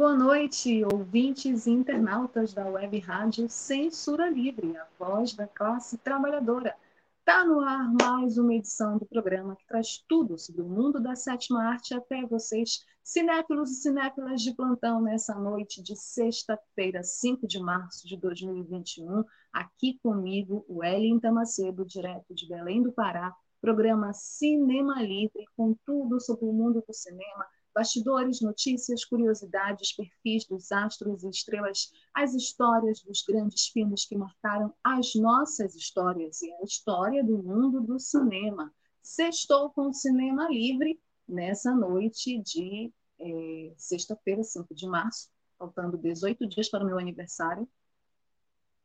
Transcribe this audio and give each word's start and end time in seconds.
Boa 0.00 0.16
noite, 0.16 0.82
ouvintes 0.82 1.66
e 1.66 1.70
internautas 1.70 2.54
da 2.54 2.66
Web 2.66 2.98
Rádio 3.00 3.50
Censura 3.50 4.30
Livre, 4.30 4.74
a 4.78 4.86
voz 4.98 5.34
da 5.34 5.46
classe 5.46 5.98
trabalhadora. 5.98 6.74
Está 7.18 7.44
no 7.44 7.60
ar 7.60 7.92
mais 8.00 8.38
uma 8.38 8.54
edição 8.54 8.96
do 8.96 9.04
programa 9.04 9.54
que 9.54 9.66
traz 9.66 10.02
tudo 10.08 10.38
sobre 10.38 10.62
o 10.62 10.68
mundo 10.70 10.98
da 10.98 11.14
sétima 11.14 11.64
arte 11.64 11.92
até 11.92 12.24
vocês, 12.24 12.82
cinéfilos 13.04 13.72
e 13.72 13.82
cinéfilas 13.82 14.40
de 14.40 14.54
plantão, 14.54 15.02
nessa 15.02 15.34
noite 15.34 15.82
de 15.82 15.94
sexta-feira, 15.94 17.02
5 17.02 17.46
de 17.46 17.60
março 17.60 18.08
de 18.08 18.16
2021. 18.16 19.22
Aqui 19.52 19.98
comigo, 20.02 20.64
o 20.66 20.78
Wellington 20.78 21.32
Macedo, 21.32 21.84
direto 21.84 22.34
de 22.34 22.48
Belém 22.48 22.82
do 22.82 22.90
Pará, 22.90 23.34
programa 23.60 24.14
Cinema 24.14 25.02
Livre, 25.02 25.44
com 25.54 25.76
tudo 25.84 26.18
sobre 26.22 26.46
o 26.46 26.52
mundo 26.54 26.82
do 26.88 26.94
cinema, 26.94 27.44
bastidores, 27.74 28.40
notícias, 28.40 29.04
curiosidades, 29.04 29.92
perfis 29.92 30.44
dos 30.44 30.70
astros 30.72 31.22
e 31.22 31.28
estrelas, 31.28 31.92
as 32.14 32.34
histórias 32.34 33.02
dos 33.02 33.22
grandes 33.22 33.68
filmes 33.68 34.04
que 34.04 34.16
marcaram 34.16 34.72
as 34.82 35.14
nossas 35.14 35.74
histórias 35.74 36.42
e 36.42 36.52
a 36.52 36.62
história 36.62 37.22
do 37.24 37.38
mundo 37.38 37.80
do 37.80 37.98
cinema. 37.98 38.72
Sextou 39.02 39.70
com 39.70 39.88
o 39.88 39.94
Cinema 39.94 40.48
Livre 40.48 41.00
nessa 41.28 41.74
noite 41.74 42.38
de 42.38 42.92
é, 43.18 43.72
sexta-feira, 43.76 44.42
5 44.42 44.74
de 44.74 44.86
março, 44.86 45.30
faltando 45.58 45.96
18 45.96 46.46
dias 46.46 46.68
para 46.68 46.82
o 46.82 46.86
meu 46.86 46.98
aniversário. 46.98 47.68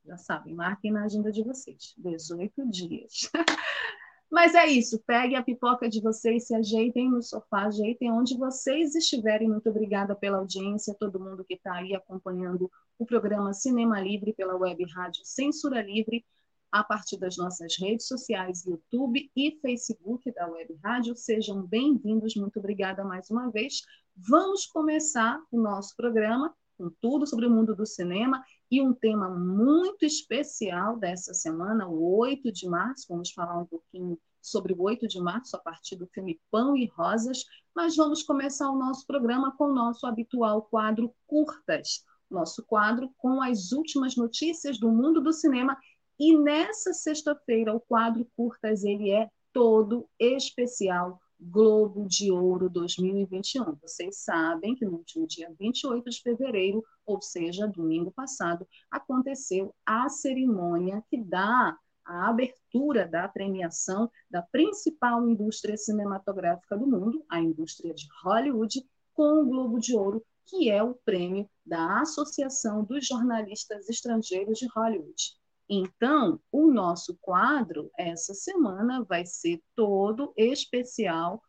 Já 0.05 0.17
sabem, 0.17 0.53
marquem 0.53 0.91
na 0.91 1.05
agenda 1.05 1.31
de 1.31 1.43
vocês. 1.43 1.95
18 1.97 2.69
dias. 2.69 3.31
Mas 4.31 4.55
é 4.55 4.65
isso, 4.65 5.01
pegue 5.05 5.35
a 5.35 5.43
pipoca 5.43 5.87
de 5.87 6.01
vocês, 6.01 6.47
se 6.47 6.55
ajeitem 6.55 7.09
no 7.09 7.21
sofá, 7.21 7.65
ajeitem 7.67 8.11
onde 8.11 8.37
vocês 8.37 8.95
estiverem. 8.95 9.47
Muito 9.47 9.69
obrigada 9.69 10.15
pela 10.15 10.39
audiência, 10.39 10.95
todo 10.99 11.19
mundo 11.19 11.45
que 11.45 11.53
está 11.53 11.75
aí 11.75 11.93
acompanhando 11.93 12.69
o 12.97 13.05
programa 13.05 13.53
Cinema 13.53 13.99
Livre 13.99 14.33
pela 14.33 14.55
web 14.55 14.83
rádio 14.93 15.21
Censura 15.23 15.81
Livre, 15.81 16.25
a 16.71 16.83
partir 16.83 17.17
das 17.17 17.37
nossas 17.37 17.77
redes 17.79 18.07
sociais, 18.07 18.65
YouTube 18.65 19.31
e 19.35 19.57
Facebook 19.61 20.29
da 20.33 20.47
Web 20.47 20.77
Rádio. 20.83 21.15
Sejam 21.15 21.61
bem-vindos, 21.61 22.35
muito 22.35 22.59
obrigada 22.59 23.03
mais 23.03 23.29
uma 23.29 23.49
vez. 23.49 23.83
Vamos 24.17 24.65
começar 24.65 25.41
o 25.51 25.59
nosso 25.59 25.95
programa 25.95 26.53
com 26.77 26.89
tudo 26.99 27.25
sobre 27.25 27.45
o 27.45 27.49
mundo 27.49 27.75
do 27.75 27.85
cinema 27.85 28.43
e 28.69 28.81
um 28.81 28.93
tema 28.93 29.29
muito 29.29 30.05
especial 30.05 30.97
dessa 30.97 31.33
semana, 31.33 31.87
o 31.87 32.17
8 32.17 32.51
de 32.51 32.67
março. 32.67 33.05
Vamos 33.09 33.31
falar 33.31 33.57
um 33.59 33.65
pouquinho 33.65 34.19
sobre 34.41 34.73
o 34.73 34.81
8 34.81 35.07
de 35.07 35.19
março 35.19 35.55
a 35.55 35.59
partir 35.59 35.95
do 35.95 36.07
filme 36.07 36.39
Pão 36.51 36.75
e 36.75 36.85
Rosas, 36.85 37.43
mas 37.75 37.95
vamos 37.95 38.23
começar 38.23 38.69
o 38.69 38.77
nosso 38.77 39.05
programa 39.05 39.55
com 39.57 39.65
o 39.65 39.73
nosso 39.73 40.05
habitual 40.05 40.63
quadro 40.63 41.13
Curtas, 41.25 42.03
nosso 42.29 42.63
quadro 42.65 43.11
com 43.17 43.41
as 43.41 43.71
últimas 43.71 44.15
notícias 44.15 44.79
do 44.79 44.89
mundo 44.89 45.21
do 45.21 45.33
cinema. 45.33 45.77
E 46.19 46.37
nessa 46.37 46.93
sexta-feira, 46.93 47.75
o 47.75 47.79
quadro 47.79 48.27
Curtas 48.35 48.83
ele 48.83 49.11
é 49.11 49.29
todo 49.51 50.07
especial 50.19 51.19
Globo 51.39 52.07
de 52.07 52.31
Ouro 52.31 52.69
2021. 52.69 53.75
Vocês 53.81 54.23
sabem 54.23 54.75
que 54.75 54.85
no 54.85 54.97
último 54.97 55.27
dia 55.27 55.53
28 55.59 56.09
de 56.09 56.21
fevereiro, 56.21 56.83
ou 57.05 57.21
seja, 57.21 57.67
domingo 57.67 58.11
passado, 58.11 58.67
aconteceu 58.89 59.73
a 59.85 60.09
cerimônia 60.09 61.03
que 61.09 61.17
dá 61.17 61.77
a 62.05 62.29
abertura 62.29 63.07
da 63.07 63.27
premiação 63.27 64.09
da 64.29 64.41
principal 64.41 65.27
indústria 65.27 65.75
cinematográfica 65.75 66.77
do 66.77 66.85
mundo, 66.85 67.25
a 67.27 67.39
indústria 67.39 67.93
de 67.93 68.07
Hollywood, 68.23 68.85
com 69.13 69.41
o 69.41 69.45
Globo 69.45 69.79
de 69.79 69.95
Ouro, 69.95 70.23
que 70.45 70.69
é 70.69 70.83
o 70.83 70.93
prêmio 70.93 71.49
da 71.65 72.01
Associação 72.01 72.83
dos 72.83 73.07
Jornalistas 73.07 73.89
Estrangeiros 73.89 74.59
de 74.59 74.67
Hollywood. 74.67 75.33
Então, 75.67 76.39
o 76.51 76.71
nosso 76.71 77.17
quadro 77.19 77.89
essa 77.97 78.35
semana 78.35 79.03
vai 79.03 79.25
ser 79.25 79.59
todo 79.75 80.31
especial 80.37 81.41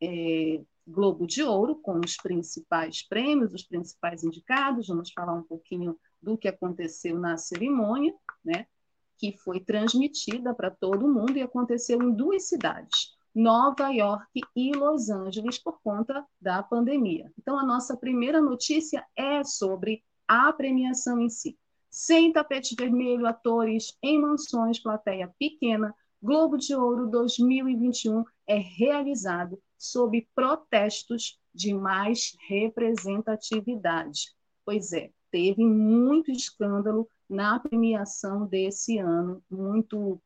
é, 0.00 0.60
Globo 0.88 1.26
de 1.26 1.42
Ouro, 1.42 1.76
com 1.76 2.00
os 2.02 2.16
principais 2.16 3.06
prêmios, 3.06 3.52
os 3.52 3.62
principais 3.62 4.24
indicados. 4.24 4.88
Vamos 4.88 5.12
falar 5.12 5.34
um 5.34 5.42
pouquinho 5.42 5.98
do 6.20 6.36
que 6.36 6.48
aconteceu 6.48 7.18
na 7.18 7.36
cerimônia, 7.36 8.14
né, 8.42 8.66
que 9.18 9.36
foi 9.36 9.60
transmitida 9.60 10.54
para 10.54 10.70
todo 10.70 11.12
mundo 11.12 11.36
e 11.36 11.42
aconteceu 11.42 12.02
em 12.02 12.10
duas 12.10 12.48
cidades, 12.48 13.16
Nova 13.34 13.90
York 13.90 14.40
e 14.56 14.72
Los 14.72 15.10
Angeles, 15.10 15.58
por 15.58 15.78
conta 15.82 16.24
da 16.40 16.62
pandemia. 16.62 17.30
Então, 17.38 17.58
a 17.58 17.64
nossa 17.64 17.96
primeira 17.96 18.40
notícia 18.40 19.04
é 19.14 19.44
sobre 19.44 20.02
a 20.26 20.50
premiação 20.52 21.20
em 21.20 21.28
si. 21.28 21.58
Sem 21.90 22.32
tapete 22.32 22.74
vermelho, 22.74 23.26
atores 23.26 23.96
em 24.02 24.20
mansões, 24.20 24.78
plateia 24.78 25.32
pequena, 25.38 25.94
Globo 26.20 26.56
de 26.56 26.74
Ouro 26.74 27.06
2021 27.08 28.24
é 28.46 28.56
realizado 28.56 29.58
sob 29.78 30.28
protestos 30.34 31.38
de 31.54 31.72
mais 31.72 32.36
representatividade. 32.48 34.34
Pois 34.64 34.92
é, 34.92 35.10
teve 35.30 35.64
muito 35.64 36.30
escândalo 36.30 37.08
na 37.28 37.58
premiação 37.60 38.46
desse 38.46 38.98
ano, 38.98 39.42
muito 39.50 40.20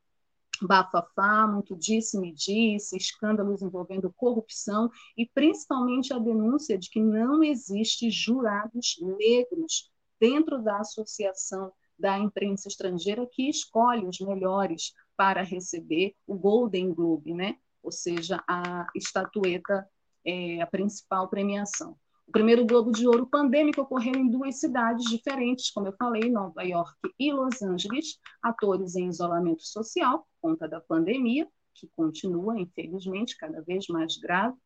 bafafá, 0.61 1.47
muito 1.47 1.77
disse-me-disse, 1.77 2.97
escândalos 2.97 3.63
envolvendo 3.63 4.13
corrupção 4.13 4.91
e 5.17 5.27
principalmente 5.27 6.13
a 6.13 6.19
denúncia 6.19 6.79
de 6.79 6.89
que 6.89 7.01
não 7.01 7.43
existe 7.43 8.11
jurados 8.11 8.97
negros 9.19 9.91
dentro 10.21 10.63
da 10.63 10.79
associação 10.79 11.73
da 11.99 12.19
imprensa 12.19 12.69
estrangeira 12.69 13.27
que 13.27 13.49
escolhe 13.49 14.07
os 14.07 14.21
melhores 14.21 14.93
para 15.17 15.43
receber 15.43 16.15
o 16.27 16.35
Golden 16.35 16.93
Globe, 16.95 17.35
né? 17.35 17.59
Ou 17.83 17.91
seja, 17.91 18.43
a 18.49 18.87
estatueta, 18.95 19.87
é, 20.25 20.61
a 20.61 20.67
principal 20.67 21.29
premiação. 21.29 21.97
O 22.27 22.33
primeiro 22.33 22.65
Globo 22.65 22.93
de 22.93 23.07
Ouro 23.07 23.27
pandêmico 23.27 23.83
ocorreu 23.83 24.15
em 24.15 24.31
duas 24.31 24.61
cidades 24.61 25.05
diferentes, 25.05 25.71
como 25.71 25.89
eu 25.89 25.93
falei, 25.99 26.31
Nova 26.31 26.63
York 26.63 26.97
e 27.19 27.33
Los 27.33 27.61
Angeles, 27.61 28.19
atores 28.43 28.95
em 28.95 29.09
isolamento 29.09 29.63
social 29.63 30.21
por 30.21 30.51
conta 30.51 30.69
da 30.69 30.81
pandemia, 30.81 31.49
que 31.75 31.89
continua, 31.89 32.59
infelizmente, 32.59 33.37
cada 33.37 33.61
vez 33.63 33.87
mais 33.89 34.17
grave. 34.17 34.57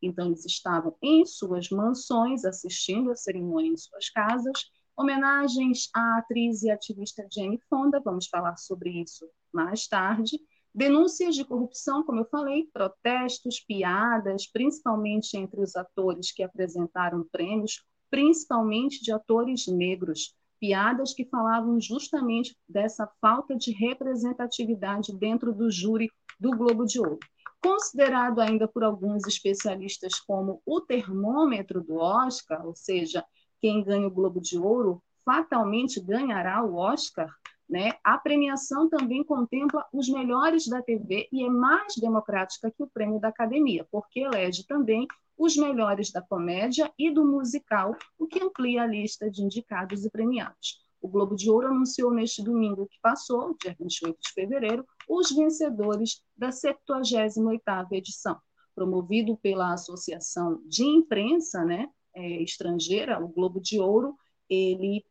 Então, 0.00 0.26
eles 0.26 0.44
estavam 0.44 0.96
em 1.00 1.24
suas 1.24 1.70
mansões, 1.70 2.44
assistindo 2.44 3.10
a 3.12 3.16
cerimônia 3.16 3.70
em 3.70 3.76
suas 3.76 4.08
casas, 4.08 4.58
Homenagens 4.96 5.88
à 5.94 6.18
atriz 6.18 6.62
e 6.62 6.70
ativista 6.70 7.26
Jane 7.32 7.58
Fonda, 7.68 8.00
vamos 8.00 8.28
falar 8.28 8.56
sobre 8.56 8.90
isso 8.90 9.26
mais 9.52 9.86
tarde. 9.88 10.38
Denúncias 10.74 11.34
de 11.34 11.44
corrupção, 11.44 12.02
como 12.02 12.20
eu 12.20 12.24
falei, 12.24 12.66
protestos, 12.72 13.60
piadas, 13.60 14.46
principalmente 14.46 15.36
entre 15.36 15.60
os 15.60 15.76
atores 15.76 16.32
que 16.32 16.42
apresentaram 16.42 17.28
prêmios, 17.30 17.84
principalmente 18.10 19.02
de 19.02 19.12
atores 19.12 19.66
negros. 19.66 20.34
Piadas 20.58 21.12
que 21.12 21.26
falavam 21.26 21.78
justamente 21.78 22.56
dessa 22.66 23.06
falta 23.20 23.54
de 23.54 23.72
representatividade 23.72 25.14
dentro 25.14 25.52
do 25.52 25.70
júri 25.70 26.10
do 26.40 26.50
Globo 26.52 26.86
de 26.86 27.00
Ouro. 27.00 27.18
Considerado 27.60 28.40
ainda 28.40 28.66
por 28.66 28.82
alguns 28.82 29.26
especialistas 29.26 30.18
como 30.20 30.62
o 30.64 30.80
termômetro 30.80 31.82
do 31.82 31.96
Oscar, 31.96 32.66
ou 32.66 32.74
seja, 32.74 33.24
quem 33.60 33.84
ganha 33.84 34.06
o 34.06 34.10
Globo 34.10 34.40
de 34.40 34.58
Ouro 34.58 35.02
fatalmente 35.24 36.00
ganhará 36.00 36.64
o 36.64 36.76
Oscar, 36.76 37.28
né? 37.72 37.92
A 38.04 38.18
premiação 38.18 38.86
também 38.86 39.24
contempla 39.24 39.82
os 39.94 40.06
melhores 40.06 40.68
da 40.68 40.82
TV 40.82 41.26
e 41.32 41.42
é 41.42 41.48
mais 41.48 41.94
democrática 41.96 42.70
que 42.70 42.82
o 42.82 42.86
prêmio 42.86 43.18
da 43.18 43.28
Academia, 43.28 43.88
porque 43.90 44.20
elege 44.20 44.66
também 44.66 45.08
os 45.38 45.56
melhores 45.56 46.12
da 46.12 46.20
comédia 46.20 46.92
e 46.98 47.10
do 47.10 47.24
musical, 47.24 47.96
o 48.18 48.26
que 48.26 48.44
amplia 48.44 48.82
a 48.82 48.86
lista 48.86 49.30
de 49.30 49.42
indicados 49.42 50.04
e 50.04 50.10
premiados. 50.10 50.82
O 51.00 51.08
Globo 51.08 51.34
de 51.34 51.50
Ouro 51.50 51.68
anunciou 51.68 52.12
neste 52.12 52.44
domingo 52.44 52.86
que 52.86 53.00
passou, 53.00 53.56
dia 53.58 53.74
28 53.80 54.18
de 54.20 54.32
fevereiro, 54.34 54.86
os 55.08 55.34
vencedores 55.34 56.22
da 56.36 56.50
78ª 56.50 57.86
edição, 57.92 58.38
promovido 58.74 59.34
pela 59.38 59.72
Associação 59.72 60.60
de 60.66 60.84
Imprensa, 60.84 61.64
né, 61.64 61.88
é, 62.14 62.42
estrangeira, 62.42 63.18
o 63.18 63.28
Globo 63.28 63.62
de 63.62 63.80
Ouro, 63.80 64.14
ele 64.46 65.02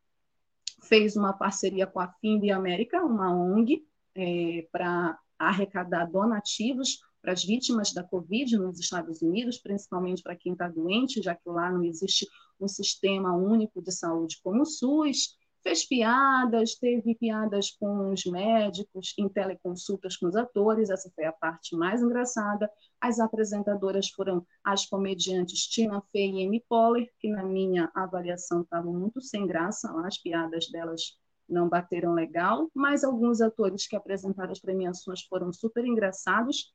fez 0.82 1.16
uma 1.16 1.34
parceria 1.34 1.88
com 1.88 2.00
a 2.00 2.08
FIMB 2.08 2.52
América, 2.52 3.04
uma 3.04 3.34
ONG, 3.34 3.86
é, 4.16 4.68
para 4.72 5.18
arrecadar 5.38 6.06
donativos 6.06 7.00
para 7.22 7.34
as 7.34 7.44
vítimas 7.44 7.94
da 7.94 8.04
Covid 8.04 8.58
nos 8.58 8.80
Estados 8.80 9.22
Unidos, 9.22 9.60
principalmente 9.60 10.24
para 10.24 10.36
quem 10.36 10.54
está 10.54 10.68
doente, 10.68 11.22
já 11.22 11.36
que 11.36 11.48
lá 11.48 11.72
não 11.72 11.84
existe 11.84 12.28
um 12.60 12.68
sistema 12.68 13.36
único 13.36 13.82
de 13.82 13.92
saúde 13.92 14.40
como 14.44 14.64
o 14.64 14.66
SUS, 14.66 15.38
fez 15.64 15.86
piadas, 15.86 16.76
teve 16.76 17.16
piadas 17.16 17.72
com 17.72 18.12
os 18.12 18.26
médicos, 18.26 19.14
em 19.18 19.30
teleconsultas 19.30 20.18
com 20.18 20.28
os 20.28 20.36
atores, 20.36 20.90
essa 20.90 21.12
foi 21.16 21.26
a 21.26 21.32
parte 21.32 21.76
mais 21.76 22.02
engraçada. 22.02 22.70
As 23.00 23.20
apresentadoras 23.20 24.10
foram 24.10 24.46
as 24.64 24.86
comediantes 24.86 25.68
Tina 25.68 26.02
Fey 26.12 26.32
e 26.32 26.46
Amy 26.46 26.64
Poehler, 26.68 27.10
que 27.20 27.30
na 27.30 27.44
minha 27.44 27.92
avaliação 27.94 28.62
estavam 28.62 28.94
muito 28.94 29.22
sem 29.22 29.46
graça, 29.46 29.92
as 30.06 30.18
piadas 30.18 30.70
delas 30.70 31.18
não 31.48 31.68
bateram 31.68 32.14
legal, 32.14 32.70
mas 32.74 33.04
alguns 33.04 33.42
atores 33.42 33.88
que 33.88 33.96
apresentaram 33.96 34.52
as 34.52 34.60
premiações 34.60 35.22
foram 35.24 35.52
super 35.52 35.86
engraçados 35.86 36.74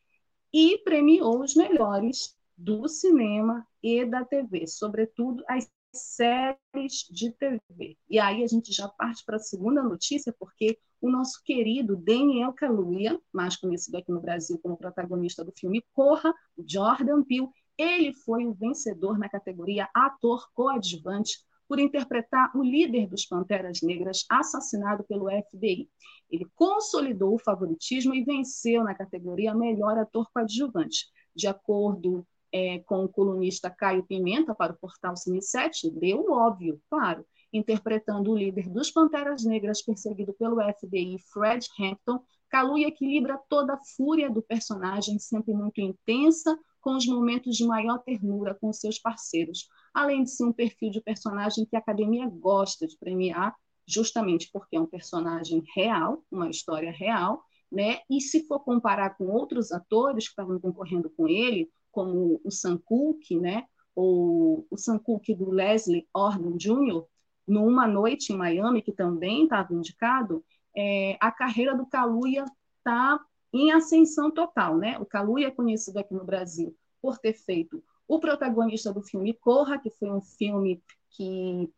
e 0.53 0.79
premiou 0.79 1.43
os 1.43 1.55
melhores 1.55 2.37
do 2.57 2.87
cinema 2.89 3.67
e 3.83 4.05
da 4.05 4.25
TV, 4.25 4.67
sobretudo 4.67 5.43
as 5.49 5.69
séries 5.97 7.07
de 7.11 7.33
TV. 7.33 7.97
E 8.09 8.19
aí 8.19 8.43
a 8.43 8.47
gente 8.47 8.73
já 8.73 8.89
parte 8.89 9.25
para 9.25 9.37
a 9.37 9.41
segunda 9.41 9.83
notícia, 9.83 10.35
porque 10.39 10.79
o 11.01 11.11
nosso 11.11 11.43
querido 11.45 11.97
Daniel 11.97 12.53
Kaluuya, 12.53 13.21
mais 13.33 13.57
conhecido 13.57 13.97
aqui 13.97 14.11
no 14.11 14.21
Brasil 14.21 14.59
como 14.63 14.77
protagonista 14.77 15.45
do 15.45 15.53
filme 15.53 15.85
Corra, 15.93 16.33
Jordan 16.59 17.23
Peele, 17.23 17.49
ele 17.79 18.13
foi 18.13 18.47
o 18.47 18.55
vencedor 18.55 19.19
na 19.19 19.29
categoria 19.29 19.89
ator 19.95 20.49
coadjuvante 20.55 21.45
por 21.69 21.79
interpretar 21.79 22.57
o 22.57 22.63
líder 22.63 23.09
dos 23.09 23.27
Panteras 23.27 23.83
Negras 23.83 24.25
assassinado 24.31 25.05
pelo 25.05 25.29
FBI. 25.29 25.89
Ele 26.31 26.47
consolidou 26.55 27.35
o 27.35 27.39
favoritismo 27.39 28.15
e 28.15 28.25
venceu 28.25 28.85
na 28.85 28.95
categoria 28.95 29.55
melhor 29.55 29.99
ator 29.99 30.31
coadjuvante. 30.33 31.07
De 31.35 31.47
acordo 31.47 32.27
é, 32.53 32.79
com 32.81 33.05
o 33.05 33.09
colunista 33.09 33.71
Caio 33.71 34.05
Pimenta 34.05 34.55
para 34.55 34.73
o 34.73 34.77
portal 34.77 35.17
Cine 35.17 35.43
7, 35.43 35.91
deu 35.91 36.31
óbvio, 36.31 36.81
claro, 36.89 37.25
interpretando 37.53 38.31
o 38.31 38.37
líder 38.37 38.69
dos 38.69 38.91
Panteras 38.91 39.45
Negras 39.45 39.83
perseguido 39.83 40.33
pelo 40.35 40.61
FBI, 40.61 41.19
Fred 41.33 41.67
Hampton, 41.79 42.21
Kaluuya 42.49 42.89
equilibra 42.89 43.41
toda 43.49 43.75
a 43.75 43.81
fúria 43.97 44.31
do 44.31 44.41
personagem, 44.41 45.19
sempre 45.19 45.53
muito 45.53 45.81
intensa, 45.81 46.57
com 46.81 46.97
os 46.97 47.07
momentos 47.07 47.57
de 47.57 47.67
maior 47.67 47.99
ternura 47.99 48.55
com 48.55 48.73
seus 48.73 48.99
parceiros, 48.99 49.69
além 49.93 50.23
de 50.23 50.31
ser 50.31 50.45
um 50.45 50.53
perfil 50.53 50.91
de 50.91 51.01
personagem 51.01 51.67
que 51.67 51.75
a 51.75 51.81
academia 51.81 52.29
gosta 52.29 52.87
de 52.87 52.97
premiar, 52.97 53.55
justamente 53.87 54.49
porque 54.53 54.77
é 54.77 54.81
um 54.81 54.87
personagem 54.87 55.65
real, 55.75 56.23
uma 56.31 56.49
história 56.49 56.93
real, 56.93 57.43
né? 57.71 57.99
E 58.09 58.21
se 58.21 58.47
for 58.47 58.61
comparar 58.61 59.17
com 59.17 59.27
outros 59.27 59.73
atores 59.73 60.27
que 60.27 60.31
estavam 60.31 60.61
concorrendo 60.61 61.11
com 61.11 61.27
ele, 61.27 61.69
como 61.97 62.43
o 62.45 62.51
Sam 62.51 62.77
Cooke, 62.77 63.41
né? 63.41 63.65
Ou 63.95 64.67
o 64.71 64.77
Sam 64.77 64.99
Cooke 64.99 65.35
do 65.35 65.51
Leslie 65.51 66.07
Odom 66.15 66.55
Jr., 66.59 67.03
numa 67.49 67.89
noite 67.89 68.35
em 68.35 68.37
Miami, 68.37 68.83
que 68.83 68.93
também 68.93 69.45
estava 69.45 69.73
indicado, 69.73 70.45
é, 70.77 71.17
a 71.19 71.33
carreira 71.33 71.75
do 71.75 71.87
Kaluuya 71.87 72.45
está 72.77 73.19
em 73.51 73.73
ascensão 73.73 74.31
total, 74.31 74.77
né? 74.77 74.99
O 74.99 75.07
Kaluuya 75.07 75.47
é 75.47 75.51
conhecido 75.51 75.99
aqui 75.99 76.13
no 76.13 76.23
Brasil 76.23 76.77
por 77.01 77.17
ter 77.17 77.33
feito 77.33 77.83
o 78.07 78.21
protagonista 78.21 78.93
do 78.93 79.03
filme 79.03 79.33
Corra, 79.33 79.79
que 79.79 79.89
foi 79.89 80.11
um 80.11 80.21
filme 80.21 80.83
que 81.13 81.73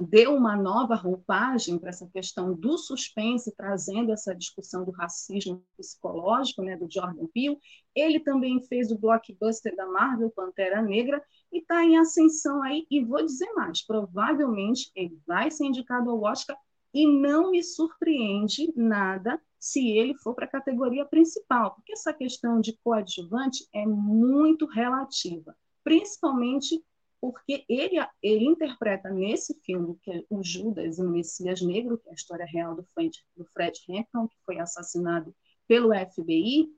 deu 0.00 0.34
uma 0.34 0.54
nova 0.54 0.94
roupagem 0.94 1.78
para 1.78 1.88
essa 1.88 2.06
questão 2.08 2.54
do 2.54 2.76
suspense, 2.76 3.54
trazendo 3.56 4.12
essa 4.12 4.34
discussão 4.34 4.84
do 4.84 4.90
racismo 4.90 5.64
psicológico, 5.76 6.62
né, 6.62 6.76
do 6.76 6.86
Jordan 6.90 7.26
Peele. 7.32 7.58
Ele 7.94 8.20
também 8.20 8.62
fez 8.62 8.90
o 8.90 8.98
blockbuster 8.98 9.74
da 9.74 9.86
Marvel 9.86 10.30
Pantera 10.30 10.82
Negra 10.82 11.22
e 11.52 11.60
está 11.60 11.82
em 11.84 11.96
ascensão 11.96 12.62
aí. 12.62 12.86
E 12.90 13.02
vou 13.02 13.24
dizer 13.24 13.50
mais, 13.54 13.84
provavelmente 13.84 14.90
ele 14.94 15.18
vai 15.26 15.50
ser 15.50 15.64
indicado 15.64 16.10
ao 16.10 16.22
Oscar 16.22 16.56
e 16.92 17.06
não 17.06 17.50
me 17.50 17.62
surpreende 17.62 18.72
nada 18.76 19.40
se 19.58 19.90
ele 19.90 20.14
for 20.18 20.34
para 20.34 20.44
a 20.44 20.50
categoria 20.50 21.04
principal, 21.04 21.74
porque 21.74 21.92
essa 21.92 22.12
questão 22.12 22.60
de 22.60 22.78
coadjuvante 22.82 23.66
é 23.74 23.84
muito 23.84 24.66
relativa, 24.66 25.56
principalmente 25.82 26.82
porque 27.20 27.64
ele, 27.68 27.96
ele 28.22 28.44
interpreta 28.44 29.10
nesse 29.10 29.58
filme, 29.64 29.96
que 30.02 30.10
é 30.10 30.22
o 30.30 30.42
Judas, 30.42 30.98
o 30.98 31.08
Messias 31.08 31.60
Negro, 31.60 31.98
que 31.98 32.08
é 32.08 32.12
a 32.12 32.14
história 32.14 32.46
real 32.46 32.74
do 32.74 32.84
Fred, 32.94 33.16
do 33.36 33.44
Fred 33.46 33.78
Hampton, 33.88 34.28
que 34.28 34.36
foi 34.44 34.58
assassinado 34.58 35.34
pelo 35.66 35.94
FBI, 35.94 36.68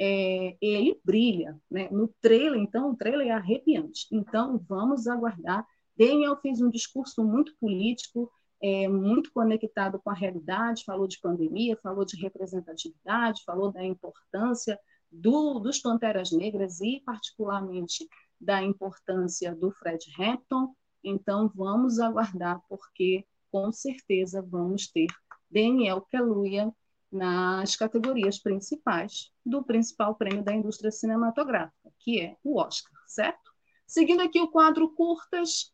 é, 0.00 0.56
ele 0.60 1.00
brilha. 1.04 1.58
Né? 1.70 1.88
No 1.90 2.08
trailer, 2.20 2.60
então, 2.60 2.90
o 2.90 2.96
trailer 2.96 3.28
é 3.28 3.30
arrepiante. 3.30 4.06
Então, 4.12 4.58
vamos 4.68 5.06
aguardar. 5.06 5.64
Daniel 5.96 6.36
fez 6.36 6.60
um 6.60 6.70
discurso 6.70 7.24
muito 7.24 7.54
político, 7.60 8.30
é, 8.60 8.88
muito 8.88 9.32
conectado 9.32 10.00
com 10.02 10.10
a 10.10 10.14
realidade, 10.14 10.84
falou 10.84 11.06
de 11.06 11.20
pandemia, 11.20 11.78
falou 11.82 12.04
de 12.04 12.16
representatividade, 12.20 13.44
falou 13.44 13.70
da 13.70 13.84
importância 13.84 14.78
do, 15.10 15.60
dos 15.60 15.78
Panteras 15.78 16.32
Negras 16.32 16.80
e, 16.80 17.00
particularmente, 17.04 18.08
da 18.40 18.62
importância 18.62 19.54
do 19.54 19.70
Fred 19.70 20.04
Hampton. 20.18 20.74
Então, 21.02 21.50
vamos 21.54 21.98
aguardar, 21.98 22.60
porque 22.68 23.24
com 23.50 23.70
certeza 23.70 24.42
vamos 24.42 24.88
ter 24.88 25.06
Daniel 25.50 26.00
Kaluuya 26.10 26.72
nas 27.10 27.76
categorias 27.76 28.38
principais 28.40 29.30
do 29.46 29.62
principal 29.62 30.16
prêmio 30.16 30.42
da 30.42 30.52
indústria 30.52 30.90
cinematográfica, 30.90 31.92
que 32.00 32.20
é 32.20 32.36
o 32.42 32.58
Oscar, 32.58 32.92
certo? 33.06 33.52
Seguindo 33.86 34.22
aqui 34.22 34.40
o 34.40 34.50
quadro 34.50 34.92
curtas, 34.94 35.72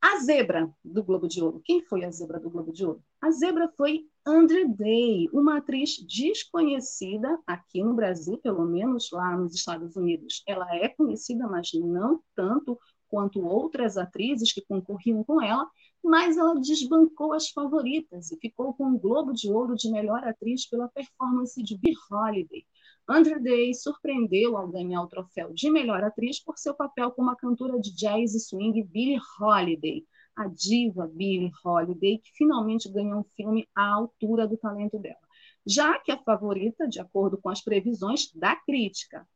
a 0.00 0.18
zebra 0.18 0.68
do 0.84 1.04
Globo 1.04 1.28
de 1.28 1.40
Ouro. 1.40 1.60
Quem 1.64 1.82
foi 1.82 2.04
a 2.04 2.10
zebra 2.10 2.40
do 2.40 2.50
Globo 2.50 2.72
de 2.72 2.84
Ouro? 2.84 3.04
A 3.20 3.30
zebra 3.30 3.68
foi 3.76 4.09
Andrew 4.26 4.68
Day, 4.76 5.28
uma 5.32 5.58
atriz 5.58 5.96
desconhecida 6.06 7.38
aqui 7.46 7.82
no 7.82 7.94
Brasil, 7.94 8.36
pelo 8.38 8.66
menos 8.66 9.10
lá 9.10 9.34
nos 9.36 9.54
Estados 9.54 9.96
Unidos. 9.96 10.42
Ela 10.46 10.66
é 10.76 10.88
conhecida, 10.88 11.48
mas 11.48 11.70
não 11.72 12.22
tanto 12.34 12.78
quanto 13.08 13.40
outras 13.40 13.96
atrizes 13.96 14.52
que 14.52 14.60
concorriam 14.60 15.24
com 15.24 15.42
ela, 15.42 15.66
mas 16.04 16.36
ela 16.36 16.60
desbancou 16.60 17.32
as 17.32 17.48
favoritas 17.48 18.30
e 18.30 18.38
ficou 18.38 18.74
com 18.74 18.92
o 18.92 18.98
Globo 18.98 19.32
de 19.32 19.50
Ouro 19.50 19.74
de 19.74 19.90
melhor 19.90 20.22
atriz 20.22 20.68
pela 20.68 20.88
performance 20.88 21.60
de 21.62 21.76
Billie 21.76 21.96
Holiday. 22.10 22.64
Andrew 23.08 23.42
Day 23.42 23.74
surpreendeu 23.74 24.56
ao 24.56 24.68
ganhar 24.68 25.02
o 25.02 25.08
troféu 25.08 25.52
de 25.52 25.70
melhor 25.70 26.04
atriz 26.04 26.38
por 26.38 26.58
seu 26.58 26.74
papel 26.74 27.10
como 27.10 27.30
a 27.30 27.36
cantora 27.36 27.80
de 27.80 27.92
jazz 27.94 28.34
e 28.34 28.40
swing 28.40 28.82
Billie 28.84 29.18
Holiday, 29.40 30.06
a 30.36 30.46
diva 30.48 31.06
Billie 31.06 31.50
Holiday, 31.64 32.18
que 32.18 32.30
finalmente 32.34 32.90
ganhou 32.90 33.20
um 33.20 33.24
filme 33.36 33.68
à 33.74 33.86
altura 33.94 34.46
do 34.46 34.56
talento 34.56 34.98
dela. 34.98 35.18
Já 35.66 35.98
que 35.98 36.10
a 36.10 36.22
favorita, 36.22 36.88
de 36.88 37.00
acordo 37.00 37.38
com 37.38 37.48
as 37.50 37.60
previsões 37.60 38.32
da 38.34 38.56
crítica, 38.56 39.26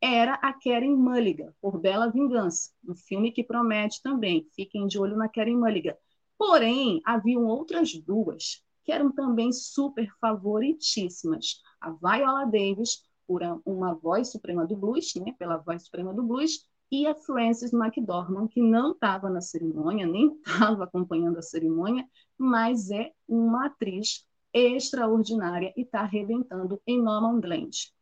era 0.00 0.34
a 0.34 0.52
Karen 0.52 0.96
Mulligan, 0.96 1.52
por 1.60 1.78
Bela 1.80 2.10
Vingança, 2.10 2.70
um 2.86 2.94
filme 2.94 3.32
que 3.32 3.42
promete 3.42 4.02
também. 4.02 4.46
Fiquem 4.54 4.86
de 4.86 4.98
olho 4.98 5.16
na 5.16 5.28
Karen 5.28 5.56
Mulligan. 5.56 5.94
Porém, 6.36 7.00
haviam 7.04 7.46
outras 7.46 7.92
duas 7.94 8.62
que 8.84 8.92
eram 8.92 9.10
também 9.10 9.50
super 9.52 10.08
favoritíssimas. 10.20 11.62
A 11.80 11.90
Viola 11.90 12.44
Davis, 12.44 13.02
por 13.26 13.40
uma 13.64 13.94
voz 13.94 14.30
suprema 14.30 14.66
do 14.66 14.76
blues, 14.76 15.14
né, 15.14 15.34
pela 15.38 15.56
voz 15.56 15.84
suprema 15.84 16.12
do 16.12 16.22
blues, 16.22 16.68
e 16.94 17.08
a 17.08 17.14
Frances 17.16 17.72
McDormand, 17.72 18.46
que 18.46 18.62
não 18.62 18.92
estava 18.92 19.28
na 19.28 19.40
cerimônia, 19.40 20.06
nem 20.06 20.38
estava 20.46 20.84
acompanhando 20.84 21.38
a 21.38 21.42
cerimônia, 21.42 22.08
mas 22.38 22.88
é 22.88 23.10
uma 23.26 23.66
atriz 23.66 24.24
extraordinária 24.52 25.72
e 25.76 25.82
está 25.82 26.02
arrebentando 26.02 26.80
em 26.86 27.02
Nomadland. 27.02 27.92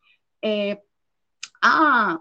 É, 0.44 0.82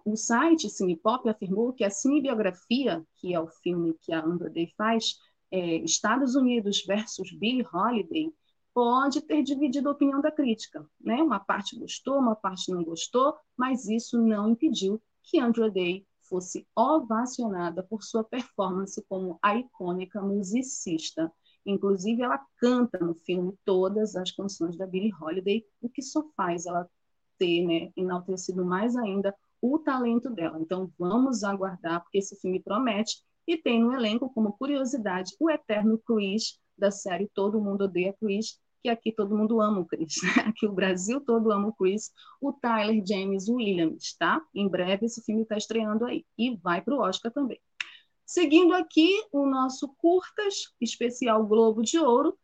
o 0.06 0.16
site 0.16 0.70
Cinepop 0.70 1.28
afirmou 1.28 1.74
que 1.74 1.84
a 1.84 1.90
cinebiografia, 1.90 3.06
que 3.18 3.34
é 3.34 3.40
o 3.40 3.48
filme 3.48 3.94
que 4.02 4.14
a 4.14 4.24
Amber 4.24 4.50
Day 4.50 4.72
faz, 4.78 5.16
é, 5.52 5.76
Estados 5.78 6.36
Unidos 6.36 6.86
versus 6.86 7.34
Billie 7.34 7.68
Holiday, 7.74 8.32
pode 8.74 9.20
ter 9.20 9.44
dividido 9.44 9.90
a 9.90 9.92
opinião 9.92 10.22
da 10.22 10.32
crítica. 10.32 10.90
Né? 11.02 11.22
Uma 11.22 11.42
parte 11.42 11.78
gostou, 11.78 12.18
uma 12.18 12.36
parte 12.36 12.72
não 12.72 12.82
gostou, 12.82 13.36
mas 13.58 13.90
isso 13.90 14.18
não 14.22 14.52
impediu 14.52 15.02
que 15.22 15.38
Andrew 15.38 15.70
Day 15.70 16.06
fosse 16.32 16.66
ovacionada 16.74 17.84
por 17.84 18.02
sua 18.02 18.24
performance 18.24 19.04
como 19.10 19.38
a 19.42 19.58
icônica 19.58 20.22
musicista. 20.22 21.30
Inclusive, 21.66 22.22
ela 22.22 22.40
canta 22.58 22.98
no 23.00 23.14
filme 23.14 23.54
todas 23.66 24.16
as 24.16 24.32
canções 24.32 24.78
da 24.78 24.88
Billie 24.88 25.14
Holiday, 25.14 25.66
o 25.82 25.90
que 25.90 26.02
só 26.02 26.24
faz 26.38 26.66
ela 26.66 26.90
ter 27.38 27.66
né, 27.66 27.92
enaltecido 27.98 28.64
mais 28.64 28.96
ainda 28.96 29.36
o 29.62 29.78
talento 29.78 30.30
dela. 30.30 30.58
Então, 30.58 30.90
vamos 30.98 31.44
aguardar, 31.44 32.02
porque 32.02 32.20
esse 32.20 32.40
filme 32.40 32.64
promete. 32.64 33.22
E 33.46 33.58
tem 33.58 33.84
no 33.84 33.94
elenco, 33.94 34.32
como 34.34 34.54
curiosidade, 34.54 35.36
o 35.38 35.50
eterno 35.50 36.00
Chris, 36.00 36.58
da 36.78 36.90
série 36.90 37.30
Todo 37.34 37.62
Mundo 37.62 37.84
Odeia 37.84 38.16
Chris, 38.20 38.58
que 38.82 38.90
aqui 38.90 39.12
todo 39.12 39.38
mundo 39.38 39.62
ama 39.62 39.80
o 39.80 39.86
Chris, 39.86 40.16
né? 40.24 40.44
aqui 40.50 40.66
o 40.66 40.74
Brasil 40.74 41.22
todo 41.22 41.52
ama 41.52 41.68
o 41.68 41.74
Chris, 41.74 42.12
o 42.42 42.52
Tyler 42.52 43.04
James 43.06 43.48
Williams, 43.48 44.16
tá? 44.18 44.42
Em 44.54 44.68
breve 44.68 45.06
esse 45.06 45.24
filme 45.24 45.44
está 45.44 45.58
estreando 45.58 46.06
aí 46.06 46.26
e 46.38 46.56
vai 46.58 46.82
para 46.82 46.96
o 46.96 47.00
Oscar 47.00 47.32
também. 47.32 47.60
Seguindo 48.26 48.74
aqui 48.74 49.10
o 49.32 49.46
nosso 49.46 49.90
curtas, 49.98 50.74
especial 50.80 51.46
Globo 51.46 51.82
de 51.82 52.00
Ouro, 52.00 52.38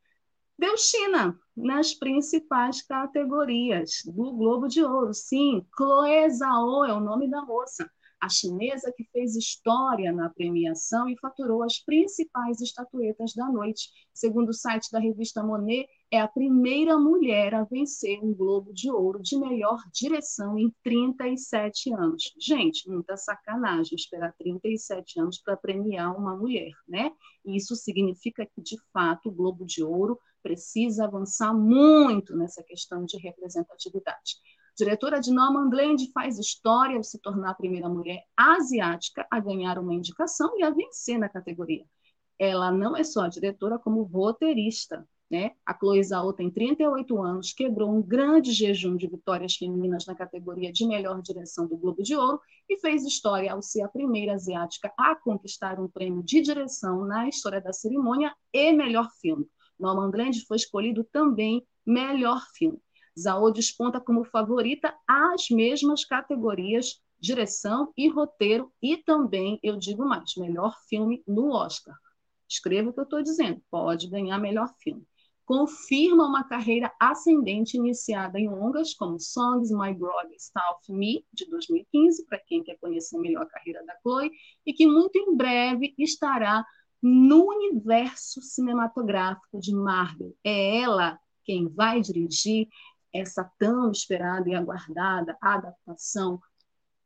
deu 0.58 0.78
China 0.78 1.40
nas 1.56 1.94
principais 1.94 2.82
categorias 2.82 4.02
do 4.06 4.34
Globo 4.34 4.68
de 4.68 4.84
Ouro. 4.84 5.14
Sim, 5.14 5.66
Chloe 5.76 6.30
Zhao 6.30 6.86
é 6.86 6.94
o 6.94 7.00
nome 7.00 7.30
da 7.30 7.42
moça 7.42 7.90
a 8.20 8.30
chinesa 8.30 8.92
que 8.96 9.04
fez 9.12 9.36
história 9.36 10.12
na 10.12 10.30
premiação 10.30 11.08
e 11.08 11.18
faturou 11.20 11.64
as 11.64 11.80
principais 11.80 12.62
estatuetas 12.62 13.34
da 13.34 13.48
noite. 13.48 13.90
Segundo 14.14 14.50
o 14.50 14.54
site 14.54 14.90
da 14.92 15.00
revista 15.00 15.44
Monet, 15.44 15.88
é 16.10 16.20
a 16.20 16.28
primeira 16.28 16.98
mulher 16.98 17.54
a 17.54 17.64
vencer 17.64 18.20
um 18.24 18.34
Globo 18.34 18.74
de 18.74 18.90
Ouro 18.90 19.22
de 19.22 19.38
melhor 19.38 19.78
direção 19.94 20.58
em 20.58 20.74
37 20.84 21.94
anos. 21.94 22.24
Gente, 22.40 22.90
muita 22.90 23.18
sacanagem 23.18 23.96
esperar 23.96 24.34
37 24.38 25.20
anos 25.20 25.38
para 25.40 25.58
premiar 25.58 26.18
uma 26.18 26.36
mulher, 26.36 26.72
né? 26.88 27.12
Isso 27.46 27.76
significa 27.76 28.46
que, 28.46 28.62
de 28.62 28.78
fato, 28.94 29.30
o 29.30 29.32
Globo 29.32 29.66
de 29.66 29.84
Ouro 29.84 30.18
precisa 30.42 31.06
avançar 31.06 31.54
muito 31.54 32.36
nessa 32.36 32.64
questão 32.64 33.04
de 33.06 33.18
representatividade. 33.18 34.38
Diretora 34.78 35.20
de 35.20 35.34
Nomadland 35.34 36.12
faz 36.12 36.38
história 36.38 36.98
ao 36.98 37.04
se 37.04 37.20
tornar 37.20 37.50
a 37.50 37.56
primeira 37.56 37.90
mulher 37.90 38.24
asiática 38.38 39.26
a 39.32 39.40
ganhar 39.40 39.80
uma 39.80 39.92
indicação 39.92 40.54
e 40.56 40.62
a 40.62 40.70
vencer 40.70 41.18
na 41.18 41.28
categoria. 41.28 41.84
Ela 42.38 42.72
não 42.72 42.96
é 42.96 43.04
só 43.04 43.28
diretora, 43.28 43.80
como 43.80 44.04
roteirista. 44.04 45.04
Né? 45.32 45.54
A 45.66 45.76
Chloe 45.76 46.04
Zhao 46.04 46.32
tem 46.32 46.52
38 46.52 47.22
anos, 47.22 47.54
quebrou 47.54 47.90
um 47.90 48.04
grande 48.04 48.52
jejum 48.52 48.96
de 48.96 49.08
vitórias 49.08 49.56
femininas 49.56 50.06
na 50.06 50.14
categoria 50.14 50.72
de 50.72 50.86
melhor 50.86 51.24
direção 51.24 51.68
do 51.68 51.76
Globo 51.76 52.04
de 52.04 52.16
Ouro 52.16 52.40
e 52.70 52.80
fez 52.80 53.04
história 53.04 53.52
ao 53.52 53.64
ser 53.64 53.82
a 53.82 53.90
primeira 53.90 54.36
asiática 54.36 54.94
a 54.96 55.16
conquistar 55.16 55.80
um 55.80 55.90
prêmio 55.90 56.22
de 56.22 56.40
direção 56.40 57.04
na 57.04 57.28
história 57.28 57.60
da 57.60 57.74
cerimônia 57.74 58.32
e 58.54 58.72
melhor 58.72 59.10
filme. 59.20 59.48
Nomadland 59.80 60.46
foi 60.46 60.58
escolhido 60.58 61.04
também 61.04 61.66
melhor 61.84 62.42
filme. 62.56 62.80
Zao 63.18 63.52
desponta 63.52 64.00
como 64.00 64.24
favorita 64.24 64.94
às 65.08 65.50
mesmas 65.50 66.06
categorias 66.06 67.02
direção 67.20 67.92
e 67.98 68.08
roteiro 68.08 68.72
e 68.82 68.98
também, 68.98 69.60
eu 69.64 69.76
digo 69.78 70.06
mais, 70.06 70.36
melhor 70.38 70.76
filme 70.88 71.24
no 71.28 71.52
Oscar. 71.52 71.96
Escreva 72.48 72.90
o 72.90 72.94
que 72.94 73.00
eu 73.00 73.04
estou 73.04 73.22
dizendo, 73.22 73.62
pode 73.70 74.08
ganhar 74.08 74.38
melhor 74.38 74.72
filme. 74.80 75.06
Confirma 75.46 76.28
uma 76.28 76.44
carreira 76.44 76.92
ascendente 77.00 77.78
iniciada 77.78 78.38
em 78.40 78.50
longas 78.50 78.94
como 78.94 79.20
Songs, 79.20 79.72
My 79.72 79.94
Brother, 79.94 80.36
South 80.38 80.94
Me, 80.94 81.26
de 81.34 81.50
2015, 81.50 82.26
para 82.26 82.38
quem 82.40 82.64
quer 82.64 82.78
conhecer 82.78 83.18
melhor 83.18 83.44
a 83.44 83.50
carreira 83.50 83.84
da 83.86 83.96
Chloe, 84.02 84.30
e 84.66 84.74
que 84.74 84.86
muito 84.86 85.18
em 85.18 85.36
breve 85.36 85.96
estará 85.98 86.66
no 87.02 87.48
universo 87.48 88.42
cinematográfico 88.42 89.60
de 89.60 89.74
Marvel. 89.74 90.36
É 90.44 90.82
ela 90.82 91.18
quem 91.46 91.70
vai 91.70 92.02
dirigir 92.02 92.68
essa 93.20 93.44
tão 93.58 93.92
esperada 93.92 94.50
e 94.50 94.56
aguardada 94.56 95.38
adaptação 95.42 96.40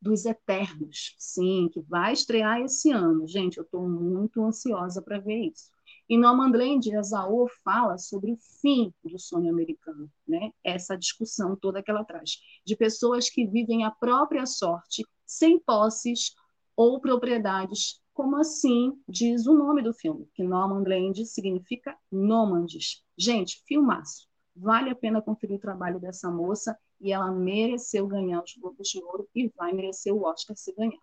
dos 0.02 0.26
Eternos, 0.26 1.16
sim, 1.20 1.70
que 1.72 1.80
vai 1.82 2.14
estrear 2.14 2.60
esse 2.62 2.92
ano. 2.92 3.28
Gente, 3.28 3.58
eu 3.58 3.64
estou 3.64 3.88
muito 3.88 4.44
ansiosa 4.44 5.02
para 5.02 5.20
ver 5.20 5.52
isso. 5.52 5.70
E 6.10 6.18
Nomadland, 6.18 6.94
a 6.98 7.04
Zaô 7.04 7.48
fala 7.64 7.98
sobre 7.98 8.34
o 8.34 8.38
fim 8.62 8.94
do 9.04 9.18
sonho 9.18 9.50
americano, 9.50 10.12
né? 10.28 10.52
Essa 10.64 10.98
discussão 10.98 11.56
toda 11.56 11.82
que 11.82 11.90
ela 11.90 12.04
traz, 12.04 12.40
de 12.66 12.76
pessoas 12.76 13.30
que 13.30 13.48
vivem 13.48 13.86
a 13.86 13.92
própria 13.92 14.46
sorte, 14.46 15.06
sem 15.26 15.60
posses 15.60 16.34
ou 16.76 17.00
propriedades, 17.00 18.02
como 18.14 18.36
assim 18.38 18.92
diz 19.08 19.46
o 19.46 19.54
nome 19.54 19.82
do 19.82 19.94
filme, 19.94 20.28
que 20.34 20.44
Nomadland 20.44 21.26
significa 21.26 21.96
nômades. 22.12 23.04
Gente, 23.18 23.64
filmaço. 23.66 24.31
Vale 24.56 24.90
a 24.90 24.96
pena 24.96 25.22
conferir 25.22 25.56
o 25.56 25.62
trabalho 25.62 26.00
dessa 26.00 26.30
moça 26.30 26.78
e 27.00 27.12
ela 27.12 27.32
mereceu 27.32 28.08
ganhar 28.08 28.44
os 28.44 28.54
Globos 28.56 28.90
de 28.90 29.04
Ouro 29.04 29.28
e 29.34 29.50
vai 29.56 29.74
merecer 29.74 30.14
o 30.14 30.24
Oscar 30.24 30.56
se 30.56 30.74
ganhar. 30.74 31.00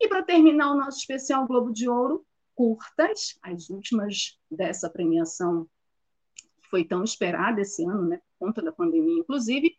E 0.00 0.08
para 0.08 0.22
terminar 0.22 0.72
o 0.72 0.76
nosso 0.76 0.98
especial 0.98 1.46
Globo 1.46 1.72
de 1.72 1.88
Ouro, 1.88 2.26
curtas, 2.54 3.38
as 3.42 3.70
últimas 3.70 4.38
dessa 4.50 4.90
premiação 4.90 5.68
que 6.34 6.68
foi 6.68 6.84
tão 6.84 7.04
esperada 7.04 7.60
esse 7.60 7.84
ano, 7.84 8.08
né, 8.08 8.16
por 8.38 8.46
conta 8.46 8.62
da 8.62 8.72
pandemia, 8.72 9.20
inclusive, 9.20 9.76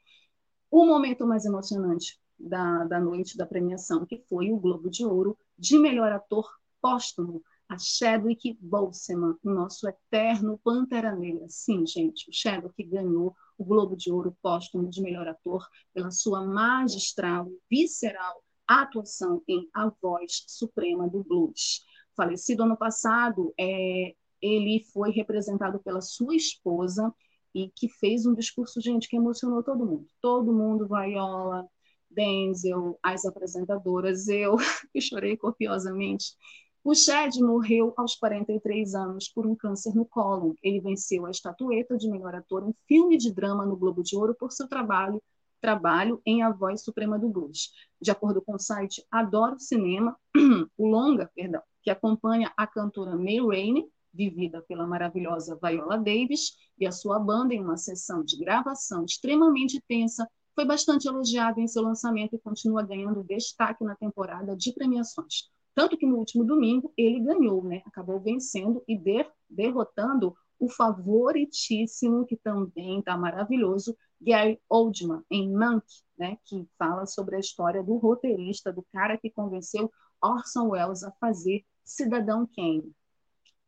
o 0.72 0.86
momento 0.86 1.28
mais 1.28 1.46
emocionante 1.46 2.18
da, 2.40 2.86
da 2.86 3.00
noite 3.00 3.38
da 3.38 3.46
premiação, 3.46 4.06
que 4.06 4.24
foi 4.30 4.52
o 4.52 4.58
Globo 4.58 4.90
de 4.90 5.06
Ouro 5.06 5.38
de 5.58 5.78
melhor 5.78 6.12
ator 6.12 6.50
póstumo 6.82 7.44
a 7.70 7.78
Chadwick 7.78 8.58
Boseman, 8.62 9.36
o 9.44 9.50
nosso 9.50 9.88
eterno 9.88 10.60
Pantera 10.64 11.16
Negra. 11.16 11.46
Sim, 11.50 11.86
gente, 11.86 12.30
o 12.30 12.34
Chadwick 12.34 12.84
ganhou 12.84 13.36
o 13.58 13.64
Globo 13.64 13.96
de 13.96 14.12
Ouro 14.12 14.36
póstumo 14.42 14.90
de 14.90 15.02
melhor 15.02 15.28
ator 15.28 15.66
pela 15.94 16.12
sua 16.12 16.46
magistral, 16.46 17.50
visceral 17.70 18.44
atuação 18.68 19.42
em 19.48 19.68
A 19.74 19.92
Voz 20.02 20.44
Suprema 20.48 21.08
do 21.08 21.24
Blues. 21.24 21.84
Falecido 22.16 22.64
ano 22.64 22.78
passado, 22.78 23.54
é, 23.60 24.14
ele 24.42 24.84
foi 24.94 25.12
representado 25.12 25.80
pela 25.80 26.02
sua 26.02 26.36
esposa 26.36 27.14
e 27.54 27.70
que 27.76 27.88
fez 27.90 28.26
um 28.26 28.34
discurso, 28.34 28.82
gente, 28.82 29.08
que 29.08 29.16
emocionou 29.16 29.64
todo 29.64 29.86
mundo. 29.86 30.08
Todo 30.22 30.54
mundo, 30.54 30.88
Viola, 30.88 31.68
Denzel, 32.10 32.98
as 33.02 33.26
apresentadoras, 33.26 34.28
eu, 34.28 34.56
que 34.92 35.02
chorei 35.02 35.38
copiosamente. 35.38 36.36
O 36.84 36.94
Shed 36.94 37.40
morreu 37.42 37.94
aos 37.96 38.16
43 38.16 38.94
anos 38.94 39.30
por 39.30 39.48
um 39.48 39.56
câncer 39.56 39.96
no 39.96 40.06
colo. 40.06 40.56
Ele 40.62 40.82
venceu 40.82 41.26
a 41.26 41.32
estatueta 41.32 41.96
de 41.96 42.10
melhor 42.10 42.36
ator 42.36 42.68
em 42.68 42.76
filme 42.88 43.18
de 43.18 43.32
drama 43.32 43.66
no 43.66 43.78
Globo 43.78 44.04
de 44.04 44.18
Ouro 44.18 44.36
por 44.36 44.52
seu 44.52 44.68
trabalho 44.68 45.22
trabalho 45.62 46.22
em 46.26 46.44
A 46.44 46.52
Voz 46.52 46.84
Suprema 46.84 47.18
do 47.18 47.30
Blues. 47.30 47.72
De 48.02 48.12
acordo 48.12 48.42
com 48.42 48.56
o 48.56 48.60
site 48.60 49.02
Adoro 49.10 49.58
Cinema, 49.58 50.20
o 50.78 50.86
longa, 50.86 51.32
perdão, 51.34 51.62
que 51.82 51.90
acompanha 51.90 52.52
a 52.58 52.68
cantora 52.68 53.16
May 53.16 53.40
Rainey, 53.40 53.88
vivida 54.14 54.62
pela 54.64 54.86
maravilhosa 54.86 55.58
Viola 55.64 55.98
Davis, 55.98 56.52
e 56.78 56.86
a 56.86 56.92
sua 56.92 57.18
banda 57.18 57.54
em 57.54 57.64
uma 57.64 57.78
sessão 57.78 58.26
de 58.26 58.38
gravação 58.38 59.06
extremamente 59.06 59.82
tensa, 59.88 60.30
foi 60.54 60.66
bastante 60.66 61.08
elogiado 61.08 61.62
em 61.62 61.68
seu 61.68 61.82
lançamento 61.82 62.36
e 62.36 62.40
continua 62.40 62.84
ganhando 62.84 63.24
destaque 63.24 63.86
na 63.86 63.96
temporada 63.96 64.58
de 64.58 64.74
premiações. 64.74 65.50
Tanto 65.76 65.98
que 65.98 66.06
no 66.06 66.18
último 66.18 66.44
domingo 66.44 66.94
ele 66.96 67.20
ganhou, 67.20 67.64
né? 67.64 67.82
acabou 67.86 68.20
vencendo 68.20 68.84
e 68.88 68.98
der, 68.98 69.32
derrotando 69.50 70.36
o 70.60 70.70
favoritíssimo, 70.70 72.26
que 72.26 72.38
também 72.38 73.00
está 73.00 73.18
maravilhoso, 73.18 73.98
Gary 74.22 74.62
Oldman, 74.70 75.24
em 75.30 75.52
Mank, 75.52 75.86
né? 76.18 76.38
que 76.46 76.68
fala 76.78 77.06
sobre 77.06 77.36
a 77.36 77.40
história 77.40 77.84
do 77.84 77.98
roteirista, 77.98 78.72
do 78.72 78.84
cara 78.94 79.18
que 79.18 79.30
convenceu 79.30 79.92
Orson 80.22 80.70
Welles 80.70 81.04
a 81.04 81.12
fazer 81.14 81.66
Cidadão 81.84 82.48
Kane. 82.56 82.94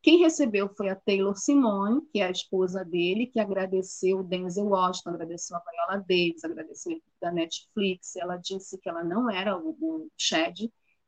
Quem 0.05 0.19
recebeu 0.19 0.69
foi 0.69 0.89
a 0.89 0.95
Taylor 0.95 1.35
Simone, 1.35 1.99
que 2.13 2.21
é 2.21 2.27
a 2.27 2.31
esposa 2.31 2.85
dele, 2.85 3.25
que 3.25 3.39
agradeceu 3.39 4.19
o 4.19 4.23
Denzel 4.23 4.67
Washington, 4.67 5.09
agradeceu 5.09 5.57
a 5.57 5.59
Viola 5.59 6.05
Davis, 6.07 6.43
agradeceu 6.43 6.93
a 6.93 7.25
da 7.25 7.31
Netflix. 7.31 8.15
Ela 8.15 8.37
disse 8.37 8.77
que 8.77 8.87
ela 8.87 9.03
não 9.03 9.31
era 9.31 9.57
o, 9.57 9.71
o 9.71 10.07
Chad, 10.15 10.59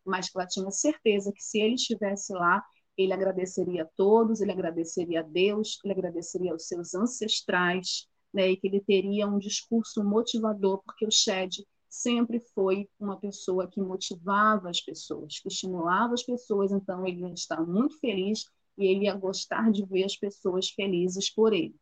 mas 0.08 0.30
que 0.30 0.38
ela 0.38 0.48
tinha 0.48 0.72
certeza 0.72 1.32
que 1.32 1.44
se 1.44 1.60
ele 1.60 1.76
estivesse 1.76 2.34
lá, 2.34 2.64
ele 2.98 3.14
agradeceria 3.14 3.84
a 3.84 3.90
todos, 3.96 4.42
ele 4.42 4.52
agradeceria 4.52 5.20
a 5.20 5.24
Deus, 5.24 5.80
ele 5.84 5.94
agradeceria 5.94 6.52
aos 6.52 6.68
seus 6.68 6.96
ancestrais, 6.96 8.08
né, 8.34 8.50
e 8.50 8.58
que 8.58 8.68
ele 8.68 8.82
teria 8.82 9.28
um 9.28 9.38
discurso 9.38 10.04
motivador, 10.04 10.82
porque 10.84 11.06
o 11.06 11.12
Shed 11.12 11.64
sempre 11.90 12.40
foi 12.54 12.90
uma 13.00 13.20
pessoa 13.20 13.68
que 13.68 13.80
motivava 13.80 14.70
as 14.70 14.82
pessoas, 14.82 15.40
que 15.40 15.48
estimulava 15.48 16.14
as 16.14 16.24
pessoas, 16.24 16.72
então 16.72 17.06
ele 17.06 17.22
ia 17.22 17.34
estar 17.34 17.66
muito 17.66 18.00
feliz 18.00 18.46
e 18.78 18.86
ele 18.86 19.06
ia 19.06 19.16
gostar 19.16 19.72
de 19.72 19.86
ver 19.86 20.04
as 20.04 20.16
pessoas 20.16 20.70
felizes 20.70 21.34
por 21.34 21.54
ele. 21.54 21.76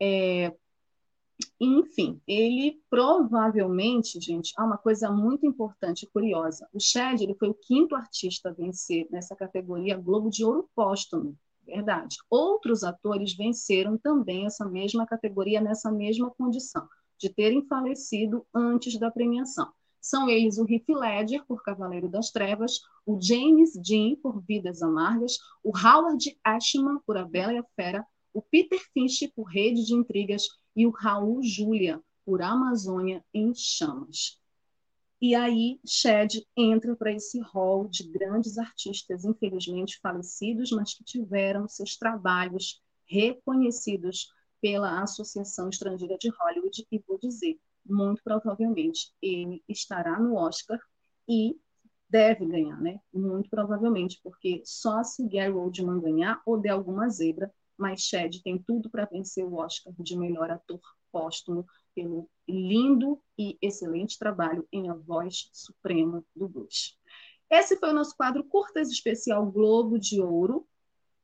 É, 0.00 0.52
enfim, 1.60 2.20
ele 2.26 2.80
provavelmente, 2.90 4.20
gente, 4.20 4.52
há 4.56 4.64
uma 4.64 4.76
coisa 4.76 5.10
muito 5.10 5.46
importante 5.46 6.02
e 6.02 6.10
curiosa. 6.10 6.68
O 6.72 6.80
Chad 6.80 7.20
ele 7.20 7.34
foi 7.34 7.48
o 7.48 7.54
quinto 7.54 7.94
artista 7.94 8.50
a 8.50 8.52
vencer 8.52 9.06
nessa 9.10 9.34
categoria 9.36 9.96
Globo 9.96 10.28
de 10.28 10.44
Ouro 10.44 10.68
póstumo, 10.74 11.36
verdade. 11.64 12.16
Outros 12.28 12.82
atores 12.84 13.34
venceram 13.34 13.96
também 13.96 14.46
essa 14.46 14.64
mesma 14.64 15.06
categoria 15.06 15.60
nessa 15.60 15.90
mesma 15.90 16.30
condição, 16.30 16.86
de 17.18 17.28
terem 17.28 17.64
falecido 17.66 18.44
antes 18.54 18.98
da 18.98 19.10
premiação. 19.10 19.72
São 20.00 20.28
eles 20.28 20.58
o 20.58 20.66
Heath 20.68 20.88
Ledger, 20.88 21.46
por 21.46 21.62
Cavaleiro 21.62 22.08
das 22.08 22.30
Trevas, 22.30 22.80
o 23.06 23.20
James 23.20 23.74
Dean, 23.74 24.16
por 24.16 24.42
Vidas 24.42 24.82
Amargas, 24.82 25.38
o 25.62 25.70
Howard 25.78 26.36
Ashman, 26.42 26.98
por 27.06 27.16
A 27.16 27.24
Bela 27.24 27.52
e 27.52 27.58
a 27.58 27.64
Fera, 27.76 28.04
o 28.34 28.42
Peter 28.42 28.80
Finch, 28.92 29.28
por 29.36 29.44
Rede 29.44 29.84
de 29.84 29.94
Intrigas, 29.94 30.48
e 30.74 30.86
o 30.86 30.90
Raul 30.90 31.42
Júlia, 31.42 32.02
por 32.24 32.42
Amazônia 32.42 33.24
em 33.32 33.52
Chamas. 33.54 34.40
E 35.20 35.34
aí 35.34 35.78
Shed 35.86 36.44
entra 36.56 36.96
para 36.96 37.12
esse 37.12 37.40
rol 37.40 37.86
de 37.88 38.02
grandes 38.08 38.58
artistas, 38.58 39.24
infelizmente 39.24 40.00
falecidos, 40.00 40.72
mas 40.72 40.94
que 40.94 41.04
tiveram 41.04 41.68
seus 41.68 41.96
trabalhos 41.96 42.82
reconhecidos 43.06 44.32
pela 44.60 45.00
Associação 45.02 45.68
Estrangeira 45.68 46.16
de 46.18 46.28
Hollywood, 46.28 46.86
e 46.90 46.98
vou 47.06 47.18
dizer, 47.18 47.58
muito 47.84 48.22
provavelmente 48.22 49.12
ele 49.20 49.62
estará 49.68 50.18
no 50.18 50.34
Oscar 50.36 50.80
e 51.28 51.56
deve 52.08 52.44
ganhar, 52.44 52.80
né? 52.80 53.00
Muito 53.12 53.48
provavelmente, 53.48 54.20
porque 54.22 54.62
só 54.64 55.02
se 55.02 55.26
Gary 55.28 55.52
Oldman 55.52 56.00
ganhar 56.00 56.42
ou 56.44 56.60
der 56.60 56.70
alguma 56.70 57.08
zebra, 57.08 57.52
mas 57.76 58.02
Shed 58.02 58.42
tem 58.42 58.58
tudo 58.58 58.90
para 58.90 59.06
vencer 59.06 59.44
o 59.44 59.54
Oscar 59.54 59.92
de 59.98 60.16
melhor 60.16 60.50
ator 60.50 60.80
póstumo 61.12 61.66
pelo 61.94 62.28
lindo 62.48 63.20
e 63.38 63.58
excelente 63.60 64.18
trabalho 64.18 64.66
em 64.72 64.88
A 64.88 64.94
Voz 64.94 65.50
Suprema 65.52 66.24
do 66.34 66.48
Blues. 66.48 66.98
Esse 67.50 67.76
foi 67.76 67.90
o 67.90 67.94
nosso 67.94 68.16
quadro 68.16 68.42
Curtas 68.44 68.90
Especial 68.90 69.44
Globo 69.50 69.98
de 69.98 70.22
Ouro. 70.22 70.66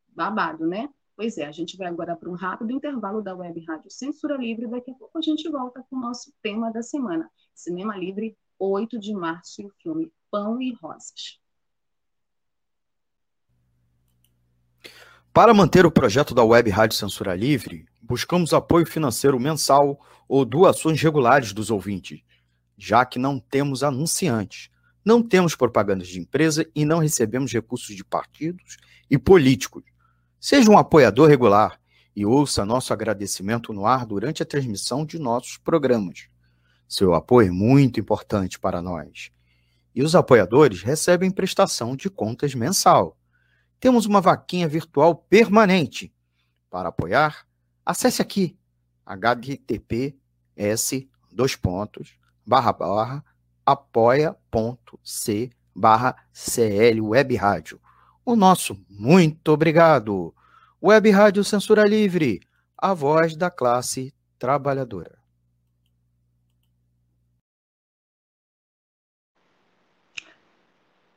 Babado, 0.08 0.66
né? 0.66 0.92
Pois 1.16 1.38
é, 1.38 1.46
a 1.46 1.52
gente 1.52 1.76
vai 1.76 1.88
agora 1.88 2.14
para 2.14 2.28
um 2.28 2.34
rápido 2.34 2.70
intervalo 2.70 3.22
da 3.22 3.34
Web 3.34 3.64
Rádio 3.64 3.90
Censura 3.90 4.36
Livre. 4.36 4.68
Daqui 4.68 4.90
a 4.90 4.94
pouco 4.94 5.16
a 5.18 5.22
gente 5.22 5.48
volta 5.48 5.82
com 5.88 5.96
o 5.96 6.00
nosso 6.00 6.32
tema 6.42 6.70
da 6.70 6.82
semana: 6.82 7.30
Cinema 7.54 7.96
Livre, 7.96 8.36
8 8.58 8.98
de 8.98 9.14
março, 9.14 9.62
e 9.62 9.66
o 9.66 9.72
filme 9.82 10.12
Pão 10.30 10.60
e 10.60 10.72
Rosas. 10.74 11.40
Para 15.32 15.54
manter 15.54 15.86
o 15.86 15.90
projeto 15.90 16.34
da 16.34 16.42
Web 16.42 16.70
Rádio 16.70 16.96
Censura 16.96 17.34
Livre, 17.34 17.86
buscamos 18.02 18.52
apoio 18.52 18.86
financeiro 18.86 19.38
mensal 19.38 20.00
ou 20.28 20.44
doações 20.44 21.00
regulares 21.00 21.52
dos 21.52 21.70
ouvintes, 21.70 22.20
já 22.76 23.04
que 23.04 23.18
não 23.18 23.38
temos 23.38 23.82
anunciantes, 23.82 24.70
não 25.04 25.22
temos 25.22 25.54
propagandas 25.54 26.08
de 26.08 26.18
empresa 26.18 26.66
e 26.74 26.84
não 26.84 26.98
recebemos 26.98 27.52
recursos 27.52 27.94
de 27.94 28.04
partidos 28.04 28.78
e 29.10 29.16
políticos. 29.16 29.84
Seja 30.40 30.70
um 30.70 30.78
apoiador 30.78 31.28
regular 31.28 31.78
e 32.16 32.24
ouça 32.26 32.64
nosso 32.64 32.92
agradecimento 32.92 33.72
no 33.72 33.86
ar 33.86 34.06
durante 34.06 34.42
a 34.42 34.46
transmissão 34.46 35.04
de 35.04 35.18
nossos 35.18 35.56
programas. 35.56 36.26
Seu 36.88 37.14
apoio 37.14 37.48
é 37.48 37.50
muito 37.50 38.00
importante 38.00 38.58
para 38.58 38.80
nós. 38.80 39.30
E 39.94 40.02
os 40.02 40.14
apoiadores 40.14 40.82
recebem 40.82 41.30
prestação 41.30 41.94
de 41.94 42.08
contas 42.08 42.54
mensal. 42.54 43.17
Temos 43.80 44.06
uma 44.06 44.20
vaquinha 44.20 44.68
virtual 44.68 45.14
permanente. 45.14 46.12
Para 46.70 46.90
apoiar, 46.90 47.48
Acesse 47.88 48.20
aqui 48.20 48.54
https 49.06 50.12
dois 51.32 51.56
pontos 51.56 52.18
barra 52.46 52.70
barra 52.70 53.24
apoia.c 53.64 55.50
barra 55.74 56.14
CL 56.30 57.00
Web 57.00 57.34
Rádio. 57.36 57.80
O 58.26 58.36
nosso 58.36 58.78
muito 58.90 59.52
obrigado. 59.52 60.34
Web 60.82 61.10
Rádio 61.10 61.42
Censura 61.44 61.86
Livre, 61.86 62.40
a 62.76 62.92
voz 62.92 63.34
da 63.34 63.50
classe 63.50 64.12
trabalhadora. 64.38 65.17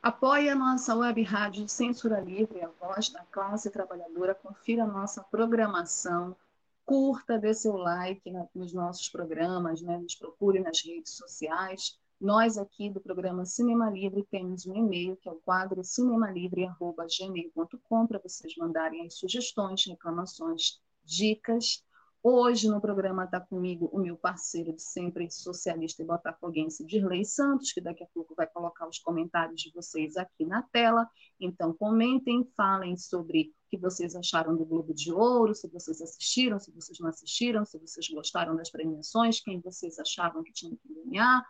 Apoie 0.01 0.49
a 0.49 0.55
nossa 0.55 0.95
web 0.95 1.21
rádio 1.21 1.69
Censura 1.69 2.19
Livre, 2.19 2.63
a 2.63 2.69
voz 2.69 3.09
da 3.09 3.23
classe 3.25 3.69
trabalhadora. 3.69 4.33
Confira 4.33 4.83
nossa 4.83 5.21
programação 5.21 6.35
curta, 6.83 7.37
dê 7.37 7.53
seu 7.53 7.77
like 7.77 8.33
nos 8.55 8.73
nossos 8.73 9.07
programas, 9.09 9.79
né? 9.83 9.99
nos 9.99 10.15
procure 10.15 10.59
nas 10.59 10.83
redes 10.83 11.13
sociais. 11.13 11.99
Nós 12.19 12.57
aqui 12.57 12.89
do 12.89 12.99
programa 12.99 13.45
Cinema 13.45 13.91
Livre 13.91 14.23
temos 14.23 14.65
um 14.65 14.75
e-mail 14.75 15.15
que 15.17 15.29
é 15.29 15.31
o 15.31 15.35
quadro 15.35 15.83
cinemalivre@gmail.com 15.83 18.07
para 18.07 18.17
vocês 18.17 18.55
mandarem 18.57 19.05
as 19.05 19.19
sugestões, 19.19 19.85
reclamações, 19.85 20.81
dicas 21.05 21.85
Hoje 22.23 22.69
no 22.69 22.79
programa 22.79 23.23
está 23.23 23.41
comigo 23.41 23.89
o 23.91 23.97
meu 23.97 24.15
parceiro 24.15 24.71
de 24.71 24.83
sempre, 24.83 25.27
socialista 25.31 26.03
e 26.03 26.05
botafoguense, 26.05 26.85
Dirley 26.85 27.25
Santos, 27.25 27.71
que 27.71 27.81
daqui 27.81 28.03
a 28.03 28.07
pouco 28.13 28.35
vai 28.35 28.45
colocar 28.45 28.87
os 28.87 28.99
comentários 28.99 29.59
de 29.59 29.71
vocês 29.73 30.15
aqui 30.15 30.45
na 30.45 30.61
tela. 30.61 31.09
Então, 31.39 31.73
comentem, 31.73 32.47
falem 32.55 32.95
sobre 32.95 33.51
o 33.65 33.69
que 33.71 33.77
vocês 33.77 34.15
acharam 34.15 34.55
do 34.55 34.63
Globo 34.63 34.93
de 34.93 35.11
Ouro, 35.11 35.55
se 35.55 35.67
vocês 35.67 35.99
assistiram, 35.99 36.59
se 36.59 36.71
vocês 36.71 36.99
não 36.99 37.09
assistiram, 37.09 37.65
se 37.65 37.79
vocês 37.79 38.07
gostaram 38.09 38.55
das 38.55 38.69
premiações, 38.69 39.41
quem 39.41 39.59
vocês 39.59 39.97
achavam 39.97 40.43
que 40.43 40.53
tinha 40.53 40.77
que 40.77 40.93
ganhar, 40.93 41.43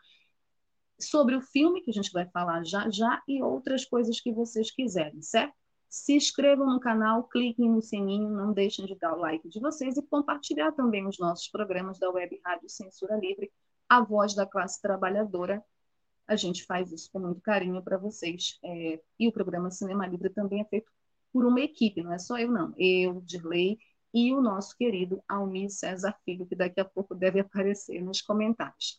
sobre 0.97 1.35
o 1.35 1.41
filme, 1.41 1.81
que 1.81 1.91
a 1.91 1.93
gente 1.93 2.13
vai 2.13 2.29
falar 2.29 2.63
já 2.63 2.89
já, 2.89 3.21
e 3.27 3.43
outras 3.43 3.83
coisas 3.83 4.21
que 4.21 4.31
vocês 4.31 4.71
quiserem, 4.71 5.21
certo? 5.21 5.60
Se 5.91 6.13
inscrevam 6.13 6.67
no 6.67 6.79
canal, 6.79 7.25
cliquem 7.25 7.69
no 7.69 7.81
sininho, 7.81 8.29
não 8.29 8.53
deixem 8.53 8.85
de 8.85 8.95
dar 8.95 9.13
o 9.13 9.19
like 9.19 9.49
de 9.49 9.59
vocês 9.59 9.97
e 9.97 10.01
compartilhar 10.01 10.71
também 10.71 11.05
os 11.05 11.19
nossos 11.19 11.49
programas 11.49 11.99
da 11.99 12.09
Web 12.09 12.39
Rádio 12.45 12.69
Censura 12.69 13.17
Livre, 13.17 13.51
a 13.89 13.99
voz 13.99 14.33
da 14.33 14.45
classe 14.45 14.81
trabalhadora. 14.81 15.61
A 16.25 16.37
gente 16.37 16.63
faz 16.63 16.93
isso 16.93 17.09
com 17.11 17.19
muito 17.19 17.41
carinho 17.41 17.83
para 17.83 17.97
vocês. 17.97 18.57
É, 18.63 19.01
e 19.19 19.27
o 19.27 19.33
programa 19.33 19.69
Cinema 19.69 20.07
Livre 20.07 20.29
também 20.29 20.61
é 20.61 20.65
feito 20.65 20.89
por 21.33 21.45
uma 21.45 21.59
equipe, 21.59 22.01
não 22.01 22.13
é 22.13 22.19
só 22.19 22.37
eu, 22.37 22.49
não. 22.49 22.73
Eu, 22.77 23.19
Dirley 23.19 23.77
e 24.13 24.33
o 24.33 24.41
nosso 24.41 24.77
querido 24.77 25.21
Almir 25.27 25.69
César 25.71 26.15
Filho, 26.23 26.45
que 26.45 26.55
daqui 26.55 26.79
a 26.79 26.85
pouco 26.85 27.13
deve 27.13 27.41
aparecer 27.41 28.01
nos 28.01 28.21
comentários. 28.21 28.97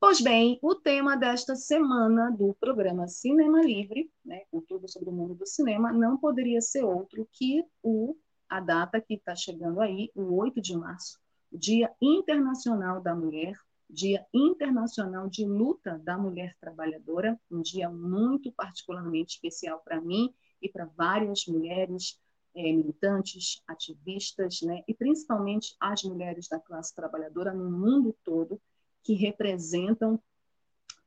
Pois 0.00 0.20
bem, 0.20 0.60
o 0.62 0.76
tema 0.76 1.16
desta 1.16 1.56
semana 1.56 2.30
do 2.30 2.54
programa 2.54 3.08
Cinema 3.08 3.60
Livre, 3.60 4.08
né, 4.24 4.44
com 4.48 4.60
tudo 4.60 4.88
sobre 4.88 5.08
o 5.08 5.12
mundo 5.12 5.34
do 5.34 5.44
cinema, 5.44 5.92
não 5.92 6.16
poderia 6.16 6.60
ser 6.60 6.84
outro 6.84 7.28
que 7.32 7.64
o, 7.82 8.16
a 8.48 8.60
data 8.60 9.00
que 9.00 9.14
está 9.14 9.34
chegando 9.34 9.80
aí, 9.80 10.08
o 10.14 10.36
8 10.36 10.60
de 10.60 10.76
março, 10.76 11.18
Dia 11.50 11.92
Internacional 12.00 13.00
da 13.00 13.12
Mulher, 13.12 13.58
Dia 13.90 14.24
Internacional 14.32 15.28
de 15.28 15.44
Luta 15.44 15.98
da 15.98 16.16
Mulher 16.16 16.56
Trabalhadora, 16.60 17.36
um 17.50 17.60
dia 17.60 17.90
muito 17.90 18.52
particularmente 18.52 19.34
especial 19.34 19.80
para 19.84 20.00
mim 20.00 20.32
e 20.62 20.68
para 20.68 20.84
várias 20.84 21.44
mulheres 21.48 22.20
é, 22.54 22.72
militantes, 22.72 23.60
ativistas, 23.66 24.60
né, 24.62 24.80
e 24.86 24.94
principalmente 24.94 25.74
as 25.80 26.04
mulheres 26.04 26.46
da 26.46 26.60
classe 26.60 26.94
trabalhadora 26.94 27.52
no 27.52 27.68
mundo 27.68 28.16
todo, 28.22 28.60
que 29.02 29.14
representam 29.14 30.20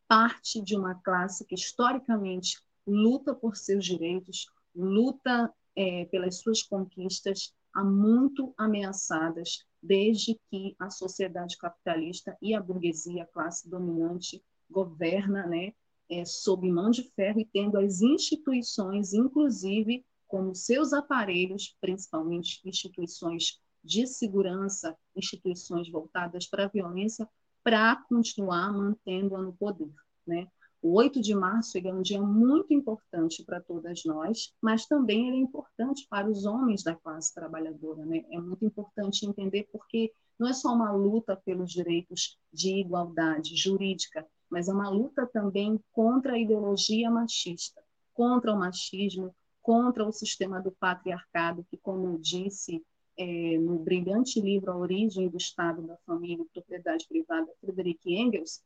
parte 0.08 0.62
de 0.62 0.76
uma 0.76 0.96
classe 0.96 1.46
que 1.46 1.56
historicamente 1.56 2.62
luta 2.86 3.34
por 3.34 3.56
seus 3.56 3.86
direitos, 3.86 4.48
luta 4.76 5.54
é, 5.76 6.06
pelas 6.06 6.40
suas 6.40 6.62
conquistas, 6.64 7.54
há 7.74 7.84
muito 7.84 8.54
ameaçadas 8.58 9.66
desde 9.82 10.40
que 10.50 10.76
a 10.78 10.90
sociedade 10.90 11.58
capitalista 11.58 12.38
e 12.42 12.54
a 12.54 12.62
burguesia, 12.62 13.24
a 13.24 13.28
classe 13.28 13.70
dominante, 13.70 14.44
governa, 14.70 15.48
né, 15.48 15.74
é, 16.10 16.26
sob 16.26 16.70
mão 16.70 16.92
de 16.92 17.04
ferro 17.16 17.40
e 17.40 17.46
tendo 17.46 17.78
as 17.78 18.02
instituições, 18.02 19.14
inclusive 19.14 20.06
como 20.28 20.54
seus 20.54 20.94
aparelhos, 20.94 21.76
principalmente 21.82 22.62
instituições 22.66 23.62
de 23.84 24.06
segurança, 24.06 24.96
instituições 25.16 25.90
voltadas 25.90 26.48
para 26.48 26.66
a 26.66 26.70
violência, 26.70 27.28
para 27.64 27.96
continuar 28.08 28.72
mantendo-a 28.74 29.42
no 29.42 29.54
poder. 29.54 29.94
Né? 30.26 30.48
O 30.82 30.94
8 30.94 31.22
de 31.22 31.36
março 31.36 31.78
é 31.78 31.94
um 31.94 32.02
dia 32.02 32.22
muito 32.22 32.74
importante 32.74 33.44
para 33.44 33.62
todas 33.62 34.04
nós, 34.04 34.54
mas 34.60 34.88
também 34.88 35.28
ele 35.28 35.38
é 35.38 35.42
importante 35.42 36.08
para 36.10 36.30
os 36.30 36.46
homens 36.46 36.84
da 36.84 36.96
classe 36.96 37.34
trabalhadora. 37.34 38.04
Né? 38.04 38.26
É 38.32 38.40
muito 38.40 38.66
importante 38.66 39.26
entender 39.26 39.70
porque 39.72 40.12
não 40.40 40.48
é 40.48 40.54
só 40.54 40.74
uma 40.74 40.92
luta 40.92 41.36
pelos 41.36 41.72
direitos 41.72 42.40
de 42.52 42.80
igualdade 42.80 43.56
jurídica, 43.56 44.26
mas 44.50 44.68
é 44.68 44.74
uma 44.74 44.90
luta 44.90 45.28
também 45.28 45.80
contra 45.92 46.34
a 46.34 46.40
ideologia 46.40 47.12
machista, 47.12 47.82
contra 48.12 48.52
o 48.52 48.58
machismo, 48.58 49.36
contra 49.62 50.04
o 50.04 50.12
sistema 50.12 50.60
do 50.60 50.72
patriarcado, 50.72 51.64
que, 51.70 51.78
como 51.78 52.08
eu 52.08 52.18
disse 52.18 52.84
é, 53.18 53.58
no 53.58 53.80
brilhante 53.80 54.40
livro 54.40 54.72
A 54.72 54.78
Origem 54.78 55.30
do 55.30 55.38
Estado 55.38 55.82
da 55.82 55.98
Família 56.06 56.44
e 56.44 56.54
Propriedade 56.54 57.08
Privada, 57.08 57.52
Friedrich 57.60 58.00
Engels, 58.06 58.64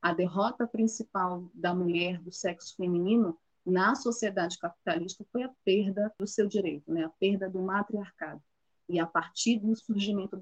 a 0.00 0.14
derrota 0.14 0.66
principal 0.66 1.50
da 1.52 1.74
mulher 1.74 2.20
do 2.20 2.32
sexo 2.32 2.74
feminino 2.76 3.38
na 3.64 3.94
sociedade 3.94 4.58
capitalista 4.58 5.24
foi 5.30 5.42
a 5.42 5.50
perda 5.64 6.12
do 6.18 6.26
seu 6.26 6.46
direito, 6.46 6.90
né? 6.92 7.04
a 7.04 7.10
perda 7.10 7.48
do 7.48 7.60
matriarcado. 7.60 8.42
E 8.88 8.98
a 8.98 9.06
partir 9.06 9.58
do 9.60 9.76
surgimento 9.76 10.36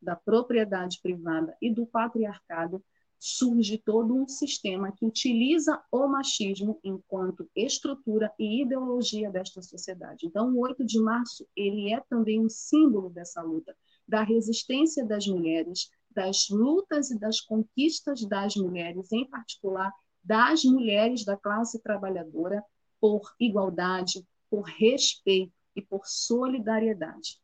da 0.00 0.16
propriedade 0.16 1.00
privada 1.02 1.56
e 1.60 1.70
do 1.70 1.86
patriarcado, 1.86 2.82
surge 3.18 3.78
todo 3.78 4.14
um 4.14 4.28
sistema 4.28 4.92
que 4.92 5.04
utiliza 5.04 5.82
o 5.90 6.06
machismo 6.06 6.78
enquanto 6.84 7.48
estrutura 7.54 8.32
e 8.38 8.62
ideologia 8.62 9.30
desta 9.30 9.62
sociedade. 9.62 10.26
Então, 10.26 10.52
o 10.52 10.60
8 10.60 10.84
de 10.84 11.00
março, 11.00 11.46
ele 11.56 11.92
é 11.92 12.00
também 12.08 12.44
um 12.44 12.48
símbolo 12.48 13.10
dessa 13.10 13.42
luta, 13.42 13.76
da 14.06 14.22
resistência 14.22 15.04
das 15.04 15.26
mulheres, 15.26 15.90
das 16.10 16.48
lutas 16.48 17.10
e 17.10 17.18
das 17.18 17.40
conquistas 17.40 18.24
das 18.26 18.54
mulheres, 18.56 19.10
em 19.12 19.28
particular 19.28 19.92
das 20.22 20.64
mulheres 20.64 21.24
da 21.24 21.36
classe 21.36 21.80
trabalhadora 21.82 22.62
por 23.00 23.34
igualdade, 23.38 24.26
por 24.50 24.62
respeito 24.62 25.52
e 25.74 25.82
por 25.82 26.06
solidariedade, 26.06 27.38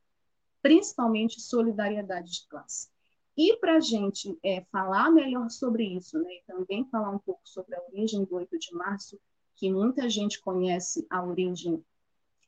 principalmente 0.62 1.40
solidariedade 1.40 2.32
de 2.32 2.48
classe. 2.48 2.88
E 3.36 3.56
para 3.56 3.76
a 3.76 3.80
gente 3.80 4.38
é, 4.44 4.62
falar 4.70 5.10
melhor 5.10 5.50
sobre 5.50 5.84
isso, 5.84 6.18
né, 6.18 6.34
e 6.34 6.42
também 6.46 6.86
falar 6.90 7.10
um 7.10 7.18
pouco 7.18 7.40
sobre 7.44 7.74
a 7.74 7.82
origem 7.82 8.24
do 8.24 8.34
8 8.34 8.58
de 8.58 8.74
março, 8.74 9.18
que 9.56 9.72
muita 9.72 10.08
gente 10.10 10.40
conhece 10.40 11.06
a 11.08 11.24
origem 11.24 11.82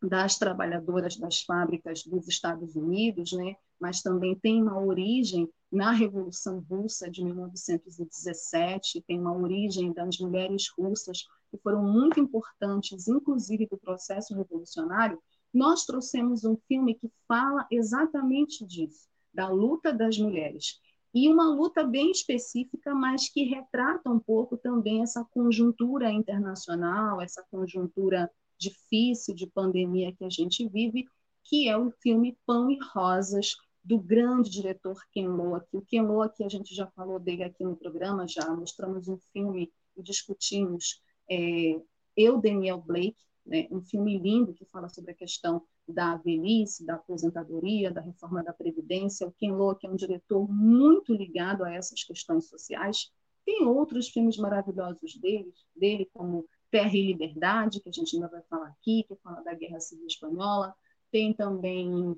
das 0.03 0.39
trabalhadoras 0.39 1.17
das 1.17 1.41
fábricas 1.43 2.05
dos 2.05 2.29
Estados 2.29 2.77
Unidos, 2.77 3.33
né, 3.33 3.57
mas 3.81 4.03
também 4.03 4.35
tem 4.35 4.63
uma 4.63 4.79
origem 4.79 5.49
na 5.73 5.91
Revolução 5.91 6.61
Russa 6.71 7.11
de 7.11 7.25
1917, 7.25 9.03
tem 9.03 9.19
uma 9.19 9.37
origem 9.37 9.93
das 9.93 10.19
mulheres 10.19 10.69
russas 10.79 11.27
que 11.51 11.59
foram 11.59 11.83
muito 11.83 12.21
importantes, 12.21 13.09
inclusive 13.09 13.67
do 13.67 13.79
processo 13.79 14.35
revolucionário. 14.35 15.21
Nós 15.53 15.85
trouxemos 15.85 16.45
um 16.45 16.57
filme 16.69 16.95
que 16.95 17.11
fala 17.27 17.67
exatamente 17.71 18.65
disso, 18.65 19.09
da 19.35 19.49
luta 19.49 19.93
das 19.93 20.17
mulheres. 20.17 20.81
E 21.13 21.29
uma 21.29 21.49
luta 21.55 21.85
bem 21.85 22.11
específica, 22.11 22.95
mas 22.95 23.29
que 23.29 23.45
retrata 23.45 24.11
um 24.11 24.19
pouco 24.19 24.57
também 24.57 25.03
essa 25.03 25.25
conjuntura 25.25 26.11
internacional, 26.11 27.21
essa 27.21 27.45
conjuntura 27.51 28.31
difícil 28.59 29.35
de 29.35 29.47
pandemia 29.47 30.15
que 30.15 30.25
a 30.25 30.31
gente 30.31 30.69
vive, 30.69 31.05
que 31.45 31.69
é 31.69 31.77
o 31.77 31.91
filme 32.03 32.37
Pão 32.47 32.71
e 32.71 32.79
Rosas, 32.93 33.55
do 33.85 33.99
grande 33.99 34.51
diretor 34.51 34.99
Ken 35.13 35.29
Loach. 35.29 35.69
O 35.73 35.83
Ken 35.83 36.03
Loach, 36.03 36.43
a 36.43 36.49
gente 36.49 36.75
já 36.75 36.87
falou 36.93 37.21
dele 37.21 37.45
aqui 37.45 37.63
no 37.63 37.77
programa, 37.77 38.27
já 38.27 38.51
mostramos 38.55 39.09
um 39.09 39.19
filme 39.33 39.71
e 39.97 40.03
discutimos 40.03 41.03
é, 41.31 41.81
Eu, 42.17 42.41
Daniel 42.41 42.81
Blake, 42.81 43.23
né, 43.45 43.69
um 43.71 43.83
filme 43.83 44.19
lindo 44.19 44.55
que 44.55 44.65
fala 44.65 44.89
sobre 44.89 45.11
a 45.11 45.15
questão 45.15 45.63
da 45.87 46.17
velhice, 46.17 46.85
da 46.85 46.95
aposentadoria, 46.95 47.91
da 47.91 48.01
reforma 48.01 48.43
da 48.43 48.53
Previdência. 48.53 49.27
O 49.27 49.33
Ken 49.33 49.53
Loach 49.53 49.87
é 49.87 49.91
um 49.91 49.97
diretor 49.97 50.51
muito 50.51 51.13
ligado 51.13 51.65
a 51.65 51.73
essas 51.73 52.03
questões 52.03 52.49
sociais. 52.49 53.13
Tem 53.45 53.67
outros 53.67 54.09
filmes 54.09 54.37
maravilhosos 54.39 55.17
dele, 55.17 55.53
dele 55.77 56.09
como 56.13 56.47
Terra 56.71 56.97
e 56.97 57.07
Liberdade, 57.07 57.81
que 57.81 57.89
a 57.89 57.93
gente 57.93 58.17
ainda 58.17 58.29
vai 58.29 58.43
falar 58.49 58.69
aqui, 58.69 59.05
que 59.07 59.15
fala 59.23 59.43
da 59.43 59.55
Guerra 59.55 59.81
Civil 59.81 60.07
Espanhola. 60.07 60.75
Tem 61.11 61.33
também 61.33 62.17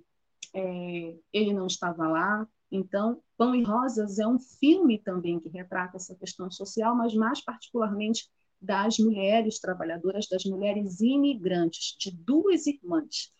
é, 0.54 1.16
Ele 1.32 1.52
Não 1.52 1.66
Estava 1.66 2.06
Lá. 2.08 2.48
Então, 2.70 3.22
Pão 3.36 3.54
e 3.54 3.62
Rosas 3.62 4.18
é 4.18 4.26
um 4.26 4.38
filme 4.38 4.98
também 4.98 5.38
que 5.38 5.48
retrata 5.48 5.96
essa 5.96 6.14
questão 6.14 6.50
social, 6.50 6.96
mas 6.96 7.14
mais 7.14 7.40
particularmente 7.40 8.28
das 8.60 8.98
mulheres 8.98 9.60
trabalhadoras, 9.60 10.26
das 10.28 10.44
mulheres 10.44 11.00
imigrantes, 11.00 11.94
de 11.98 12.10
duas 12.10 12.66
irmãs. 12.66 13.32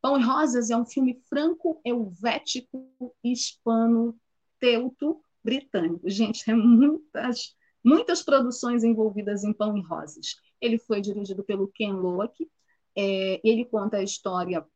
Pão 0.00 0.18
e 0.18 0.22
Rosas 0.22 0.70
é 0.70 0.76
um 0.76 0.86
filme 0.86 1.20
franco-helvético, 1.28 3.14
hispano-teuto, 3.22 5.20
britânico. 5.44 6.08
Gente, 6.08 6.50
é 6.50 6.54
muitas, 6.54 7.54
muitas 7.84 8.22
produções 8.22 8.82
envolvidas 8.82 9.44
em 9.44 9.52
Pão 9.52 9.76
e 9.76 9.82
Rosas. 9.82 10.36
Ele 10.60 10.78
foi 10.78 11.00
dirigido 11.00 11.44
pelo 11.44 11.68
Ken 11.68 11.92
Loach. 11.92 12.50
É, 12.96 13.40
ele 13.44 13.64
conta 13.64 13.98
a 13.98 14.02
história 14.02 14.66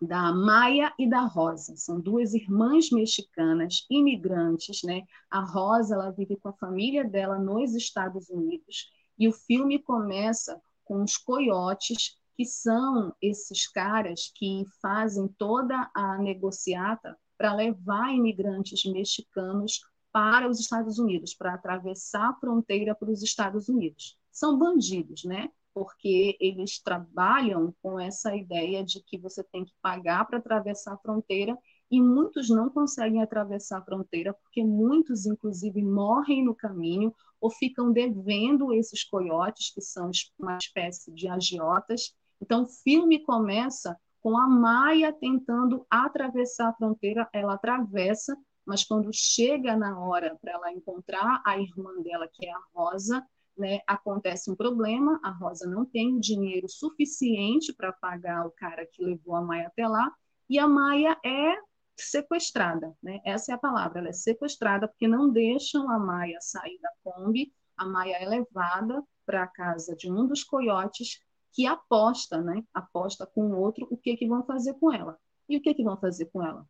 da 0.00 0.32
Maia 0.32 0.92
e 0.98 1.08
da 1.08 1.22
Rosa. 1.22 1.76
São 1.76 2.00
duas 2.00 2.34
irmãs 2.34 2.90
mexicanas, 2.90 3.86
imigrantes, 3.90 4.82
né? 4.82 5.02
A 5.30 5.40
Rosa, 5.40 5.94
ela 5.94 6.10
vive 6.10 6.36
com 6.36 6.48
a 6.48 6.52
família 6.54 7.04
dela 7.04 7.38
nos 7.38 7.74
Estados 7.74 8.28
Unidos, 8.28 8.90
e 9.18 9.28
o 9.28 9.32
filme 9.32 9.78
começa 9.78 10.60
com 10.84 11.02
os 11.02 11.16
coiotes, 11.16 12.18
que 12.36 12.44
são 12.44 13.14
esses 13.20 13.68
caras 13.70 14.32
que 14.34 14.64
fazem 14.80 15.28
toda 15.38 15.90
a 15.94 16.18
negociata 16.18 17.16
para 17.36 17.54
levar 17.54 18.12
imigrantes 18.12 18.84
mexicanos 18.84 19.80
para 20.12 20.48
os 20.48 20.60
Estados 20.60 20.98
Unidos, 20.98 21.34
para 21.34 21.54
atravessar 21.54 22.30
a 22.30 22.34
fronteira 22.34 22.94
para 22.94 23.10
os 23.10 23.22
Estados 23.22 23.68
Unidos. 23.68 24.16
São 24.30 24.58
bandidos, 24.58 25.24
né? 25.24 25.50
porque 25.74 26.36
eles 26.38 26.78
trabalham 26.78 27.74
com 27.82 27.98
essa 27.98 28.34
ideia 28.34 28.84
de 28.84 29.02
que 29.02 29.18
você 29.18 29.42
tem 29.42 29.64
que 29.64 29.74
pagar 29.82 30.24
para 30.24 30.38
atravessar 30.38 30.94
a 30.94 30.98
fronteira 30.98 31.58
e 31.90 32.00
muitos 32.00 32.48
não 32.48 32.70
conseguem 32.70 33.20
atravessar 33.20 33.78
a 33.78 33.84
fronteira 33.84 34.32
porque 34.32 34.64
muitos, 34.64 35.26
inclusive, 35.26 35.82
morrem 35.82 36.44
no 36.44 36.54
caminho 36.54 37.12
ou 37.40 37.50
ficam 37.50 37.92
devendo 37.92 38.72
esses 38.72 39.02
coiotes, 39.02 39.74
que 39.74 39.80
são 39.82 40.10
uma 40.38 40.56
espécie 40.56 41.12
de 41.12 41.28
agiotas. 41.28 42.14
Então, 42.44 42.64
o 42.64 42.66
filme 42.66 43.20
começa 43.20 43.98
com 44.20 44.36
a 44.36 44.46
Maia 44.46 45.10
tentando 45.14 45.86
atravessar 45.88 46.68
a 46.68 46.74
fronteira, 46.74 47.26
ela 47.32 47.54
atravessa, 47.54 48.36
mas 48.66 48.84
quando 48.84 49.08
chega 49.14 49.74
na 49.74 49.98
hora 49.98 50.36
para 50.42 50.52
ela 50.52 50.70
encontrar 50.70 51.40
a 51.42 51.58
irmã 51.58 51.90
dela, 52.02 52.28
que 52.30 52.44
é 52.44 52.52
a 52.52 52.60
Rosa, 52.74 53.26
né, 53.56 53.80
acontece 53.86 54.50
um 54.50 54.54
problema, 54.54 55.18
a 55.24 55.30
Rosa 55.30 55.66
não 55.66 55.86
tem 55.86 56.20
dinheiro 56.20 56.68
suficiente 56.68 57.72
para 57.72 57.94
pagar 57.94 58.46
o 58.46 58.50
cara 58.50 58.86
que 58.92 59.02
levou 59.02 59.36
a 59.36 59.40
Maia 59.40 59.68
até 59.68 59.88
lá, 59.88 60.12
e 60.46 60.58
a 60.58 60.68
Maia 60.68 61.18
é 61.24 61.56
sequestrada, 61.96 62.94
né? 63.02 63.20
Essa 63.24 63.52
é 63.52 63.54
a 63.54 63.58
palavra, 63.58 64.00
ela 64.00 64.10
é 64.10 64.12
sequestrada 64.12 64.86
porque 64.86 65.08
não 65.08 65.30
deixam 65.30 65.90
a 65.90 65.98
Maia 65.98 66.36
sair 66.42 66.78
da 66.82 66.90
Kombi, 67.02 67.54
a 67.74 67.86
Maia 67.86 68.16
é 68.16 68.28
levada 68.28 69.02
para 69.24 69.44
a 69.44 69.46
casa 69.46 69.96
de 69.96 70.12
um 70.12 70.26
dos 70.26 70.44
coiotes 70.44 71.20
que 71.54 71.66
aposta, 71.66 72.42
né? 72.42 72.64
Aposta 72.74 73.24
com 73.24 73.46
o 73.46 73.58
outro 73.58 73.86
o 73.90 73.96
que 73.96 74.16
que 74.16 74.26
vão 74.26 74.44
fazer 74.44 74.74
com 74.74 74.92
ela. 74.92 75.16
E 75.48 75.56
o 75.56 75.62
que 75.62 75.72
que 75.72 75.84
vão 75.84 75.96
fazer 75.96 76.26
com 76.26 76.42
ela? 76.42 76.66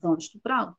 Vão 0.00 0.16
estuprá-la. 0.16 0.76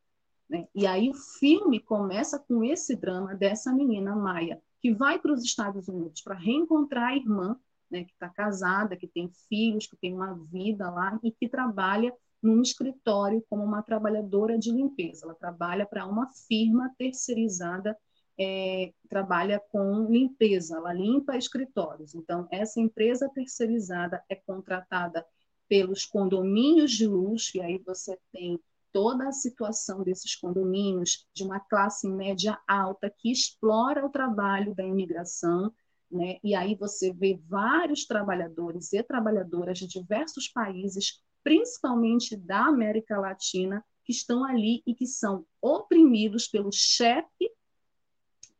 Né? 0.49 0.67
E 0.75 0.85
aí 0.85 1.09
o 1.09 1.13
filme 1.13 1.79
começa 1.79 2.37
com 2.37 2.63
esse 2.63 2.95
drama 2.95 3.33
dessa 3.33 3.73
menina 3.73 4.15
Maia, 4.15 4.61
que 4.81 4.93
vai 4.93 5.17
para 5.17 5.33
os 5.33 5.43
Estados 5.43 5.87
Unidos 5.87 6.21
para 6.21 6.35
reencontrar 6.35 7.11
a 7.11 7.15
irmã, 7.15 7.57
né, 7.89 8.03
que 8.03 8.11
está 8.11 8.29
casada, 8.29 8.97
que 8.97 9.07
tem 9.07 9.29
filhos, 9.47 9.87
que 9.87 9.95
tem 9.95 10.13
uma 10.13 10.33
vida 10.33 10.89
lá 10.89 11.19
e 11.23 11.31
que 11.31 11.47
trabalha 11.47 12.13
num 12.43 12.61
escritório 12.61 13.43
como 13.49 13.63
uma 13.63 13.81
trabalhadora 13.81 14.57
de 14.57 14.71
limpeza. 14.71 15.25
Ela 15.25 15.35
trabalha 15.35 15.85
para 15.85 16.05
uma 16.05 16.29
firma 16.47 16.93
terceirizada, 16.97 17.97
é, 18.39 18.93
trabalha 19.09 19.61
com 19.71 20.05
limpeza, 20.09 20.77
ela 20.77 20.93
limpa 20.93 21.37
escritórios. 21.37 22.15
Então, 22.15 22.47
essa 22.51 22.79
empresa 22.79 23.29
terceirizada 23.33 24.23
é 24.29 24.35
contratada 24.35 25.25
pelos 25.67 26.05
condomínios 26.05 26.91
de 26.91 27.07
luxo, 27.07 27.57
e 27.57 27.61
aí 27.61 27.77
você 27.79 28.17
tem 28.31 28.59
toda 28.91 29.27
a 29.27 29.31
situação 29.31 30.03
desses 30.03 30.35
condomínios 30.35 31.27
de 31.33 31.43
uma 31.43 31.59
classe 31.59 32.07
média 32.07 32.57
alta 32.67 33.09
que 33.09 33.31
explora 33.31 34.05
o 34.05 34.09
trabalho 34.09 34.73
da 34.73 34.83
imigração, 34.83 35.73
né? 36.09 36.37
E 36.43 36.53
aí 36.55 36.75
você 36.75 37.11
vê 37.11 37.37
vários 37.47 38.05
trabalhadores 38.05 38.93
e 38.93 39.03
trabalhadoras 39.03 39.79
de 39.79 39.87
diversos 39.87 40.47
países, 40.47 41.21
principalmente 41.43 42.37
da 42.37 42.67
América 42.67 43.19
Latina, 43.19 43.83
que 44.05 44.13
estão 44.13 44.45
ali 44.45 44.81
e 44.85 44.93
que 44.93 45.07
são 45.07 45.45
oprimidos 45.61 46.47
pelo 46.47 46.71
chefe 46.71 47.51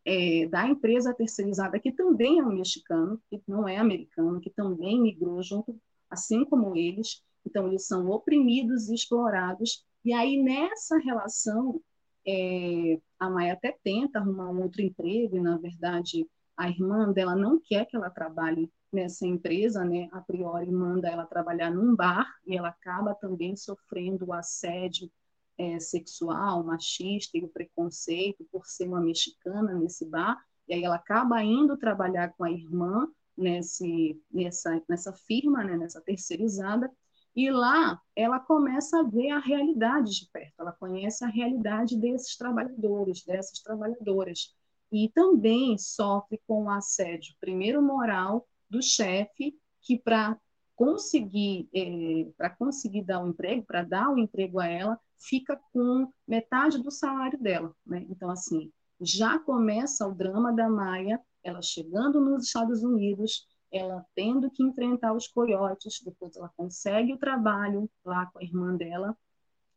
é, 0.06 0.48
da 0.48 0.68
empresa 0.68 1.14
terceirizada, 1.14 1.80
que 1.80 1.92
também 1.92 2.40
é 2.40 2.44
um 2.44 2.54
mexicano, 2.54 3.20
que 3.30 3.42
não 3.48 3.68
é 3.68 3.78
americano, 3.78 4.40
que 4.40 4.50
também 4.50 5.02
migrou 5.02 5.42
junto, 5.42 5.80
assim 6.10 6.46
como 6.46 6.76
eles. 6.76 7.22
Então, 7.46 7.68
eles 7.68 7.88
são 7.88 8.10
oprimidos 8.10 8.90
e 8.90 8.96
explorados 8.96 9.86
e 10.06 10.14
aí, 10.14 10.38
nessa 10.38 11.00
relação, 11.00 11.82
é, 12.28 13.00
a 13.20 13.28
Maia 13.28 13.54
até 13.54 13.76
tenta 13.84 14.20
arrumar 14.20 14.52
um 14.52 14.62
outro 14.62 14.84
emprego, 14.84 15.36
e, 15.36 15.42
na 15.42 15.58
verdade, 15.58 16.28
a 16.56 16.70
irmã 16.70 17.12
dela 17.12 17.36
não 17.36 17.60
quer 17.60 17.86
que 17.86 17.96
ela 17.96 18.12
trabalhe 18.12 18.72
nessa 18.94 19.26
empresa, 19.26 19.84
né? 19.84 20.08
A 20.12 20.22
priori 20.22 20.72
manda 20.72 21.10
ela 21.10 21.26
trabalhar 21.26 21.72
num 21.72 21.96
bar 21.96 22.32
e 22.46 22.56
ela 22.56 22.68
acaba 22.70 23.16
também 23.16 23.56
sofrendo 23.56 24.28
o 24.28 24.34
assédio 24.34 25.10
é, 25.58 25.80
sexual, 25.80 26.64
machista 26.64 27.38
e 27.38 27.44
o 27.44 27.50
preconceito 27.50 28.46
por 28.52 28.66
ser 28.66 28.88
uma 28.88 29.00
mexicana 29.00 29.74
nesse 29.74 30.06
bar. 30.06 30.38
E 30.68 30.74
aí 30.74 30.84
ela 30.84 30.96
acaba 30.96 31.42
indo 31.44 31.78
trabalhar 31.78 32.34
com 32.34 32.44
a 32.44 32.52
irmã 32.52 33.08
nesse, 33.38 34.22
nessa, 34.32 34.82
nessa 34.88 35.14
firma, 35.14 35.64
né? 35.64 35.78
nessa 35.78 36.02
terceirizada, 36.02 36.92
e 37.36 37.52
lá 37.52 38.02
ela 38.16 38.40
começa 38.40 39.00
a 39.00 39.04
ver 39.04 39.32
a 39.32 39.40
realidade 39.40 40.20
de 40.20 40.30
perto, 40.32 40.54
ela 40.58 40.72
conhece 40.72 41.24
a 41.26 41.28
realidade 41.28 41.98
desses 41.98 42.38
trabalhadores, 42.38 43.26
dessas 43.26 43.60
trabalhadoras. 43.60 44.56
E 44.90 45.10
também 45.10 45.78
sofre 45.78 46.42
com 46.48 46.64
o 46.64 46.70
assédio, 46.70 47.36
primeiro 47.42 47.82
moral, 47.82 48.48
do 48.70 48.82
chefe, 48.82 49.54
que 49.82 50.00
para 50.00 50.40
conseguir 50.76 51.70
é, 51.74 52.28
para 52.38 52.50
conseguir 52.50 53.04
dar 53.04 53.24
um 53.24 53.30
emprego, 53.30 53.66
para 53.66 53.84
dar 53.84 54.10
um 54.10 54.18
emprego 54.18 54.60
a 54.60 54.68
ela, 54.68 55.00
fica 55.20 55.60
com 55.72 56.10
metade 56.28 56.82
do 56.82 56.92
salário 56.92 57.40
dela. 57.40 57.74
Né? 57.86 58.06
Então, 58.10 58.30
assim, 58.30 58.72
já 59.00 59.40
começa 59.40 60.08
o 60.08 60.14
drama 60.14 60.54
da 60.54 60.70
Maia, 60.70 61.20
ela 61.44 61.62
chegando 61.62 62.20
nos 62.20 62.46
Estados 62.46 62.84
Unidos, 62.84 63.46
ela 63.72 64.06
tendo 64.16 64.50
que 64.50 64.64
enfrentar 64.64 65.14
os 65.14 65.28
coiotes, 65.28 66.02
depois 66.04 66.36
ela 66.36 66.52
consegue 66.56 67.14
o 67.14 67.18
trabalho 67.18 67.90
lá 68.04 68.26
com 68.28 68.40
a 68.40 68.44
irmã 68.44 68.76
dela, 68.76 69.18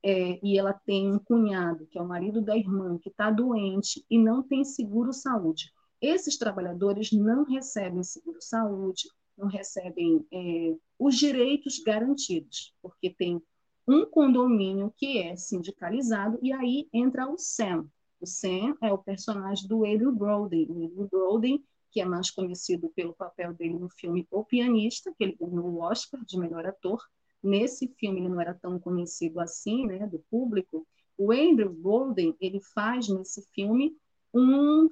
é, 0.02 0.38
e 0.42 0.56
ela 0.56 0.72
tem 0.72 1.12
um 1.12 1.18
cunhado, 1.18 1.86
que 1.86 1.98
é 1.98 2.02
o 2.02 2.06
marido 2.06 2.40
da 2.40 2.56
irmã, 2.56 2.98
que 2.98 3.08
está 3.08 3.30
doente 3.30 4.04
e 4.08 4.18
não 4.18 4.42
tem 4.42 4.64
seguro-saúde. 4.64 5.72
Esses 6.00 6.38
trabalhadores 6.38 7.10
não 7.10 7.44
recebem 7.44 8.04
seguro-saúde, 8.04 9.08
não 9.38 9.46
recebem 9.46 10.26
é, 10.32 10.74
os 10.98 11.16
direitos 11.16 11.78
garantidos, 11.78 12.74
porque 12.82 13.08
tem 13.08 13.40
um 13.86 14.04
condomínio 14.04 14.92
que 14.96 15.18
é 15.18 15.36
sindicalizado, 15.36 16.38
e 16.42 16.52
aí 16.52 16.88
entra 16.92 17.30
o 17.30 17.38
Sam. 17.38 17.86
O 18.20 18.26
Sam 18.26 18.76
é 18.82 18.92
o 18.92 18.98
personagem 18.98 19.66
do 19.66 19.84
Adrian 19.84 20.12
Brody. 20.12 20.66
O 20.68 20.84
Adrian 20.84 21.06
Brody 21.06 21.64
que 21.90 22.00
é 22.00 22.04
mais 22.04 22.30
conhecido 22.30 22.90
pelo 22.90 23.14
papel 23.14 23.52
dele 23.54 23.78
no 23.78 23.88
filme 23.88 24.26
O 24.30 24.44
Pianista, 24.44 25.12
que 25.16 25.24
ele 25.24 25.36
ganhou 25.40 25.66
o 25.66 25.80
Oscar 25.80 26.24
de 26.24 26.38
melhor 26.38 26.66
ator. 26.66 27.02
Nesse 27.42 27.88
filme 27.98 28.20
ele 28.20 28.28
não 28.28 28.40
era 28.40 28.54
tão 28.54 28.78
conhecido 28.78 29.40
assim, 29.40 29.86
né, 29.86 30.06
do 30.06 30.18
público. 30.30 30.86
O 31.16 31.32
Andrew 31.32 31.72
Golden, 31.72 32.36
ele 32.40 32.60
faz 32.60 33.08
nesse 33.08 33.42
filme 33.52 33.96
um, 34.38 34.88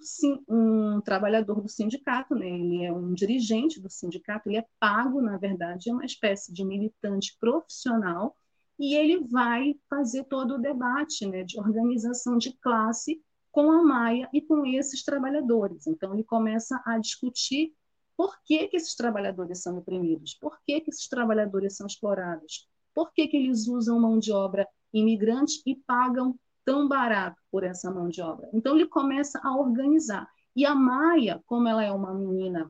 um 0.49 1.01
trabalhador 1.01 1.61
do 1.61 1.69
sindicato, 1.69 2.35
né? 2.35 2.49
ele 2.49 2.85
é 2.85 2.93
um 2.93 3.15
dirigente 3.15 3.81
do 3.81 3.89
sindicato, 3.89 4.49
ele 4.49 4.59
é 4.59 4.67
pago, 4.81 5.21
na 5.21 5.37
verdade, 5.37 5.91
é 5.91 5.93
uma 5.93 6.05
espécie 6.05 6.53
de 6.53 6.65
militante 6.65 7.37
profissional, 7.39 8.37
e 8.79 8.95
ele 8.95 9.27
vai 9.27 9.75
fazer 9.89 10.25
todo 10.25 10.55
o 10.55 10.59
debate 10.59 11.27
né, 11.27 11.43
de 11.45 11.59
organização 11.59 12.37
de 12.37 12.53
classe 12.59 13.23
com 13.51 13.71
a 13.71 13.83
Maia 13.83 14.29
e 14.35 14.43
com 14.43 14.67
esses 14.67 15.03
trabalhadores. 15.03 15.87
Então, 15.87 16.13
ele 16.13 16.25
começa 16.25 16.83
a 16.85 16.99
discutir 16.99 17.73
por 18.17 18.37
que, 18.45 18.69
que 18.69 18.77
esses 18.77 18.95
trabalhadores 18.95 19.63
são 19.63 19.79
oprimidos, 19.79 20.35
por 20.35 20.59
que, 20.67 20.81
que 20.81 20.91
esses 20.91 21.09
trabalhadores 21.09 21.77
são 21.77 21.87
explorados, 21.87 22.69
por 22.95 23.13
que, 23.13 23.29
que 23.29 23.37
eles 23.37 23.67
usam 23.67 24.01
mão 24.01 24.19
de 24.19 24.33
obra 24.33 24.69
imigrante 24.93 25.63
e 25.67 25.75
pagam 25.75 26.39
tão 26.67 26.89
barato 26.89 27.41
por 27.51 27.63
essa 27.63 27.91
mão 27.91 28.09
de 28.09 28.21
obra. 28.21 28.51
Então, 28.53 28.75
ele 28.75 28.89
começa 28.89 29.41
a 29.43 29.57
organizar. 29.57 30.29
E 30.55 30.67
a 30.67 30.75
Maia, 30.75 31.41
como 31.47 31.69
ela 31.69 31.85
é 31.85 31.93
uma 31.93 32.13
menina, 32.13 32.69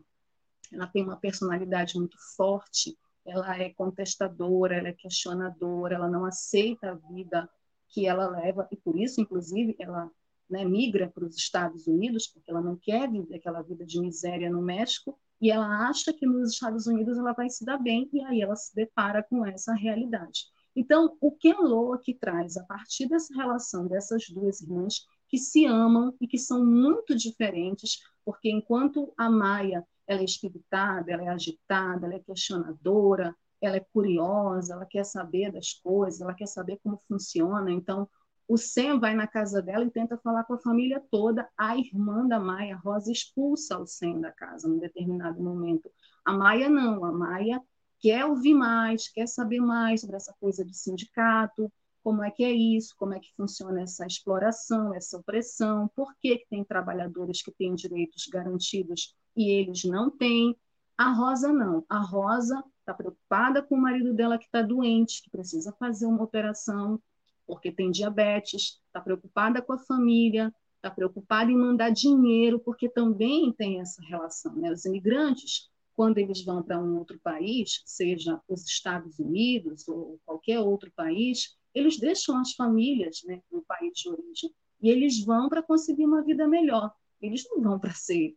ela 0.70 0.86
tem 0.86 1.02
uma 1.02 1.16
personalidade 1.16 1.98
muito 1.98 2.16
forte, 2.36 2.96
ela 3.24 3.58
é 3.58 3.70
contestadora, 3.70 4.76
ela 4.76 4.88
é 4.88 4.92
questionadora, 4.92 5.94
ela 5.94 6.08
não 6.08 6.26
aceita 6.26 6.90
a 6.90 6.94
vida 7.12 7.48
que 7.88 8.06
ela 8.06 8.28
leva, 8.28 8.68
e 8.70 8.76
por 8.76 8.98
isso, 8.98 9.20
inclusive, 9.20 9.74
ela 9.78 10.10
né, 10.50 10.64
migra 10.64 11.08
para 11.08 11.24
os 11.24 11.36
Estados 11.36 11.86
Unidos, 11.86 12.26
porque 12.26 12.50
ela 12.50 12.60
não 12.60 12.76
quer 12.76 13.10
viver 13.10 13.36
aquela 13.36 13.62
vida 13.62 13.86
de 13.86 13.98
miséria 14.00 14.50
no 14.50 14.60
México, 14.60 15.18
e 15.40 15.50
ela 15.50 15.88
acha 15.88 16.12
que 16.12 16.26
nos 16.26 16.52
Estados 16.52 16.86
Unidos 16.86 17.16
ela 17.16 17.32
vai 17.32 17.48
se 17.48 17.64
dar 17.64 17.78
bem, 17.78 18.08
e 18.12 18.20
aí 18.24 18.42
ela 18.42 18.56
se 18.56 18.74
depara 18.74 19.22
com 19.22 19.46
essa 19.46 19.72
realidade. 19.74 20.44
Então, 20.76 21.16
o 21.20 21.32
Ken 21.32 21.56
que 22.04 22.14
traz, 22.14 22.58
a 22.58 22.64
partir 22.64 23.08
dessa 23.08 23.34
relação 23.34 23.88
dessas 23.88 24.28
duas 24.28 24.60
irmãs, 24.60 25.06
que 25.26 25.38
se 25.38 25.64
amam 25.64 26.14
e 26.20 26.28
que 26.28 26.38
são 26.38 26.64
muito 26.64 27.16
diferentes, 27.16 27.98
porque 28.24 28.50
enquanto 28.50 29.12
a 29.16 29.30
Maia 29.30 29.84
ela 30.06 30.20
é 30.20 30.24
espiritada, 30.24 31.10
ela 31.10 31.24
é 31.24 31.28
agitada, 31.28 32.06
ela 32.06 32.14
é 32.14 32.20
questionadora, 32.20 33.34
ela 33.60 33.76
é 33.76 33.86
curiosa, 33.92 34.74
ela 34.74 34.86
quer 34.86 35.04
saber 35.04 35.50
das 35.50 35.72
coisas, 35.72 36.20
ela 36.20 36.34
quer 36.34 36.46
saber 36.46 36.78
como 36.82 37.00
funciona. 37.08 37.72
Então, 37.72 38.08
o 38.46 38.56
Sam 38.56 39.00
vai 39.00 39.14
na 39.14 39.26
casa 39.26 39.60
dela 39.60 39.84
e 39.84 39.90
tenta 39.90 40.16
falar 40.18 40.44
com 40.44 40.54
a 40.54 40.58
família 40.58 41.02
toda. 41.10 41.48
A 41.58 41.76
irmã 41.76 42.26
da 42.28 42.38
Maia, 42.38 42.76
Rosa, 42.76 43.10
expulsa 43.10 43.78
o 43.78 43.86
Sam 43.86 44.20
da 44.20 44.30
casa 44.30 44.68
num 44.68 44.78
determinado 44.78 45.42
momento. 45.42 45.90
A 46.24 46.32
Maia 46.32 46.68
não, 46.68 47.04
a 47.04 47.10
Maia 47.10 47.60
quer 47.98 48.24
ouvir 48.24 48.54
mais, 48.54 49.08
quer 49.08 49.26
saber 49.26 49.60
mais 49.60 50.00
sobre 50.00 50.16
essa 50.16 50.34
coisa 50.40 50.64
de 50.64 50.76
sindicato, 50.76 51.70
como 52.02 52.22
é 52.22 52.30
que 52.30 52.44
é 52.44 52.52
isso, 52.52 52.94
como 52.96 53.14
é 53.14 53.18
que 53.18 53.34
funciona 53.34 53.82
essa 53.82 54.06
exploração, 54.06 54.94
essa 54.94 55.18
opressão, 55.18 55.90
por 55.94 56.14
que, 56.16 56.38
que 56.38 56.48
tem 56.48 56.62
trabalhadores 56.62 57.42
que 57.42 57.50
têm 57.50 57.74
direitos 57.74 58.26
garantidos 58.26 59.14
e 59.36 59.50
eles 59.50 59.84
não 59.84 60.10
têm. 60.10 60.56
A 60.96 61.10
Rosa 61.10 61.52
não. 61.52 61.84
A 61.88 61.98
Rosa 61.98 62.62
está 62.80 62.94
preocupada 62.94 63.60
com 63.60 63.74
o 63.74 63.80
marido 63.80 64.14
dela 64.14 64.38
que 64.38 64.46
está 64.46 64.62
doente, 64.62 65.20
que 65.22 65.30
precisa 65.30 65.72
fazer 65.72 66.06
uma 66.06 66.22
operação 66.22 67.00
porque 67.46 67.70
tem 67.70 67.90
diabetes, 67.90 68.80
está 68.86 69.00
preocupada 69.00 69.62
com 69.62 69.72
a 69.72 69.78
família, 69.78 70.52
está 70.76 70.90
preocupada 70.90 71.50
em 71.50 71.56
mandar 71.56 71.90
dinheiro, 71.90 72.58
porque 72.58 72.88
também 72.88 73.52
tem 73.52 73.80
essa 73.80 74.02
relação. 74.02 74.54
Né? 74.54 74.70
Os 74.70 74.84
imigrantes, 74.84 75.68
quando 75.96 76.18
eles 76.18 76.44
vão 76.44 76.62
para 76.62 76.78
um 76.78 76.98
outro 76.98 77.18
país, 77.18 77.82
seja 77.86 78.40
os 78.46 78.66
Estados 78.66 79.18
Unidos 79.18 79.88
ou 79.88 80.20
qualquer 80.26 80.60
outro 80.60 80.92
país, 80.94 81.56
eles 81.74 81.98
deixam 81.98 82.36
as 82.38 82.52
famílias 82.52 83.22
né, 83.24 83.42
no 83.50 83.62
país 83.62 83.92
de 83.94 84.10
origem 84.10 84.54
e 84.80 84.90
eles 84.90 85.24
vão 85.24 85.48
para 85.48 85.62
conseguir 85.62 86.04
uma 86.04 86.22
vida 86.22 86.46
melhor. 86.46 86.92
Eles 87.20 87.44
não 87.50 87.62
vão 87.62 87.78
para 87.78 87.92
ser 87.92 88.36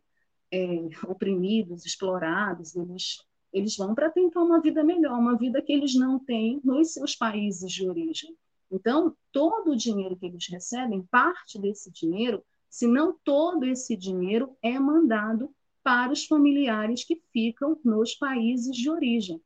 é, 0.50 0.88
oprimidos, 1.06 1.84
explorados, 1.84 2.74
eles, 2.74 3.18
eles 3.52 3.76
vão 3.76 3.94
para 3.94 4.10
tentar 4.10 4.42
uma 4.42 4.60
vida 4.60 4.82
melhor, 4.82 5.18
uma 5.18 5.36
vida 5.36 5.60
que 5.60 5.72
eles 5.72 5.94
não 5.94 6.18
têm 6.18 6.60
nos 6.64 6.94
seus 6.94 7.14
países 7.14 7.70
de 7.70 7.86
origem. 7.86 8.34
Então, 8.70 9.14
todo 9.30 9.72
o 9.72 9.76
dinheiro 9.76 10.16
que 10.16 10.26
eles 10.26 10.46
recebem, 10.48 11.02
parte 11.10 11.58
desse 11.58 11.90
dinheiro, 11.90 12.42
se 12.70 12.86
não 12.86 13.18
todo 13.22 13.66
esse 13.66 13.96
dinheiro, 13.96 14.56
é 14.62 14.78
mandado 14.78 15.52
para 15.82 16.12
os 16.12 16.26
familiares 16.26 17.04
que 17.04 17.22
ficam 17.32 17.78
nos 17.84 18.14
países 18.14 18.76
de 18.76 18.90
origem. 18.90 19.40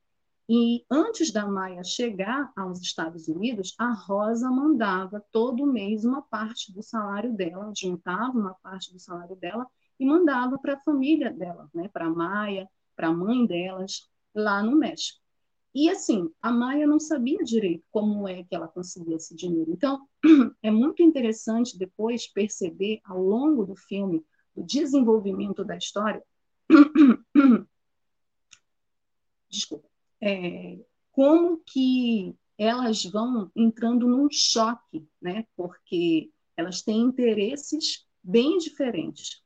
E 0.48 0.84
antes 0.90 1.32
da 1.32 1.46
Maia 1.46 1.82
chegar 1.82 2.52
aos 2.54 2.80
Estados 2.80 3.28
Unidos, 3.28 3.74
a 3.78 3.92
Rosa 3.92 4.50
mandava 4.50 5.24
todo 5.32 5.66
mês 5.66 6.04
uma 6.04 6.20
parte 6.20 6.70
do 6.72 6.82
salário 6.82 7.32
dela, 7.34 7.72
juntava 7.74 8.38
uma 8.38 8.54
parte 8.62 8.92
do 8.92 8.98
salário 8.98 9.36
dela 9.36 9.66
e 9.98 10.04
mandava 10.04 10.58
para 10.58 10.74
a 10.74 10.80
família 10.80 11.32
dela, 11.32 11.70
né, 11.72 11.88
para 11.88 12.06
a 12.06 12.10
Maia, 12.10 12.68
para 12.94 13.08
a 13.08 13.12
mãe 13.12 13.46
delas, 13.46 14.06
lá 14.34 14.62
no 14.62 14.76
México. 14.76 15.18
E 15.74 15.88
assim, 15.88 16.30
a 16.40 16.52
Maia 16.52 16.86
não 16.86 17.00
sabia 17.00 17.38
direito 17.38 17.84
como 17.90 18.28
é 18.28 18.44
que 18.44 18.54
ela 18.54 18.68
conseguia 18.68 19.16
esse 19.16 19.34
dinheiro. 19.34 19.72
Então, 19.72 20.06
é 20.62 20.70
muito 20.70 21.02
interessante 21.02 21.76
depois 21.76 22.28
perceber 22.28 23.00
ao 23.04 23.20
longo 23.20 23.64
do 23.64 23.74
filme 23.74 24.24
o 24.54 24.62
desenvolvimento 24.62 25.64
da 25.64 25.76
história. 25.76 26.22
Desculpa. 29.48 29.88
É, 30.20 30.78
como 31.12 31.58
que 31.58 32.36
elas 32.56 33.04
vão 33.04 33.50
entrando 33.54 34.06
num 34.06 34.28
choque, 34.30 35.06
né? 35.20 35.46
Porque 35.56 36.30
elas 36.56 36.82
têm 36.82 37.00
interesses 37.00 38.06
bem 38.22 38.58
diferentes. 38.58 39.42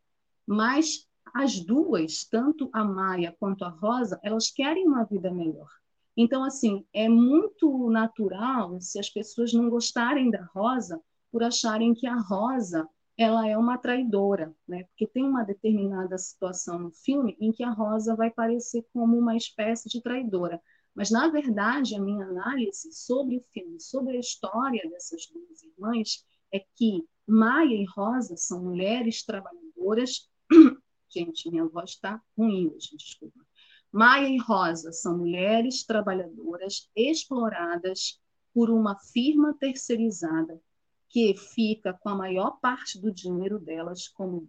Mas 0.47 1.09
as 1.35 1.61
duas, 1.61 2.25
tanto 2.25 2.71
a 2.73 2.85
Maia 2.85 3.35
quanto 3.39 3.65
a 3.65 3.69
Rosa, 3.69 4.19
elas 4.23 4.51
querem 4.51 4.87
uma 4.87 5.05
vida 5.05 5.31
melhor. 5.31 5.69
Então, 6.17 6.43
assim, 6.43 6.85
é 6.93 7.09
muito 7.09 7.91
natural 7.91 8.81
se 8.81 8.99
as 8.99 9.09
pessoas 9.09 9.53
não 9.53 9.71
gostarem 9.71 10.31
da 10.31 10.45
Rosa 10.53 11.01
por 11.31 11.43
acharem 11.43 11.95
que 11.95 12.07
a 12.07 12.17
Rosa 12.17 12.89
ela 13.19 13.49
é 13.49 13.59
uma 13.59 13.77
traidora, 13.77 14.55
né? 14.67 14.85
Porque 14.85 15.05
tem 15.09 15.25
uma 15.25 15.43
determinada 15.43 16.17
situação 16.17 16.79
no 16.79 16.93
filme 16.93 17.37
em 17.41 17.51
que 17.51 17.65
a 17.65 17.71
Rosa 17.71 18.15
vai 18.15 18.31
parecer 18.31 18.87
como 18.93 19.19
uma 19.19 19.37
espécie 19.37 19.89
de 19.89 20.01
traidora. 20.01 20.63
Mas, 20.95 21.11
na 21.11 21.29
verdade, 21.29 21.97
a 21.97 22.01
minha 22.01 22.25
análise 22.25 22.93
sobre 22.93 23.39
o 23.39 23.45
filme, 23.53 23.81
sobre 23.81 24.17
a 24.17 24.21
história 24.21 24.89
dessas 24.89 25.27
duas 25.27 25.63
irmãs, 25.65 26.25
é 26.53 26.65
que 26.77 27.05
Maia 27.27 27.75
e 27.75 27.85
Rosa 27.85 28.37
são 28.37 28.63
mulheres 28.63 29.25
trabalhadoras. 29.25 30.31
Gente, 31.11 31.51
minha 31.51 31.67
voz 31.67 31.91
está 31.91 32.23
ruim 32.37 32.69
hoje, 32.69 32.97
desculpa. 32.97 33.45
Maia 33.91 34.29
e 34.29 34.39
Rosa 34.39 34.93
são 34.93 35.19
mulheres 35.19 35.85
trabalhadoras 35.85 36.89
exploradas 36.95 38.21
por 38.55 38.71
uma 38.71 38.97
firma 38.97 39.55
terceirizada 39.59 40.61
que 41.09 41.35
fica 41.37 41.93
com 41.93 42.09
a 42.09 42.15
maior 42.15 42.59
parte 42.61 43.01
do 43.01 43.13
dinheiro 43.13 43.59
delas, 43.59 44.09
como 44.09 44.49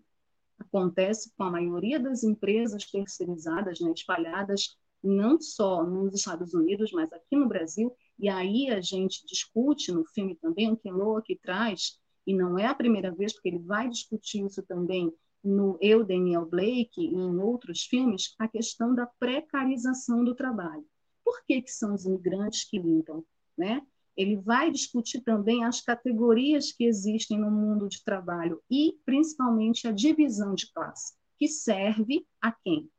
acontece 0.59 1.31
com 1.37 1.43
a 1.43 1.51
maioria 1.51 1.99
das 1.99 2.23
empresas 2.23 2.85
terceirizadas, 2.85 3.79
né, 3.79 3.91
espalhadas 3.91 4.77
não 5.01 5.39
só 5.39 5.83
nos 5.83 6.13
Estados 6.13 6.53
Unidos, 6.53 6.91
mas 6.91 7.11
aqui 7.13 7.35
no 7.35 7.47
Brasil. 7.47 7.95
E 8.17 8.27
aí 8.27 8.69
a 8.69 8.81
gente 8.81 9.25
discute 9.25 9.91
no 9.91 10.05
filme 10.05 10.35
também, 10.35 10.71
o 10.71 10.77
Ken 10.77 10.91
Loa 10.91 11.21
que 11.21 11.37
traz, 11.37 11.97
e 12.27 12.33
não 12.33 12.59
é 12.59 12.65
a 12.65 12.75
primeira 12.75 13.11
vez, 13.11 13.33
porque 13.33 13.47
ele 13.47 13.59
vai 13.59 13.87
discutir 13.87 14.45
isso 14.45 14.61
também 14.63 15.13
no 15.41 15.77
Eu, 15.81 16.03
Daniel 16.03 16.45
Blake 16.45 17.01
e 17.01 17.15
em 17.15 17.39
outros 17.39 17.83
filmes, 17.83 18.35
a 18.37 18.47
questão 18.47 18.93
da 18.93 19.07
precarização 19.07 20.23
do 20.23 20.35
trabalho. 20.35 20.85
Por 21.23 21.41
que, 21.45 21.61
que 21.61 21.71
são 21.71 21.93
os 21.93 22.05
imigrantes 22.05 22.65
que 22.65 22.77
limpam? 22.77 23.23
Né? 23.57 23.81
Ele 24.19 24.35
vai 24.35 24.69
discutir 24.69 25.21
também 25.21 25.63
as 25.63 25.79
categorias 25.79 26.73
que 26.73 26.83
existem 26.83 27.39
no 27.39 27.49
mundo 27.49 27.87
de 27.87 28.03
trabalho 28.03 28.61
e, 28.69 28.99
principalmente, 29.05 29.87
a 29.87 29.93
divisão 29.93 30.53
de 30.53 30.69
classe, 30.73 31.13
que 31.37 31.47
serve 31.47 32.27
a 32.41 32.51
quem? 32.51 32.91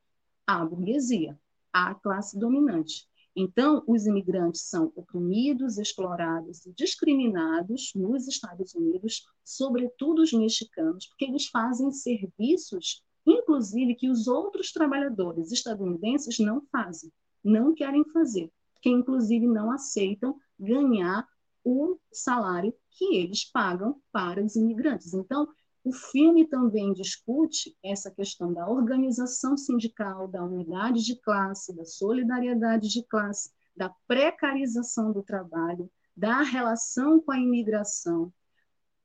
À 0.47 0.65
burguesia, 0.65 1.39
à 1.71 1.95
classe 1.95 2.39
dominante. 2.39 3.07
Então, 3.37 3.85
os 3.87 4.07
imigrantes 4.07 4.63
são 4.63 4.91
oprimidos, 4.97 5.77
explorados 5.77 6.65
e 6.65 6.73
discriminados 6.73 7.93
nos 7.95 8.27
Estados 8.27 8.75
Unidos, 8.75 9.27
sobretudo 9.45 10.23
os 10.23 10.33
mexicanos, 10.33 11.07
porque 11.07 11.27
eles 11.27 11.49
fazem 11.49 11.93
serviços, 11.93 13.05
inclusive, 13.27 13.95
que 13.95 14.09
os 14.09 14.27
outros 14.27 14.73
trabalhadores 14.73 15.53
estadunidenses 15.53 16.39
não 16.39 16.63
fazem, 16.73 17.13
não 17.45 17.75
querem 17.75 18.05
fazer, 18.07 18.51
que 18.81 18.89
inclusive 18.89 19.47
não 19.47 19.71
aceitam 19.71 20.35
ganhar 20.61 21.27
o 21.65 21.99
salário 22.13 22.75
que 22.91 23.17
eles 23.17 23.45
pagam 23.45 24.01
para 24.13 24.43
os 24.45 24.57
imigrantes. 24.57 25.15
Então, 25.15 25.49
o 25.83 25.93
filme 25.93 26.47
também 26.47 26.93
discute 26.93 27.75
essa 27.83 28.11
questão 28.11 28.53
da 28.53 28.69
organização 28.69 29.57
sindical, 29.57 30.29
da 30.29 30.45
unidade 30.45 31.03
de 31.03 31.17
classe, 31.17 31.75
da 31.75 31.85
solidariedade 31.85 32.89
de 32.89 33.03
classe, 33.05 33.51
da 33.75 33.91
precarização 34.07 35.11
do 35.11 35.23
trabalho, 35.23 35.91
da 36.15 36.43
relação 36.43 37.21
com 37.21 37.33
a 37.33 37.39
imigração, 37.39 38.33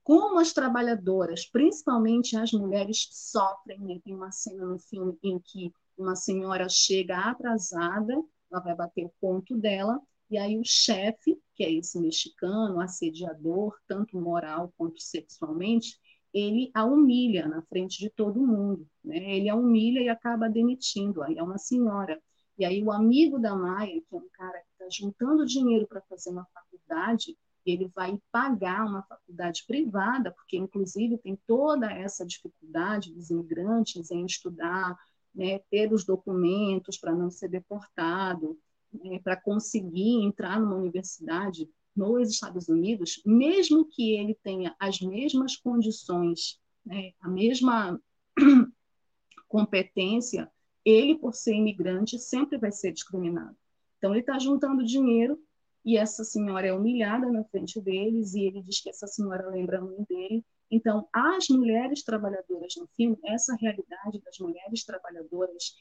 como 0.04 0.38
as 0.38 0.54
trabalhadoras, 0.54 1.46
principalmente 1.46 2.36
as 2.36 2.52
mulheres, 2.52 3.08
sofrem. 3.10 3.80
Né? 3.80 4.00
Tem 4.04 4.14
uma 4.14 4.32
cena 4.32 4.66
no 4.66 4.78
filme 4.78 5.18
em 5.24 5.40
que 5.40 5.74
uma 5.98 6.16
senhora 6.16 6.68
chega 6.68 7.18
atrasada, 7.18 8.14
ela 8.52 8.62
vai 8.62 8.76
bater 8.76 9.06
o 9.06 9.14
ponto 9.20 9.58
dela, 9.58 10.00
e 10.30 10.38
aí 10.38 10.58
o 10.58 10.64
chefe, 10.64 11.38
que 11.56 11.64
é 11.64 11.72
esse 11.72 12.00
mexicano, 12.00 12.80
assediador, 12.80 13.76
tanto 13.88 14.20
moral 14.20 14.74
quanto 14.78 15.02
sexualmente, 15.02 16.00
ele 16.34 16.70
a 16.74 16.84
humilha 16.84 17.48
na 17.48 17.62
frente 17.64 18.00
de 18.00 18.10
todo 18.10 18.46
mundo. 18.46 18.88
Né? 19.04 19.38
Ele 19.38 19.50
a 19.50 19.56
humilha 19.56 20.02
e 20.02 20.10
acaba 20.10 20.50
demitindo. 20.50 21.22
Aí 21.24 21.38
é 21.38 21.44
uma 21.44 21.58
senhora. 21.58 22.22
E 22.58 22.66
aí 22.66 22.84
o 22.84 22.92
amigo 22.92 23.40
da 23.40 23.56
Maia, 23.56 24.02
que 24.02 24.16
é 24.16 24.18
um 24.18 24.30
cara 24.34 24.60
que 24.60 24.72
está 24.72 24.88
juntando 24.90 25.46
dinheiro 25.46 25.88
para 25.88 26.02
fazer 26.02 26.32
uma 26.32 26.46
faculdade, 26.54 27.38
ele 27.66 27.88
vai 27.96 28.20
pagar 28.32 28.86
uma 28.86 29.04
faculdade 29.04 29.64
privada, 29.66 30.32
porque 30.32 30.58
inclusive 30.58 31.18
tem 31.18 31.38
toda 31.48 31.92
essa 31.92 32.26
dificuldade 32.26 33.14
dos 33.14 33.30
imigrantes 33.30 34.12
em 34.12 34.26
estudar, 34.26 34.96
né, 35.34 35.60
ter 35.70 35.92
os 35.92 36.06
documentos 36.06 36.98
para 36.98 37.14
não 37.14 37.30
ser 37.30 37.50
deportado, 37.50 38.58
né, 39.04 39.20
para 39.20 39.40
conseguir 39.40 40.24
entrar 40.24 40.60
numa 40.60 40.76
universidade 40.76 41.70
nos 41.96 42.30
Estados 42.30 42.68
Unidos, 42.68 43.22
mesmo 43.26 43.86
que 43.86 44.12
ele 44.16 44.36
tenha 44.44 44.76
as 44.80 45.00
mesmas 45.00 45.56
condições, 45.56 46.60
né, 46.86 47.12
a 47.22 47.30
mesma 47.30 48.00
competência, 49.48 50.52
ele, 50.84 51.18
por 51.18 51.34
ser 51.34 51.56
imigrante, 51.56 52.20
sempre 52.20 52.58
vai 52.58 52.72
ser 52.72 52.92
discriminado. 52.92 53.56
Então, 53.98 54.12
ele 54.12 54.20
está 54.20 54.38
juntando 54.38 54.84
dinheiro 54.84 55.40
e 55.84 55.98
essa 55.98 56.24
senhora 56.24 56.68
é 56.68 56.74
humilhada 56.74 57.32
na 57.32 57.44
frente 57.46 57.80
deles 57.82 58.34
e 58.34 58.42
ele 58.42 58.62
diz 58.62 58.82
que 58.82 58.90
essa 58.90 59.08
senhora 59.08 59.50
lembra 59.50 59.80
a 59.80 59.82
mãe 59.82 60.04
dele. 60.08 60.46
Então, 60.70 61.08
as 61.14 61.48
mulheres 61.50 62.04
trabalhadoras 62.04 62.76
no 62.78 62.88
filme, 62.96 63.18
essa 63.26 63.56
realidade 63.56 64.20
das 64.24 64.38
mulheres 64.40 64.84
trabalhadoras 64.84 65.76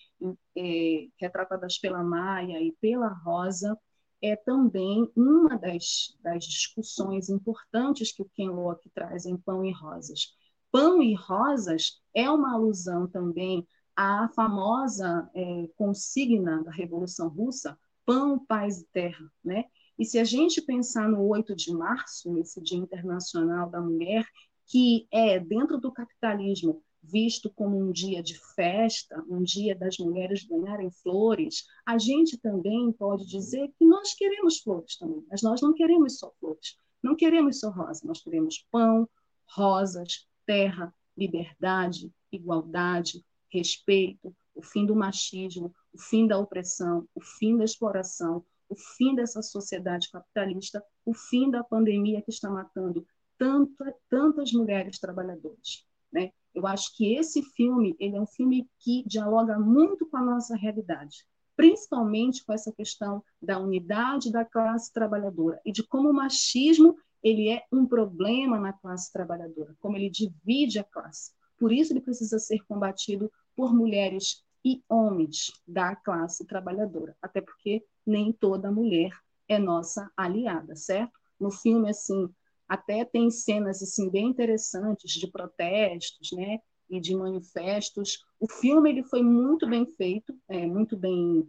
é, 0.57 1.09
retratadas 1.19 1.79
pela 1.79 2.03
Maia 2.03 2.61
e 2.63 2.73
pela 2.81 3.09
Rosa, 3.09 3.79
é 4.23 4.37
também 4.37 5.11
uma 5.15 5.59
das, 5.59 6.17
das 6.23 6.45
discussões 6.45 7.29
importantes 7.29 8.13
que 8.13 8.23
o 8.23 8.31
Ken 8.35 8.49
Loach 8.51 8.89
traz 8.95 9.27
em 9.27 9.37
Pão 9.37 9.65
e 9.65 9.73
Rosas. 9.73 10.35
Pão 10.73 11.03
e 11.03 11.15
Rosas 11.15 12.03
é 12.15 12.31
uma 12.31 12.55
alusão 12.55 13.07
também 13.07 13.67
à 13.95 14.29
famosa 14.35 15.31
é, 15.35 15.69
consigna 15.77 16.63
da 16.65 16.71
Revolução 16.71 17.29
Russa, 17.29 17.79
pão, 18.05 18.45
paz 18.45 18.81
e 18.81 18.87
terra, 18.87 19.31
né? 19.45 19.65
E 19.99 20.05
se 20.05 20.19
a 20.19 20.25
gente 20.25 20.61
pensar 20.61 21.09
no 21.09 21.23
8 21.29 21.55
de 21.55 21.73
março, 21.73 22.37
esse 22.39 22.61
Dia 22.61 22.79
Internacional 22.79 23.71
da 23.71 23.81
Mulher, 23.81 24.27
que 24.67 25.07
é, 25.11 25.39
dentro 25.39 25.79
do 25.79 25.93
capitalismo, 25.93 26.83
visto 27.03 27.51
como 27.51 27.79
um 27.79 27.93
dia 27.93 28.23
de 28.23 28.39
festa, 28.55 29.23
um 29.29 29.43
dia 29.43 29.75
das 29.75 29.99
mulheres 29.99 30.45
ganharem 30.45 30.91
flores, 30.91 31.67
a 31.85 31.99
gente 31.99 32.39
também 32.39 32.91
pode 32.93 33.27
dizer 33.27 33.71
que 33.79 33.85
nós 33.85 34.15
queremos 34.15 34.59
flores 34.61 34.97
também, 34.97 35.25
mas 35.31 35.43
nós 35.43 35.61
não 35.61 35.75
queremos 35.75 36.19
só 36.19 36.33
flores, 36.41 36.77
não 37.03 37.15
queremos 37.15 37.61
só 37.61 37.71
rosa, 37.71 38.07
nós 38.07 38.23
queremos 38.23 38.67
pão, 38.71 39.09
rosas, 39.47 40.27
terra, 40.47 40.95
liberdade, 41.17 42.11
igualdade, 42.33 43.25
respeito, 43.51 44.35
o 44.55 44.63
fim 44.63 44.87
do 44.87 44.97
machismo, 44.97 45.75
o 45.93 45.99
fim 45.99 46.27
da 46.27 46.39
opressão, 46.39 47.07
o 47.15 47.21
fim 47.21 47.57
da 47.57 47.65
exploração, 47.65 48.45
o 48.69 48.75
fim 48.75 49.15
dessa 49.15 49.43
sociedade 49.43 50.11
capitalista, 50.11 50.83
o 51.05 51.13
fim 51.13 51.51
da 51.51 51.63
pandemia 51.63 52.23
que 52.23 52.31
está 52.31 52.51
matando 52.51 53.07
tanta, 53.39 53.95
tantas 54.09 54.53
mulheres 54.53 54.99
trabalhadoras. 54.99 55.87
Né? 56.13 56.31
Eu 56.55 56.67
acho 56.67 56.97
que 56.97 57.15
esse 57.15 57.43
filme 57.43 57.97
ele 57.99 58.17
é 58.17 58.21
um 58.21 58.27
filme 58.27 58.69
que 58.79 59.03
dialoga 59.07 59.59
muito 59.59 60.07
com 60.07 60.17
a 60.17 60.23
nossa 60.23 60.57
realidade, 60.57 61.27
principalmente 61.57 62.45
com 62.45 62.53
essa 62.53 62.73
questão 62.73 63.23
da 63.41 63.59
unidade 63.59 64.31
da 64.31 64.45
classe 64.45 64.93
trabalhadora 64.93 65.61
e 65.65 65.73
de 65.73 65.83
como 65.83 66.11
o 66.11 66.15
machismo 66.15 66.97
ele 67.23 67.49
é 67.49 67.63
um 67.73 67.87
problema 67.87 68.61
na 68.61 68.73
classe 68.73 69.11
trabalhadora, 69.11 69.75
como 69.81 69.97
ele 69.97 70.11
divide 70.11 70.79
a 70.79 70.85
classe. 70.85 71.33
Por 71.59 71.73
isso 71.73 71.93
ele 71.93 72.01
precisa 72.01 72.39
ser 72.39 72.61
combatido 72.69 73.33
por 73.57 73.75
mulheres 73.75 74.45
e 74.65 74.83
homens 74.89 75.53
da 75.67 75.97
classe 75.97 76.47
trabalhadora, 76.47 77.17
até 77.21 77.41
porque 77.41 77.85
nem 78.07 78.33
toda 78.33 78.71
mulher 78.71 79.11
é 79.49 79.59
nossa 79.59 80.11
aliada, 80.17 80.77
certo? 80.77 81.19
No 81.39 81.51
filme 81.51 81.91
assim, 81.91 82.29
até 82.75 83.05
tem 83.05 83.31
cenas 83.31 83.83
assim 83.83 84.11
bem 84.11 84.27
interessantes 84.27 85.13
de 85.13 85.31
protestos, 85.31 86.33
né? 86.33 86.59
E 86.91 87.01
de 87.01 87.15
manifestos. 87.15 88.25
O 88.39 88.49
filme 88.49 88.91
ele 88.91 89.03
foi 89.05 89.23
muito 89.23 89.67
bem 89.69 89.87
feito, 89.87 90.37
é, 90.49 90.67
muito 90.67 90.97
bem 90.97 91.49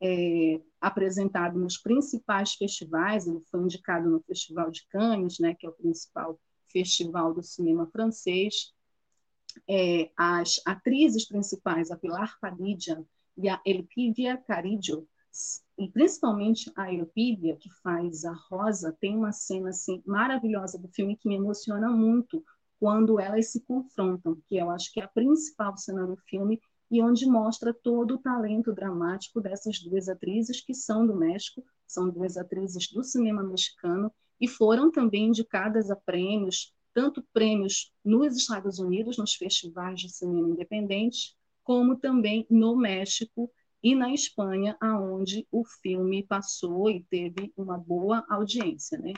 é, 0.00 0.60
apresentado 0.80 1.58
nos 1.58 1.78
principais 1.78 2.54
festivais. 2.54 3.26
Ele 3.26 3.40
foi 3.50 3.60
indicado 3.60 4.08
no 4.08 4.22
Festival 4.22 4.70
de 4.70 4.86
Cannes, 4.88 5.38
né? 5.38 5.54
Que 5.54 5.66
é 5.66 5.68
o 5.68 5.72
principal 5.72 6.38
festival 6.68 7.34
do 7.34 7.42
cinema 7.42 7.86
francês. 7.86 8.72
É, 9.68 10.10
as 10.16 10.60
atrizes 10.66 11.26
principais, 11.26 11.90
a 11.90 11.96
Pilar 11.96 12.38
Fadidia 12.40 13.04
e 13.36 13.48
a 13.48 13.60
Elpidia 13.64 14.36
Caridio, 14.36 15.08
e 15.76 15.88
principalmente 15.88 16.70
a 16.76 16.92
Eupídia, 16.92 17.56
que 17.56 17.68
faz 17.82 18.24
a 18.24 18.32
Rosa, 18.32 18.96
tem 19.00 19.16
uma 19.16 19.32
cena 19.32 19.70
assim 19.70 20.02
maravilhosa 20.06 20.78
do 20.78 20.88
filme 20.88 21.16
que 21.16 21.28
me 21.28 21.34
emociona 21.34 21.90
muito 21.90 22.44
quando 22.78 23.18
elas 23.18 23.50
se 23.50 23.60
confrontam, 23.60 24.40
que 24.46 24.56
eu 24.56 24.70
acho 24.70 24.92
que 24.92 25.00
é 25.00 25.04
a 25.04 25.08
principal 25.08 25.76
cena 25.76 26.06
do 26.06 26.16
filme 26.16 26.60
e 26.90 27.02
onde 27.02 27.26
mostra 27.26 27.72
todo 27.72 28.14
o 28.14 28.18
talento 28.18 28.72
dramático 28.72 29.40
dessas 29.40 29.80
duas 29.80 30.08
atrizes 30.08 30.60
que 30.60 30.74
são 30.74 31.06
do 31.06 31.14
México, 31.14 31.64
são 31.86 32.08
duas 32.08 32.36
atrizes 32.36 32.90
do 32.90 33.02
cinema 33.02 33.42
mexicano 33.42 34.12
e 34.40 34.46
foram 34.46 34.92
também 34.92 35.28
indicadas 35.28 35.90
a 35.90 35.96
prêmios, 35.96 36.72
tanto 36.92 37.24
prêmios 37.32 37.92
nos 38.04 38.36
Estados 38.36 38.78
Unidos, 38.78 39.16
nos 39.16 39.34
festivais 39.34 40.00
de 40.00 40.10
cinema 40.10 40.50
independente, 40.50 41.34
como 41.64 41.96
também 41.96 42.46
no 42.50 42.76
México, 42.76 43.50
e 43.84 43.94
na 43.94 44.14
Espanha, 44.14 44.74
aonde 44.80 45.46
o 45.52 45.62
filme 45.62 46.22
passou 46.22 46.88
e 46.88 47.04
teve 47.04 47.52
uma 47.54 47.76
boa 47.76 48.24
audiência, 48.30 48.96
né? 48.96 49.12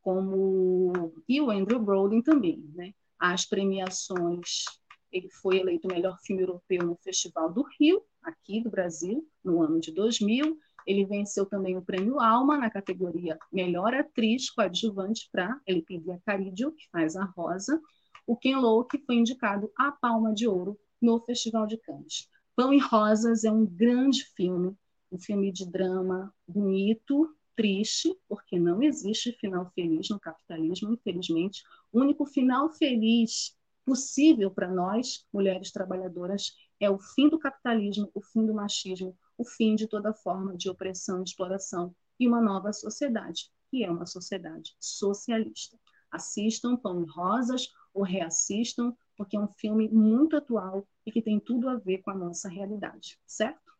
Como 0.00 1.12
e 1.28 1.40
o 1.40 1.50
Andrew 1.50 1.80
Brolin 1.80 2.22
também, 2.22 2.64
né? 2.72 2.94
As 3.18 3.44
premiações, 3.44 4.64
ele 5.10 5.28
foi 5.28 5.58
eleito 5.58 5.88
o 5.88 5.92
melhor 5.92 6.16
filme 6.20 6.42
europeu 6.42 6.86
no 6.86 6.96
Festival 7.02 7.52
do 7.52 7.64
Rio, 7.80 8.00
aqui 8.22 8.62
do 8.62 8.70
Brasil, 8.70 9.28
no 9.44 9.60
ano 9.60 9.80
de 9.80 9.92
2000. 9.92 10.56
Ele 10.86 11.04
venceu 11.04 11.44
também 11.44 11.76
o 11.76 11.82
prêmio 11.82 12.20
Alma 12.20 12.56
na 12.56 12.70
categoria 12.70 13.36
Melhor 13.52 13.92
Atriz 13.92 14.50
Coadjuvante 14.50 15.28
para 15.32 15.60
Elpidia 15.66 16.22
Caridio, 16.24 16.70
que 16.70 16.88
faz 16.92 17.16
a 17.16 17.24
Rosa. 17.24 17.80
O 18.24 18.36
Ken 18.36 18.56
Loach 18.56 18.96
foi 19.04 19.16
indicado 19.16 19.68
à 19.76 19.90
Palma 19.90 20.32
de 20.32 20.46
Ouro 20.46 20.78
no 21.00 21.20
Festival 21.24 21.66
de 21.66 21.76
Cannes. 21.78 22.28
Pão 22.56 22.72
e 22.72 22.78
Rosas 22.78 23.44
é 23.44 23.50
um 23.50 23.64
grande 23.66 24.24
filme, 24.36 24.76
um 25.10 25.18
filme 25.18 25.52
de 25.52 25.66
drama 25.70 26.34
bonito, 26.46 27.34
triste, 27.56 28.14
porque 28.28 28.58
não 28.58 28.82
existe 28.82 29.32
final 29.32 29.70
feliz 29.74 30.08
no 30.08 30.18
capitalismo, 30.20 30.92
infelizmente. 30.92 31.62
O 31.92 32.00
único 32.00 32.24
final 32.26 32.70
feliz 32.70 33.56
possível 33.84 34.50
para 34.50 34.70
nós, 34.70 35.26
mulheres 35.32 35.70
trabalhadoras, 35.72 36.52
é 36.80 36.90
o 36.90 36.98
fim 36.98 37.28
do 37.28 37.38
capitalismo, 37.38 38.10
o 38.14 38.20
fim 38.22 38.46
do 38.46 38.54
machismo, 38.54 39.16
o 39.36 39.44
fim 39.44 39.74
de 39.74 39.86
toda 39.86 40.14
forma 40.14 40.56
de 40.56 40.68
opressão 40.68 41.20
e 41.20 41.24
exploração 41.24 41.94
e 42.18 42.26
uma 42.28 42.40
nova 42.40 42.72
sociedade. 42.72 43.50
que 43.70 43.82
é 43.82 43.90
uma 43.90 44.04
sociedade 44.04 44.76
socialista. 44.78 45.78
Assistam 46.10 46.76
Pão 46.76 47.02
e 47.02 47.06
Rosas 47.08 47.68
ou 47.94 48.02
reassistam, 48.02 48.94
porque 49.16 49.36
é 49.36 49.40
um 49.40 49.48
filme 49.48 49.88
muito 49.88 50.36
atual 50.36 50.86
e 51.06 51.12
que 51.12 51.22
tem 51.22 51.38
tudo 51.38 51.68
a 51.68 51.76
ver 51.76 51.98
com 51.98 52.10
a 52.10 52.14
nossa 52.14 52.48
realidade, 52.48 53.18
certo? 53.26 53.72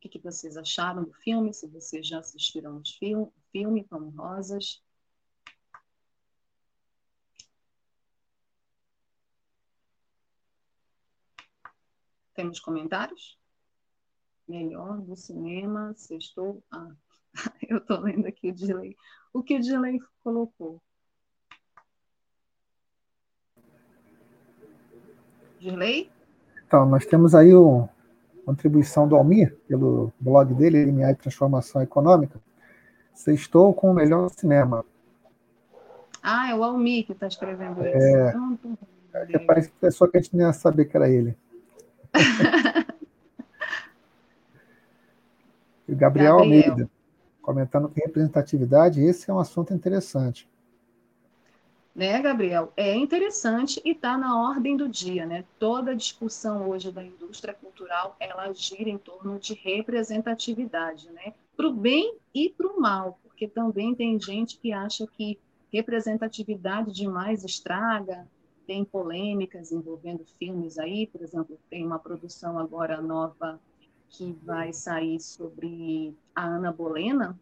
Que, 0.04 0.10
que 0.10 0.20
vocês 0.20 0.58
acharam 0.58 1.06
do 1.06 1.14
filme? 1.14 1.54
Se 1.54 1.66
vocês 1.66 2.06
já 2.06 2.20
assistiram 2.20 2.76
o 2.78 2.84
filme, 2.86 3.32
filme 3.54 3.88
e 3.90 3.96
Rosas. 4.18 4.84
Temos 12.36 12.60
comentários? 12.60 13.40
melhor 14.46 15.00
do 15.00 15.16
cinema, 15.16 15.94
sextou. 15.96 16.62
Ah, 16.70 16.92
eu 17.66 17.78
estou 17.78 18.02
lendo 18.02 18.28
aqui 18.28 18.50
o 18.50 18.54
delay. 18.54 18.98
O 19.32 19.42
que 19.42 19.56
o 19.56 19.62
delay 19.62 20.00
colocou? 20.22 20.82
Dirley? 25.62 26.12
Então, 26.68 26.86
nós 26.86 27.06
temos 27.06 27.34
aí 27.34 27.56
uma 27.56 27.93
contribuição 28.46 29.08
do 29.08 29.16
Almir, 29.16 29.58
pelo 29.68 30.12
blog 30.20 30.54
dele, 30.54 30.86
Limiar 30.86 31.12
e 31.12 31.16
Transformação 31.16 31.82
Econômica. 31.82 32.40
Sextou 33.14 33.74
com 33.74 33.92
o 33.92 33.94
melhor 33.94 34.30
cinema. 34.30 34.86
Ah, 36.22 36.50
é 36.50 36.56
o 36.56 36.64
Almir 36.64 37.06
que 37.06 37.12
está 37.12 37.28
escrevendo 37.28 37.86
isso. 37.86 37.98
É, 37.98 38.36
é, 39.30 39.40
parece 39.40 39.70
que 39.70 39.76
pessoa 39.80 40.10
que 40.10 40.18
a 40.18 40.22
gente 40.22 40.36
nem 40.36 40.46
ia 40.46 40.54
saber 40.54 40.86
que 40.86 40.96
era 40.96 41.10
ele. 41.10 41.38
E 45.86 45.92
o 45.92 45.98
Gabriel, 45.98 46.38
Gabriel 46.38 46.66
Almeida, 46.66 46.90
comentando 47.42 47.90
que 47.90 48.00
representatividade, 48.00 49.04
esse 49.04 49.30
é 49.30 49.34
um 49.34 49.40
assunto 49.40 49.74
interessante. 49.74 50.50
Né, 51.96 52.20
Gabriel? 52.24 52.74
É 52.76 52.96
interessante 52.96 53.80
e 53.86 53.92
está 53.92 54.18
na 54.18 54.42
ordem 54.50 54.76
do 54.76 54.90
dia, 54.90 55.28
né? 55.28 55.46
Toda 55.60 55.92
a 55.92 55.96
discussão 55.96 56.68
hoje 56.68 56.92
da 56.92 57.04
indústria 57.04 57.54
cultural, 57.54 58.16
ela 58.20 58.52
gira 58.52 58.90
em 58.90 58.98
torno 58.98 59.38
de 59.38 59.54
representatividade, 59.54 61.12
né? 61.12 61.36
Para 61.56 61.68
o 61.68 61.74
bem 61.74 62.18
e 62.34 62.50
para 62.50 62.68
o 62.68 62.82
mal, 62.82 63.20
porque 63.22 63.48
também 63.48 63.94
tem 63.94 64.20
gente 64.20 64.58
que 64.58 64.74
acha 64.74 65.06
que 65.06 65.38
representatividade 65.72 66.92
demais 66.92 67.44
estraga, 67.44 68.28
tem 68.66 68.84
polêmicas 68.84 69.72
envolvendo 69.72 70.26
filmes 70.40 70.80
aí, 70.80 71.06
por 71.06 71.22
exemplo, 71.22 71.60
tem 71.70 71.86
uma 71.86 72.00
produção 72.00 72.58
agora 72.58 73.02
nova 73.02 73.60
que 74.10 74.32
vai 74.44 74.74
sair 74.74 75.20
sobre 75.20 76.16
a 76.34 76.46
Ana 76.46 76.72
Bolena, 76.72 77.40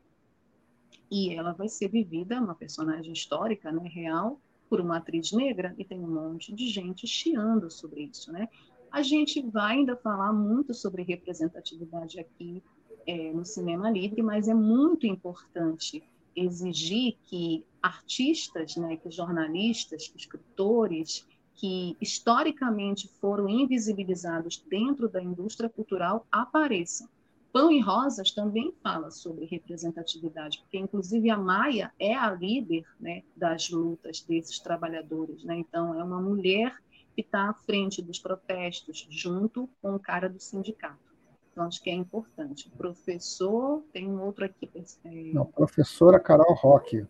e 1.11 1.35
ela 1.35 1.51
vai 1.51 1.67
ser 1.67 1.89
vivida, 1.89 2.39
uma 2.39 2.55
personagem 2.55 3.11
histórica, 3.11 3.69
né, 3.69 3.87
real, 3.89 4.39
por 4.69 4.79
uma 4.79 4.97
atriz 4.97 5.33
negra, 5.33 5.75
e 5.77 5.83
tem 5.83 5.99
um 5.99 6.07
monte 6.07 6.55
de 6.55 6.69
gente 6.69 7.05
chiando 7.05 7.69
sobre 7.69 8.03
isso, 8.03 8.31
né? 8.31 8.47
A 8.89 9.01
gente 9.03 9.41
vai 9.41 9.77
ainda 9.77 9.97
falar 9.97 10.31
muito 10.31 10.73
sobre 10.73 11.03
representatividade 11.03 12.17
aqui 12.19 12.63
é, 13.05 13.33
no 13.33 13.43
Cinema 13.43 13.89
Livre, 13.89 14.21
mas 14.21 14.47
é 14.47 14.53
muito 14.53 15.05
importante 15.05 16.01
exigir 16.33 17.17
que 17.25 17.65
artistas, 17.81 18.77
né, 18.77 18.95
que 18.95 19.11
jornalistas, 19.11 20.07
que 20.07 20.17
escritores, 20.17 21.27
que 21.55 21.97
historicamente 21.99 23.09
foram 23.19 23.49
invisibilizados 23.49 24.63
dentro 24.69 25.09
da 25.09 25.21
indústria 25.21 25.69
cultural 25.69 26.25
apareçam. 26.31 27.09
Pão 27.51 27.71
e 27.71 27.79
Rosas 27.79 28.31
também 28.31 28.73
fala 28.81 29.11
sobre 29.11 29.45
representatividade, 29.45 30.59
porque 30.59 30.77
inclusive 30.77 31.29
a 31.29 31.37
Maia 31.37 31.91
é 31.99 32.13
a 32.13 32.31
líder 32.31 32.85
né, 32.99 33.23
das 33.35 33.69
lutas 33.69 34.21
desses 34.21 34.59
trabalhadores. 34.59 35.43
Né? 35.43 35.57
Então, 35.57 35.99
é 35.99 36.03
uma 36.03 36.21
mulher 36.21 36.75
que 37.13 37.21
está 37.21 37.49
à 37.49 37.53
frente 37.53 38.01
dos 38.01 38.19
protestos, 38.19 39.05
junto 39.09 39.69
com 39.81 39.95
o 39.95 39.99
cara 39.99 40.29
do 40.29 40.39
sindicato. 40.39 41.11
Então, 41.51 41.65
acho 41.65 41.81
que 41.81 41.89
é 41.89 41.93
importante. 41.93 42.69
professor, 42.77 43.83
tem 43.91 44.09
um 44.09 44.21
outro 44.21 44.45
aqui. 44.45 44.69
É... 45.03 45.09
Não, 45.33 45.45
professora 45.45 46.19
Carol 46.19 46.53
Roque 46.53 47.05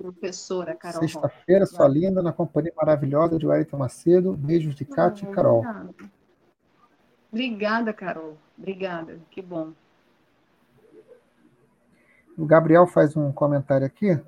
professora 0.00 0.74
Carol 0.74 1.00
Sexta-feira, 1.02 1.66
sua 1.66 1.86
linda, 1.86 2.22
na 2.22 2.32
companhia 2.32 2.72
maravilhosa 2.74 3.38
de 3.38 3.46
Wellington 3.46 3.76
Macedo. 3.76 4.32
Beijos 4.32 4.74
de 4.74 4.86
Cátia 4.86 5.28
e 5.28 5.30
Carol. 5.30 5.58
Obrigada. 5.58 5.94
obrigada, 7.30 7.92
Carol. 7.92 8.38
Obrigada, 8.60 9.18
que 9.30 9.40
bom. 9.40 9.72
O 12.36 12.44
Gabriel 12.44 12.86
faz 12.86 13.16
um 13.16 13.32
comentário 13.32 13.86
aqui 13.86 14.20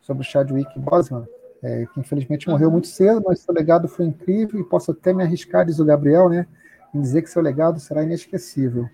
sobre 0.00 0.22
o 0.22 0.26
Chadwick 0.26 0.78
Boseman, 0.78 1.26
é, 1.62 1.86
que 1.86 2.00
infelizmente 2.00 2.48
morreu 2.48 2.70
muito 2.70 2.86
cedo, 2.86 3.22
mas 3.26 3.40
seu 3.40 3.54
legado 3.54 3.88
foi 3.88 4.06
incrível 4.06 4.58
e 4.58 4.64
posso 4.64 4.90
até 4.90 5.12
me 5.12 5.22
arriscar, 5.22 5.66
diz 5.66 5.78
o 5.78 5.84
Gabriel, 5.84 6.30
né, 6.30 6.46
em 6.94 7.00
dizer 7.00 7.22
que 7.22 7.30
seu 7.30 7.42
legado 7.42 7.78
será 7.78 8.02
inesquecível. 8.02 8.88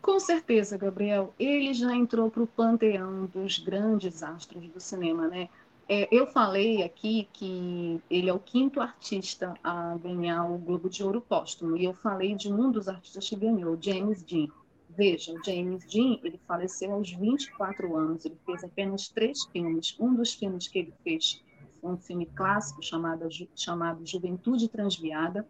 Com 0.00 0.20
certeza, 0.20 0.78
Gabriel. 0.78 1.34
Ele 1.38 1.74
já 1.74 1.92
entrou 1.92 2.30
para 2.30 2.42
o 2.44 2.46
panteão 2.46 3.26
dos 3.26 3.58
grandes 3.58 4.22
astros 4.22 4.68
do 4.68 4.78
cinema, 4.78 5.26
né? 5.26 5.48
É, 5.88 6.08
eu 6.10 6.26
falei 6.26 6.82
aqui 6.82 7.28
que 7.32 8.02
ele 8.10 8.28
é 8.28 8.32
o 8.32 8.40
quinto 8.40 8.80
artista 8.80 9.54
a 9.62 9.96
ganhar 9.96 10.44
o 10.44 10.58
Globo 10.58 10.90
de 10.90 11.04
Ouro 11.04 11.20
póstumo, 11.20 11.76
e 11.76 11.84
eu 11.84 11.94
falei 11.94 12.34
de 12.34 12.52
um 12.52 12.72
dos 12.72 12.88
artistas 12.88 13.28
que 13.28 13.36
ganhou, 13.36 13.78
James 13.80 14.20
Dean. 14.22 14.48
Veja, 14.90 15.32
o 15.32 15.44
James 15.44 15.86
Dean, 15.86 16.18
ele 16.24 16.40
faleceu 16.46 16.92
aos 16.92 17.12
24 17.12 17.96
anos, 17.96 18.24
ele 18.24 18.36
fez 18.44 18.64
apenas 18.64 19.08
três 19.08 19.44
filmes. 19.44 19.94
Um 20.00 20.14
dos 20.14 20.34
filmes 20.34 20.66
que 20.66 20.80
ele 20.80 20.94
fez 21.04 21.40
foi 21.80 21.92
um 21.92 21.98
filme 21.98 22.26
clássico 22.26 22.82
chamado, 22.82 23.28
chamado 23.54 24.04
Juventude 24.04 24.68
Transviada, 24.68 25.46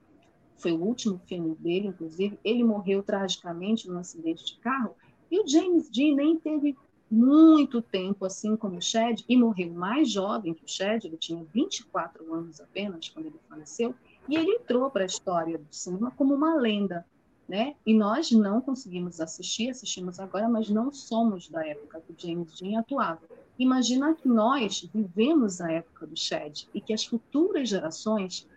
foi 0.59 0.73
o 0.73 0.83
último 0.83 1.19
filme 1.27 1.55
dele, 1.55 1.89
inclusive. 1.89 2.39
Ele 2.45 2.65
morreu 2.65 3.03
tragicamente 3.03 3.89
num 3.89 3.99
acidente 3.99 4.45
de 4.45 4.59
carro. 4.59 4.95
E 5.31 5.41
o 5.41 5.47
James 5.47 5.89
Dean 5.91 6.15
nem 6.15 6.39
teve 6.39 6.77
muito 7.11 7.81
tempo, 7.81 8.25
assim 8.25 8.57
como 8.57 8.79
o 8.79 8.83
Shed, 8.83 9.25
e 9.29 9.37
morreu 9.37 9.73
mais 9.73 10.11
jovem 10.11 10.55
que 10.55 10.65
o 10.65 10.69
Shed, 10.69 11.07
ele 11.07 11.17
tinha 11.17 11.45
24 11.53 12.35
anos 12.35 12.61
apenas 12.61 13.09
quando 13.09 13.27
ele 13.27 13.41
faleceu, 13.49 13.95
e 14.29 14.37
ele 14.37 14.51
entrou 14.53 14.91
para 14.91 15.05
a 15.05 15.07
história 15.07 15.59
do 15.59 15.67
cinema 15.71 16.11
como 16.11 16.35
uma 16.35 16.57
lenda, 16.57 17.07
né? 17.49 17.77
E 17.87 17.95
nós 17.95 18.33
não 18.33 18.61
conseguimos 18.61 19.21
assistir, 19.21 19.71
assistimos 19.71 20.19
agora, 20.19 20.49
mas 20.49 20.69
não 20.69 20.93
somos 20.93 21.49
da 21.49 21.65
época 21.65 22.01
que 22.01 22.27
James 22.27 22.59
Dean 22.61 22.81
atuava. 22.81 23.23
Imagina 23.57 24.15
que 24.15 24.29
nós 24.29 24.89
vivemos 24.93 25.61
a 25.61 25.71
época 25.71 26.07
do 26.07 26.17
Shed 26.17 26.69
e 26.75 26.81
que 26.81 26.93
as 26.93 27.05
futuras 27.05 27.69
gerações 27.69 28.49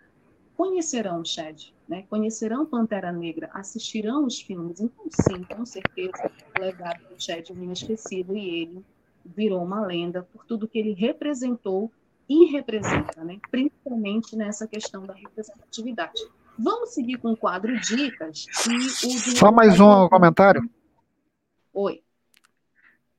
conhecerão 0.58 1.22
o 1.22 1.26
Shed, 1.26 1.74
né? 1.90 2.04
conhecerão 2.08 2.66
Pantera 2.66 3.12
Negra, 3.12 3.50
assistirão 3.52 4.26
os 4.26 4.40
filmes. 4.40 4.80
Então, 4.80 5.06
sim, 5.10 5.44
com 5.44 5.66
certeza, 5.66 6.32
o 6.56 6.62
legado 6.62 7.02
do 7.10 7.22
Shed 7.22 7.50
é 7.50 7.54
inesquecível 7.54 8.38
e 8.38 8.62
ele 8.62 8.86
virou 9.26 9.64
uma 9.64 9.82
lenda 9.82 10.22
por 10.32 10.46
tudo 10.46 10.68
que 10.68 10.78
ele 10.78 10.94
representou 10.94 11.92
e 12.30 12.46
representa, 12.46 13.24
né? 13.24 13.40
principalmente 13.50 14.36
nessa 14.36 14.68
questão 14.68 15.04
da 15.04 15.16
representatividade. 15.16 16.22
Vamos 16.58 16.94
seguir 16.94 17.18
com 17.18 17.32
o 17.32 17.38
quadro 17.38 17.78
Dicas. 17.80 18.46
Só 19.36 19.52
mais 19.52 19.80
um 19.80 20.08
comentário. 20.10 20.62
Oi. 21.74 22.04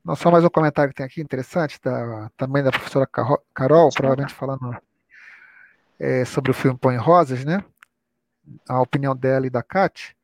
Não, 0.05 0.15
só 0.15 0.31
mais 0.31 0.45
um 0.45 0.49
comentário 0.49 0.93
que 0.93 0.97
tem 0.97 1.07
aqui 1.07 1.21
interessante, 1.21 1.81
da, 1.83 2.31
também 2.37 2.63
da 2.63 2.71
professora 2.71 3.09
Carol, 3.53 3.91
provavelmente 3.93 4.33
falando 4.33 4.77
é, 5.99 6.25
sobre 6.25 6.51
o 6.53 6.55
filme 6.55 6.79
Põe 6.79 6.97
Rosas, 6.97 7.45
né? 7.45 7.65
A 8.69 8.81
opinião 8.81 9.15
dela 9.15 9.47
e 9.47 9.51
da 9.51 9.63
Kat. 9.63 10.17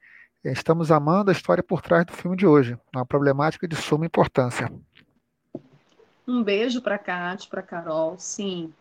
Estamos 0.45 0.91
amando 0.91 1.31
a 1.31 1.33
história 1.33 1.63
por 1.63 1.83
trás 1.83 2.07
do 2.07 2.13
filme 2.13 2.37
de 2.37 2.47
hoje, 2.47 2.79
uma 2.95 3.05
problemática 3.05 3.67
de 3.67 3.75
suma 3.75 4.07
importância. 4.07 4.73
Um 6.27 6.43
beijo 6.43 6.81
para 6.81 6.99
Kat, 6.99 7.49
para 7.49 7.63
Carol, 7.63 8.19
sim. 8.19 8.73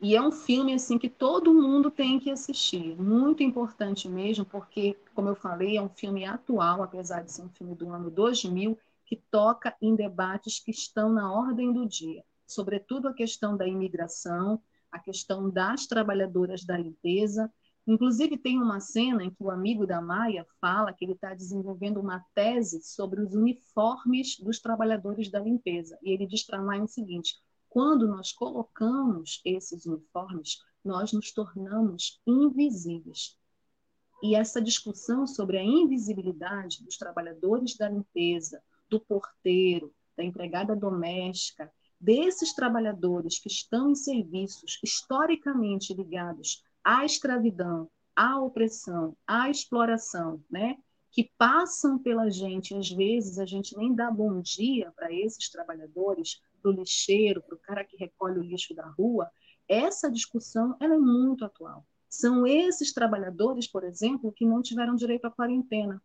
E 0.00 0.16
é 0.16 0.20
um 0.20 0.32
filme 0.32 0.74
assim 0.74 0.98
que 0.98 1.08
todo 1.08 1.54
mundo 1.54 1.90
tem 1.90 2.18
que 2.18 2.30
assistir, 2.30 3.00
muito 3.00 3.42
importante 3.42 4.08
mesmo, 4.08 4.44
porque, 4.44 4.96
como 5.14 5.28
eu 5.28 5.36
falei, 5.36 5.76
é 5.76 5.82
um 5.82 5.88
filme 5.88 6.24
atual, 6.24 6.82
apesar 6.82 7.22
de 7.22 7.30
ser 7.30 7.42
um 7.42 7.48
filme 7.50 7.74
do 7.74 7.90
ano 7.90 8.10
2000, 8.10 8.76
que 9.06 9.22
toca 9.30 9.76
em 9.80 9.94
debates 9.94 10.58
que 10.58 10.70
estão 10.70 11.12
na 11.12 11.32
ordem 11.32 11.72
do 11.72 11.86
dia, 11.86 12.24
sobretudo 12.46 13.08
a 13.08 13.14
questão 13.14 13.56
da 13.56 13.66
imigração, 13.66 14.60
a 14.90 14.98
questão 14.98 15.48
das 15.48 15.86
trabalhadoras 15.86 16.64
da 16.64 16.76
limpeza. 16.76 17.50
Inclusive, 17.86 18.38
tem 18.38 18.60
uma 18.60 18.78
cena 18.78 19.24
em 19.24 19.30
que 19.30 19.42
o 19.42 19.50
amigo 19.50 19.86
da 19.86 20.00
Maia 20.00 20.46
fala 20.60 20.92
que 20.92 21.04
ele 21.04 21.14
está 21.14 21.34
desenvolvendo 21.34 22.00
uma 22.00 22.24
tese 22.34 22.80
sobre 22.82 23.20
os 23.20 23.34
uniformes 23.34 24.38
dos 24.38 24.60
trabalhadores 24.60 25.28
da 25.30 25.40
limpeza. 25.40 25.98
E 26.00 26.10
ele 26.12 26.26
diz 26.26 26.44
para 26.44 26.62
Maia 26.62 26.84
o 26.84 26.88
seguinte: 26.88 27.34
quando 27.68 28.06
nós 28.06 28.30
colocamos 28.32 29.40
esses 29.44 29.84
uniformes, 29.84 30.58
nós 30.84 31.12
nos 31.12 31.32
tornamos 31.32 32.20
invisíveis. 32.24 33.36
E 34.22 34.36
essa 34.36 34.62
discussão 34.62 35.26
sobre 35.26 35.58
a 35.58 35.64
invisibilidade 35.64 36.84
dos 36.84 36.96
trabalhadores 36.96 37.76
da 37.76 37.88
limpeza, 37.88 38.62
do 38.88 39.00
porteiro, 39.00 39.92
da 40.16 40.22
empregada 40.22 40.76
doméstica, 40.76 41.72
desses 42.00 42.52
trabalhadores 42.52 43.40
que 43.40 43.48
estão 43.48 43.90
em 43.90 43.94
serviços 43.96 44.78
historicamente 44.84 45.92
ligados 45.92 46.62
à 46.84 47.04
escravidão, 47.04 47.90
à 48.14 48.40
opressão, 48.40 49.16
à 49.26 49.50
exploração, 49.50 50.42
né? 50.50 50.76
que 51.12 51.30
passam 51.36 51.98
pela 51.98 52.30
gente, 52.30 52.74
às 52.74 52.90
vezes 52.90 53.38
a 53.38 53.44
gente 53.44 53.76
nem 53.76 53.94
dá 53.94 54.10
bom 54.10 54.40
dia 54.40 54.90
para 54.96 55.12
esses 55.12 55.50
trabalhadores, 55.50 56.40
para 56.60 56.70
o 56.70 56.74
lixeiro, 56.74 57.42
para 57.42 57.54
o 57.54 57.58
cara 57.58 57.84
que 57.84 57.98
recolhe 57.98 58.38
o 58.38 58.42
lixo 58.42 58.74
da 58.74 58.86
rua, 58.86 59.30
essa 59.68 60.10
discussão 60.10 60.74
ela 60.80 60.94
é 60.94 60.98
muito 60.98 61.44
atual. 61.44 61.86
São 62.08 62.46
esses 62.46 62.94
trabalhadores, 62.94 63.66
por 63.66 63.84
exemplo, 63.84 64.32
que 64.32 64.46
não 64.46 64.62
tiveram 64.62 64.94
direito 64.94 65.26
à 65.26 65.30
quarentena, 65.30 66.02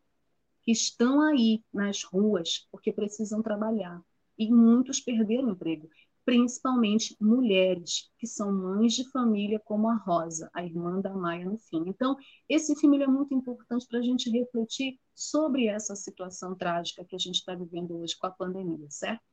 que 0.61 0.73
estão 0.73 1.21
aí 1.21 1.63
nas 1.73 2.03
ruas 2.03 2.67
porque 2.69 2.91
precisam 2.91 3.41
trabalhar 3.41 4.01
e 4.37 4.51
muitos 4.51 4.99
perderam 4.99 5.47
o 5.47 5.51
emprego, 5.51 5.89
principalmente 6.27 7.15
mulheres 7.21 8.11
que 8.19 8.27
são 8.27 8.51
mães 8.51 8.91
de 8.91 9.09
família, 9.11 9.61
como 9.63 9.87
a 9.87 9.95
Rosa, 9.95 10.49
a 10.53 10.61
irmã 10.61 10.99
da 10.99 11.13
Maia 11.13 11.45
no 11.45 11.57
fim. 11.57 11.85
Então, 11.87 12.17
esse 12.49 12.75
filme 12.75 13.01
é 13.01 13.07
muito 13.07 13.33
importante 13.33 13.87
para 13.87 13.99
a 13.99 14.01
gente 14.01 14.29
refletir 14.29 14.99
sobre 15.15 15.67
essa 15.67 15.95
situação 15.95 16.53
trágica 16.53 17.05
que 17.05 17.15
a 17.15 17.17
gente 17.17 17.35
está 17.35 17.55
vivendo 17.55 17.97
hoje 17.97 18.17
com 18.17 18.27
a 18.27 18.31
pandemia, 18.31 18.91
certo? 18.91 19.23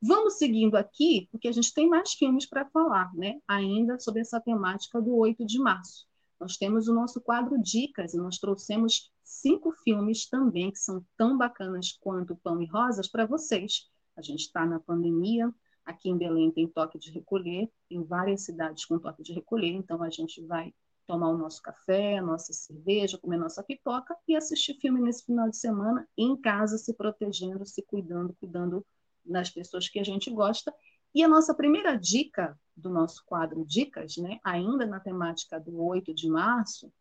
Vamos 0.00 0.34
seguindo 0.34 0.76
aqui, 0.76 1.26
porque 1.32 1.48
a 1.48 1.52
gente 1.52 1.74
tem 1.74 1.88
mais 1.88 2.12
filmes 2.12 2.46
para 2.46 2.70
falar, 2.70 3.12
né? 3.12 3.40
Ainda 3.48 3.98
sobre 3.98 4.20
essa 4.20 4.40
temática 4.40 5.02
do 5.02 5.12
8 5.16 5.44
de 5.44 5.58
março. 5.58 6.06
Nós 6.38 6.56
temos 6.56 6.86
o 6.86 6.94
nosso 6.94 7.20
quadro 7.20 7.60
Dicas 7.60 8.14
e 8.14 8.18
nós 8.18 8.38
trouxemos 8.38 9.10
cinco 9.24 9.72
filmes 9.82 10.28
também 10.28 10.70
que 10.70 10.78
são 10.78 11.04
tão 11.16 11.36
bacanas 11.36 11.90
quanto 12.00 12.36
Pão 12.36 12.62
e 12.62 12.66
Rosas 12.66 13.08
para 13.08 13.26
vocês. 13.26 13.90
A 14.16 14.22
gente 14.22 14.42
está 14.42 14.64
na 14.64 14.78
pandemia, 14.78 15.52
aqui 15.86 16.10
em 16.10 16.18
Belém 16.18 16.50
tem 16.50 16.66
toque 16.66 16.98
de 16.98 17.10
recolher, 17.12 17.70
tem 17.88 18.02
várias 18.02 18.42
cidades 18.42 18.84
com 18.84 18.98
toque 18.98 19.22
de 19.22 19.32
recolher, 19.32 19.72
então 19.72 20.02
a 20.02 20.10
gente 20.10 20.42
vai 20.42 20.74
tomar 21.06 21.28
o 21.28 21.38
nosso 21.38 21.62
café, 21.62 22.18
a 22.18 22.22
nossa 22.22 22.52
cerveja, 22.52 23.16
comer 23.16 23.36
nossa 23.36 23.62
pipoca 23.62 24.16
e 24.26 24.34
assistir 24.34 24.74
filme 24.80 25.00
nesse 25.00 25.24
final 25.24 25.48
de 25.48 25.56
semana 25.56 26.06
em 26.18 26.36
casa, 26.36 26.76
se 26.76 26.92
protegendo, 26.92 27.64
se 27.64 27.80
cuidando, 27.82 28.34
cuidando 28.40 28.84
das 29.24 29.48
pessoas 29.48 29.88
que 29.88 30.00
a 30.00 30.04
gente 30.04 30.28
gosta. 30.30 30.74
E 31.14 31.22
a 31.22 31.28
nossa 31.28 31.54
primeira 31.54 31.96
dica 31.96 32.58
do 32.76 32.90
nosso 32.90 33.24
quadro 33.24 33.64
Dicas, 33.64 34.16
né, 34.16 34.40
ainda 34.44 34.84
na 34.84 35.00
temática 35.00 35.58
do 35.58 35.80
8 35.80 36.12
de 36.12 36.28
março, 36.28 36.92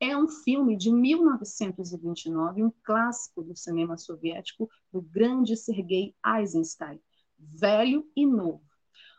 é 0.00 0.16
um 0.16 0.28
filme 0.28 0.76
de 0.76 0.90
1929, 0.90 2.64
um 2.64 2.72
clássico 2.82 3.40
do 3.40 3.56
cinema 3.56 3.96
soviético, 3.96 4.68
do 4.92 5.00
grande 5.00 5.56
Sergei 5.56 6.12
Eisenstein, 6.26 7.00
velho 7.54 8.06
e 8.14 8.26
novo. 8.26 8.62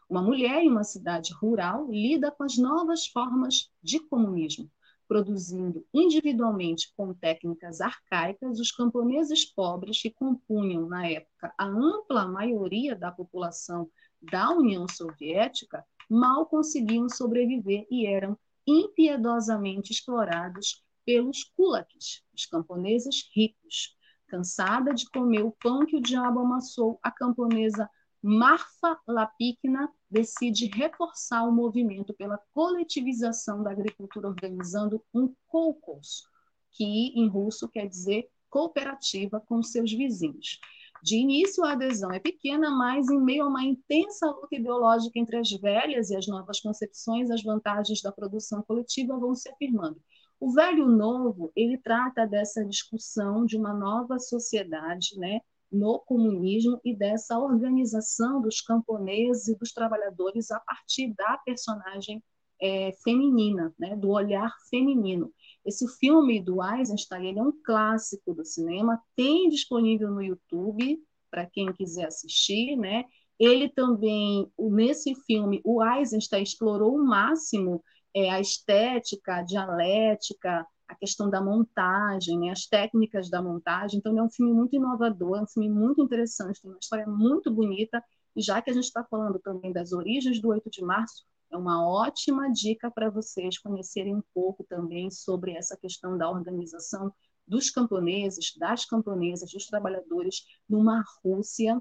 Uma 0.09 0.21
mulher 0.21 0.61
em 0.61 0.69
uma 0.69 0.84
cidade 0.84 1.34
rural 1.34 1.89
lida 1.89 2.32
com 2.32 2.43
as 2.43 2.57
novas 2.57 3.07
formas 3.07 3.71
de 3.82 3.99
comunismo, 3.99 4.69
produzindo 5.07 5.86
individualmente 5.93 6.93
com 6.95 7.13
técnicas 7.13 7.82
arcaicas 7.82 8.59
os 8.59 8.71
camponeses 8.71 9.45
pobres 9.45 10.01
que 10.01 10.11
compunham, 10.11 10.88
na 10.88 11.07
época, 11.07 11.53
a 11.57 11.65
ampla 11.65 12.28
maioria 12.28 12.95
da 12.95 13.11
população 13.11 13.89
da 14.21 14.51
União 14.51 14.88
Soviética, 14.88 15.86
mal 16.09 16.45
conseguiam 16.45 17.09
sobreviver 17.09 17.86
e 17.89 18.05
eram 18.05 18.38
impiedosamente 18.65 19.91
explorados 19.91 20.84
pelos 21.05 21.43
kulaks, 21.55 22.24
os 22.34 22.45
camponeses 22.45 23.30
ricos. 23.36 23.97
Cansada 24.28 24.93
de 24.93 25.09
comer 25.09 25.43
o 25.43 25.51
pão 25.51 25.86
que 25.86 25.97
o 25.97 26.01
diabo 26.01 26.39
amassou, 26.39 26.99
a 27.03 27.11
camponesa 27.11 27.89
Marfa 28.26 28.97
Lapikna 29.05 29.91
decide 30.09 30.67
reforçar 30.67 31.43
o 31.43 31.51
movimento 31.51 32.13
pela 32.13 32.39
coletivização 32.53 33.61
da 33.61 33.71
agricultura, 33.71 34.30
organizando 34.30 35.03
um 35.13 35.36
kolkhoz, 35.45 36.24
que 36.71 36.86
em 37.19 37.28
russo 37.28 37.67
quer 37.67 37.86
dizer 37.86 38.30
cooperativa 38.49 39.41
com 39.41 39.61
seus 39.61 39.91
vizinhos. 39.91 40.57
De 41.03 41.17
início, 41.17 41.65
a 41.65 41.74
adesão 41.74 42.13
é 42.13 42.19
pequena, 42.19 42.71
mas 42.71 43.09
em 43.09 43.19
meio 43.19 43.43
a 43.43 43.47
uma 43.49 43.61
intensa 43.61 44.26
luta 44.28 44.55
ideológica 44.55 45.19
entre 45.19 45.36
as 45.36 45.51
velhas 45.51 46.09
e 46.09 46.15
as 46.15 46.26
novas 46.26 46.61
concepções, 46.61 47.30
as 47.30 47.43
vantagens 47.43 48.01
da 48.01 48.09
produção 48.09 48.61
coletiva 48.61 49.17
vão 49.17 49.36
se 49.36 49.49
afirmando. 49.49 50.01
O 50.39 50.53
velho 50.53 50.88
novo, 50.88 51.51
ele 51.57 51.78
trata 51.78 52.26
dessa 52.26 52.63
discussão 52.63 53.45
de 53.45 53.57
uma 53.57 53.74
nova 53.74 54.17
sociedade, 54.17 55.17
né, 55.17 55.41
no 55.74 55.99
comunismo 55.99 56.80
e 56.86 56.95
dessa 56.95 57.38
organização 57.39 58.41
dos 58.41 58.61
camponeses 58.61 59.47
e 59.47 59.57
dos 59.57 59.74
trabalhadores 59.74 60.51
a 60.51 60.59
partir 60.59 61.13
da 61.15 61.38
personagem 61.39 62.24
é, 62.61 62.93
feminina, 63.03 63.74
né, 63.78 63.95
do 63.95 64.09
olhar 64.09 64.53
feminino. 64.69 65.34
Esse 65.65 65.88
filme 65.97 66.41
do 66.41 66.63
Eisenstein 66.63 67.28
ele 67.28 67.39
é 67.39 67.43
um 67.43 67.53
clássico 67.65 68.34
do 68.34 68.45
cinema, 68.45 69.01
tem 69.15 69.49
disponível 69.49 70.09
no 70.11 70.21
YouTube 70.21 70.99
para 71.32 71.45
quem 71.45 71.74
quiser 71.74 72.05
assistir, 72.05 72.76
né? 72.78 73.05
Ele 73.39 73.67
também, 73.67 74.47
nesse 74.57 75.15
filme, 75.26 75.59
o 75.65 75.84
Eisenstein 75.84 76.43
explorou 76.43 76.95
o 76.95 77.03
máximo 77.03 77.84
é, 78.15 78.30
a 78.30 78.39
estética, 78.39 79.38
a 79.38 79.41
dialética, 79.41 80.65
a 80.93 80.95
questão 80.95 81.29
da 81.29 81.41
montagem, 81.41 82.39
né, 82.39 82.49
as 82.51 82.65
técnicas 82.65 83.29
da 83.29 83.41
montagem. 83.41 83.99
Então, 83.99 84.17
é 84.17 84.23
um 84.23 84.29
filme 84.29 84.53
muito 84.53 84.75
inovador, 84.75 85.37
é 85.37 85.41
um 85.41 85.47
filme 85.47 85.69
muito 85.69 86.01
interessante, 86.01 86.61
tem 86.61 86.71
uma 86.71 86.79
história 86.79 87.07
muito 87.07 87.51
bonita. 87.51 88.03
E 88.35 88.41
já 88.41 88.61
que 88.61 88.69
a 88.71 88.73
gente 88.73 88.85
está 88.85 89.03
falando 89.03 89.39
também 89.39 89.71
das 89.73 89.91
origens 89.91 90.39
do 90.41 90.49
8 90.49 90.69
de 90.69 90.83
março, 90.83 91.25
É 91.51 91.57
uma 91.57 91.87
ótima 91.87 92.51
dica 92.51 92.89
para 92.89 93.11
vocês 93.11 93.59
conhecerem 93.59 94.15
um 94.15 94.23
pouco 94.33 94.63
também 94.63 95.11
sobre 95.11 95.51
essa 95.51 95.77
questão 95.77 96.17
da 96.17 96.27
organização 96.27 97.13
dos 97.47 97.69
camponeses, 97.69 98.55
das 98.57 98.85
camponesas, 98.85 99.51
dos 99.51 99.67
trabalhadores 99.67 100.45
numa 100.67 101.03
Rússia, 101.23 101.79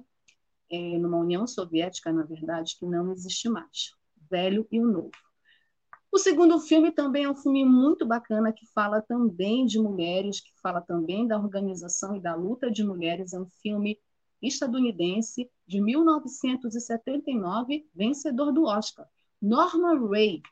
é, 0.70 0.98
numa 0.98 1.18
União 1.18 1.46
Soviética, 1.46 2.12
na 2.12 2.22
verdade, 2.22 2.76
que 2.78 2.84
não 2.84 3.12
existe 3.12 3.48
mais, 3.48 3.92
velho 4.30 4.66
e 4.70 4.78
o 4.78 4.86
novo. 4.86 5.10
O 6.14 6.18
segundo 6.18 6.60
filme 6.60 6.92
também 6.92 7.24
é 7.24 7.30
um 7.30 7.34
filme 7.34 7.64
muito 7.64 8.04
bacana 8.04 8.52
que 8.52 8.66
fala 8.66 9.00
também 9.00 9.64
de 9.64 9.78
mulheres, 9.78 10.40
que 10.40 10.52
fala 10.60 10.82
também 10.82 11.26
da 11.26 11.38
organização 11.38 12.14
e 12.14 12.20
da 12.20 12.34
luta 12.34 12.70
de 12.70 12.84
mulheres. 12.84 13.32
É 13.32 13.40
um 13.40 13.48
filme 13.62 13.98
estadunidense 14.42 15.50
de 15.66 15.80
1979, 15.80 17.88
vencedor 17.94 18.52
do 18.52 18.64
Oscar. 18.64 19.08
Norma 19.40 19.98
Ray, 20.06 20.42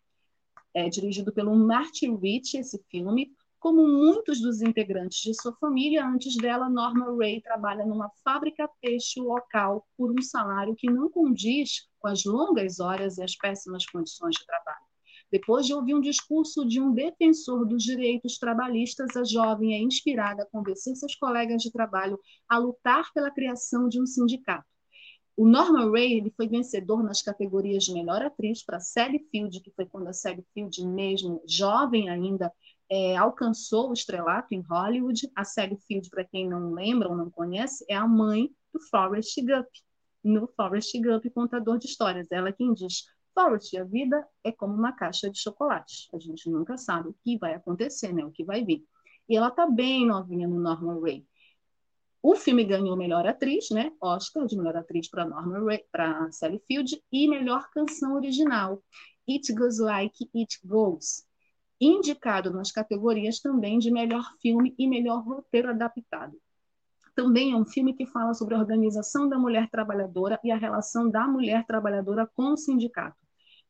é 0.72 0.88
dirigido 0.88 1.30
pelo 1.30 1.54
Martin 1.54 2.16
Rich, 2.16 2.56
esse 2.56 2.82
filme. 2.88 3.30
Como 3.58 3.86
muitos 3.86 4.40
dos 4.40 4.62
integrantes 4.62 5.20
de 5.20 5.34
sua 5.34 5.52
família, 5.56 6.06
antes 6.06 6.38
dela, 6.38 6.70
Norma 6.70 7.14
Ray 7.18 7.42
trabalha 7.42 7.84
numa 7.84 8.10
fábrica 8.24 8.66
têxtil 8.80 9.24
local 9.24 9.86
por 9.94 10.10
um 10.10 10.22
salário 10.22 10.74
que 10.74 10.90
não 10.90 11.10
condiz 11.10 11.86
com 11.98 12.08
as 12.08 12.24
longas 12.24 12.80
horas 12.80 13.18
e 13.18 13.22
as 13.22 13.36
péssimas 13.36 13.84
condições 13.84 14.36
de 14.36 14.46
trabalho. 14.46 14.89
Depois 15.30 15.64
de 15.64 15.72
ouvir 15.72 15.94
um 15.94 16.00
discurso 16.00 16.66
de 16.66 16.80
um 16.80 16.92
defensor 16.92 17.64
dos 17.66 17.84
direitos 17.84 18.36
trabalhistas, 18.38 19.16
a 19.16 19.22
jovem 19.22 19.74
é 19.74 19.78
inspirada 19.78 20.42
a 20.42 20.46
convencer 20.46 20.96
seus 20.96 21.14
colegas 21.14 21.62
de 21.62 21.70
trabalho 21.70 22.18
a 22.48 22.58
lutar 22.58 23.12
pela 23.14 23.30
criação 23.30 23.88
de 23.88 24.00
um 24.00 24.06
sindicato. 24.06 24.66
O 25.36 25.46
Norman 25.46 25.90
Ray 25.90 26.18
ele 26.18 26.30
foi 26.36 26.48
vencedor 26.48 27.02
nas 27.02 27.22
categorias 27.22 27.84
de 27.84 27.94
melhor 27.94 28.20
atriz 28.20 28.62
para 28.64 28.80
Sally 28.80 29.20
Field, 29.30 29.60
que 29.60 29.70
foi 29.70 29.86
quando 29.86 30.08
a 30.08 30.12
Sally 30.12 30.44
Field, 30.52 30.86
mesmo 30.86 31.42
jovem 31.46 32.10
ainda, 32.10 32.52
é, 32.90 33.16
alcançou 33.16 33.88
o 33.88 33.92
estrelato 33.94 34.52
em 34.52 34.60
Hollywood. 34.60 35.30
A 35.34 35.44
Sally 35.44 35.78
Field, 35.86 36.10
para 36.10 36.24
quem 36.24 36.48
não 36.48 36.74
lembra 36.74 37.08
ou 37.08 37.16
não 37.16 37.30
conhece, 37.30 37.84
é 37.88 37.94
a 37.94 38.06
mãe 38.06 38.50
do 38.74 38.80
Forrest 38.90 39.34
Gump. 39.40 39.68
No 40.22 40.46
Forrest 40.48 40.92
Gump, 41.00 41.24
contador 41.32 41.78
de 41.78 41.86
histórias. 41.86 42.26
Ela 42.30 42.52
quem 42.52 42.74
diz: 42.74 43.04
Forrest, 43.34 43.76
a 43.76 43.84
vida 43.84 44.26
é 44.44 44.52
como 44.52 44.74
uma 44.74 44.92
caixa 44.92 45.30
de 45.30 45.38
chocolate. 45.38 46.08
A 46.12 46.18
gente 46.18 46.48
nunca 46.50 46.76
sabe 46.76 47.08
o 47.08 47.16
que 47.24 47.38
vai 47.38 47.54
acontecer, 47.54 48.12
né? 48.12 48.24
O 48.24 48.30
que 48.30 48.44
vai 48.44 48.64
vir. 48.64 48.84
E 49.28 49.36
ela 49.36 49.50
tá 49.50 49.66
bem 49.66 50.06
novinha 50.06 50.48
no 50.48 50.58
Norman 50.58 51.00
Ray. 51.00 51.26
O 52.22 52.34
filme 52.34 52.64
ganhou 52.64 52.96
melhor 52.96 53.26
atriz, 53.26 53.70
né? 53.70 53.92
Oscar 54.00 54.46
de 54.46 54.56
melhor 54.56 54.76
atriz 54.76 55.08
para 55.08 55.24
Norman 55.24 55.64
Ray, 55.64 55.84
para 55.90 56.30
Sally 56.32 56.60
Field 56.66 57.02
e 57.10 57.28
melhor 57.28 57.70
canção 57.70 58.14
original. 58.14 58.82
It 59.28 59.52
Goes 59.54 59.78
Like 59.78 60.28
It 60.34 60.58
Goes. 60.64 61.24
Indicado 61.80 62.50
nas 62.50 62.70
categorias 62.70 63.40
também 63.40 63.78
de 63.78 63.90
melhor 63.90 64.24
filme 64.42 64.74
e 64.78 64.86
melhor 64.86 65.24
roteiro 65.24 65.70
adaptado. 65.70 66.36
Também 67.14 67.52
é 67.52 67.56
um 67.56 67.64
filme 67.64 67.94
que 67.94 68.06
fala 68.06 68.34
sobre 68.34 68.54
a 68.54 68.58
organização 68.58 69.28
da 69.28 69.38
mulher 69.38 69.68
trabalhadora 69.70 70.38
e 70.42 70.50
a 70.50 70.56
relação 70.56 71.10
da 71.10 71.26
mulher 71.26 71.64
trabalhadora 71.66 72.26
com 72.34 72.52
o 72.52 72.56
sindicato. 72.56 73.19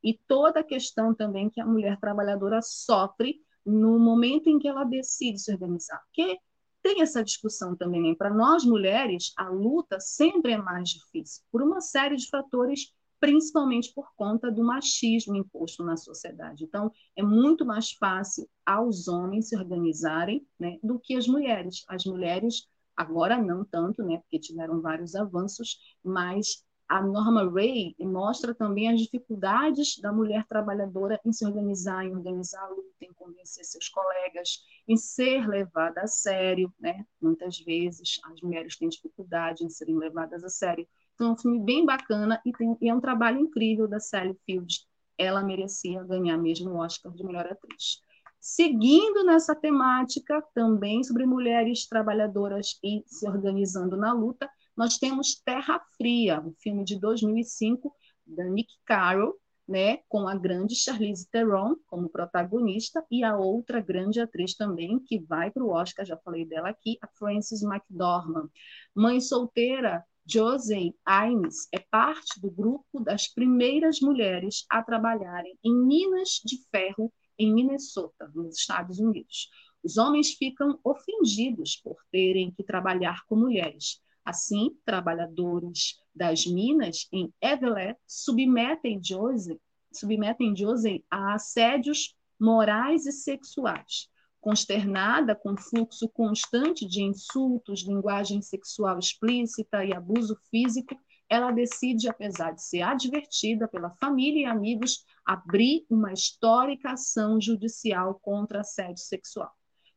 E 0.03 0.19
toda 0.27 0.61
a 0.61 0.65
questão 0.65 1.15
também 1.15 1.51
que 1.51 1.61
a 1.61 1.67
mulher 1.67 1.99
trabalhadora 1.99 2.61
sofre 2.63 3.41
no 3.65 3.99
momento 3.99 4.49
em 4.49 4.59
que 4.59 4.69
ela 4.69 4.85
decide 4.85 5.39
se 5.39 5.53
organizar. 5.53 6.01
Porque 6.07 6.39
tem 6.83 7.03
essa 7.03 7.23
discussão 7.23 7.77
também. 7.77 8.03
Né? 8.03 8.15
Para 8.17 8.33
nós 8.33 8.65
mulheres, 8.65 9.33
a 9.37 9.49
luta 9.49 10.01
sempre 10.01 10.53
é 10.53 10.59
mais 10.59 10.91
difícil, 10.91 11.43
por 11.53 11.63
uma 11.63 11.81
série 11.81 12.17
de 12.17 12.29
fatores, 12.29 12.93
principalmente 13.19 13.93
por 13.93 14.09
conta 14.17 14.51
do 14.51 14.65
machismo 14.65 15.37
imposto 15.37 15.85
na 15.85 15.97
sociedade. 15.97 16.65
Então, 16.65 16.91
é 17.15 17.23
muito 17.23 17.67
mais 17.67 17.93
fácil 17.93 18.49
aos 18.65 19.09
homens 19.09 19.49
se 19.49 19.57
organizarem 19.57 20.47
né, 20.59 20.79
do 20.83 20.99
que 20.99 21.15
as 21.15 21.27
mulheres. 21.27 21.85
As 21.87 22.07
mulheres 22.07 22.67
Agora 23.01 23.43
não 23.43 23.65
tanto, 23.65 24.03
né, 24.03 24.19
porque 24.19 24.39
tiveram 24.39 24.83
vários 24.83 25.15
avanços, 25.15 25.79
mas 26.05 26.63
a 26.91 27.01
Norma 27.01 27.49
Ray 27.49 27.95
mostra 28.01 28.53
também 28.53 28.89
as 28.89 29.01
dificuldades 29.01 29.97
da 30.01 30.13
mulher 30.13 30.45
trabalhadora 30.49 31.21
em 31.25 31.33
se 31.33 31.47
organizar, 31.47 32.05
em 32.05 32.13
organizar 32.13 32.65
a 32.65 32.69
luta, 32.69 33.05
em 33.05 33.13
convencer 33.13 33.65
seus 33.65 33.89
colegas, 33.89 34.59
em 34.89 34.97
ser 34.97 35.47
levada 35.47 36.01
a 36.01 36.09
sério, 36.09 36.75
né? 36.81 37.07
Muitas 37.23 37.61
vezes 37.61 38.19
as 38.25 38.41
mulheres 38.41 38.77
têm 38.77 38.89
dificuldade 38.89 39.65
em 39.65 39.71
serem 39.71 39.97
levadas 39.97 40.43
a 40.43 40.49
sério. 40.49 40.85
Então 41.15 41.29
é 41.29 41.31
um 41.31 41.37
filme 41.37 41.61
bem 41.61 41.87
bacana 41.87 42.43
e, 42.45 42.51
tem, 42.51 42.77
e 42.81 42.89
é 42.89 42.95
um 42.95 43.01
trabalho 43.01 43.39
incrível 43.39 43.87
da 43.87 44.01
Sally 44.01 44.37
Field. 44.45 44.81
Ela 45.17 45.45
merecia 45.45 46.03
ganhar 46.03 46.39
mesmo 46.39 46.71
o 46.71 46.79
Oscar 46.79 47.13
de 47.13 47.23
melhor 47.23 47.47
atriz. 47.47 48.01
Seguindo 48.41 49.23
nessa 49.23 49.55
temática, 49.55 50.43
também 50.53 51.05
sobre 51.05 51.25
mulheres 51.25 51.87
trabalhadoras 51.87 52.81
e 52.83 53.05
se 53.07 53.29
organizando 53.29 53.97
na 53.97 54.13
luta, 54.13 54.51
nós 54.81 54.97
temos 54.97 55.35
Terra 55.45 55.79
Fria, 55.99 56.41
um 56.41 56.55
filme 56.55 56.83
de 56.85 56.99
2005 56.99 57.95
da 58.27 58.45
Nick 58.45 58.73
Carroll, 58.87 59.35
né, 59.69 59.99
com 60.09 60.27
a 60.27 60.35
grande 60.35 60.75
Charlize 60.75 61.29
Theron 61.31 61.77
como 61.87 62.09
protagonista 62.09 63.05
e 63.11 63.23
a 63.23 63.37
outra 63.37 63.79
grande 63.79 64.23
atriz 64.23 64.55
também 64.55 64.99
que 64.99 65.19
vai 65.19 65.51
para 65.51 65.63
o 65.63 65.69
Oscar, 65.69 66.07
já 66.07 66.17
falei 66.17 66.47
dela 66.47 66.71
aqui, 66.71 66.97
a 67.03 67.09
Frances 67.09 67.63
McDormand. 67.63 68.49
Mãe 68.95 69.21
solteira, 69.21 70.03
Josie 70.25 70.95
Ames 71.05 71.69
é 71.75 71.79
parte 71.79 72.41
do 72.41 72.51
grupo 72.51 73.01
das 73.01 73.29
primeiras 73.29 74.01
mulheres 74.01 74.65
a 74.71 74.83
trabalharem 74.83 75.59
em 75.63 75.75
minas 75.75 76.41
de 76.43 76.57
ferro 76.71 77.13
em 77.39 77.53
Minnesota, 77.53 78.33
nos 78.35 78.57
Estados 78.59 78.99
Unidos. 78.99 79.51
Os 79.85 79.99
homens 79.99 80.33
ficam 80.33 80.81
ofendidos 80.83 81.77
por 81.77 81.99
terem 82.11 82.51
que 82.51 82.65
trabalhar 82.65 83.27
com 83.27 83.37
mulheres. 83.37 84.01
Assim, 84.31 84.71
trabalhadores 84.85 85.97
das 86.15 86.47
minas 86.47 87.09
em 87.13 87.35
Evelyn 87.43 87.97
submetem 88.07 89.01
Josie, 89.03 89.61
submetem 89.93 90.55
Josie 90.57 91.05
a 91.11 91.35
assédios 91.35 92.15
morais 92.39 93.07
e 93.07 93.13
sexuais. 93.13 94.09
Consternada 94.41 95.35
com 95.35 95.55
o 95.55 95.61
fluxo 95.61 96.09
constante 96.11 96.87
de 96.87 97.03
insultos, 97.03 97.85
linguagem 97.85 98.41
sexual 98.41 99.01
explícita 99.01 99.85
e 99.85 99.93
abuso 99.93 100.39
físico, 100.49 100.97
ela 101.29 101.51
decide, 101.51 102.09
apesar 102.09 102.53
de 102.53 102.63
ser 102.63 102.83
advertida 102.83 103.67
pela 103.67 103.91
família 103.97 104.43
e 104.43 104.45
amigos, 104.45 105.05
abrir 105.25 105.85
uma 105.91 106.13
histórica 106.13 106.93
ação 106.93 107.41
judicial 107.41 108.21
contra 108.23 108.61
assédio 108.61 109.03
sexual. 109.03 109.51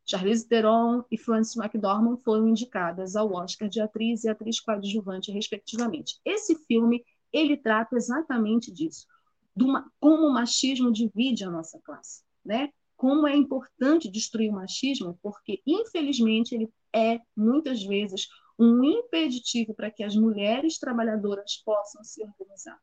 Charlize 0.06 0.47
Theron 0.47 1.04
e 1.10 1.18
Frances 1.18 1.56
McDormand 1.56 2.18
foram 2.18 2.47
indicadas 2.47 3.16
ao 3.16 3.32
Oscar 3.34 3.70
de 3.70 3.80
atriz 3.80 4.24
e 4.24 4.30
atriz 4.30 4.60
coadjuvante, 4.60 5.32
respectivamente. 5.32 6.20
Esse 6.26 6.56
filme 6.66 7.04
ele 7.32 7.58
trata 7.58 7.95
exatamente 7.95 8.72
disso, 8.72 9.08
uma, 9.56 9.89
como 9.99 10.28
o 10.28 10.34
machismo 10.34 10.91
divide 10.91 11.43
a 11.43 11.49
nossa 11.49 11.80
classe, 11.84 12.24
né? 12.45 12.70
Como 12.95 13.28
é 13.28 13.36
importante 13.36 14.10
destruir 14.10 14.49
o 14.49 14.54
machismo, 14.54 15.18
porque 15.22 15.62
infelizmente 15.66 16.54
ele 16.54 16.70
é 16.93 17.20
muitas 17.36 17.84
vezes 17.84 18.28
um 18.58 18.84
impeditivo 18.84 19.74
para 19.74 19.89
que 19.89 20.04
as 20.04 20.16
mulheres 20.16 20.78
trabalhadoras 20.78 21.58
possam 21.66 22.04
se 22.04 22.24
organizar. 22.24 22.80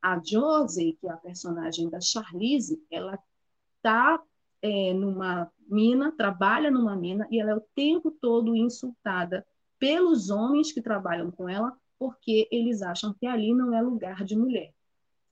A 0.00 0.20
Josie, 0.24 0.96
que 1.00 1.08
é 1.08 1.10
a 1.10 1.16
personagem 1.16 1.90
da 1.90 2.00
Charlize, 2.00 2.80
ela 2.90 3.18
está 3.76 4.22
é, 4.62 4.92
numa 4.92 5.50
mina, 5.68 6.12
trabalha 6.12 6.70
numa 6.70 6.96
mina, 6.96 7.26
e 7.30 7.40
ela 7.40 7.50
é 7.50 7.54
o 7.54 7.64
tempo 7.74 8.10
todo 8.10 8.56
insultada 8.56 9.46
pelos 9.78 10.30
homens 10.30 10.72
que 10.72 10.82
trabalham 10.82 11.30
com 11.30 11.48
ela, 11.48 11.76
porque 11.98 12.48
eles 12.50 12.82
acham 12.82 13.14
que 13.14 13.26
ali 13.26 13.54
não 13.54 13.74
é 13.74 13.80
lugar 13.82 14.24
de 14.24 14.36
mulher, 14.36 14.72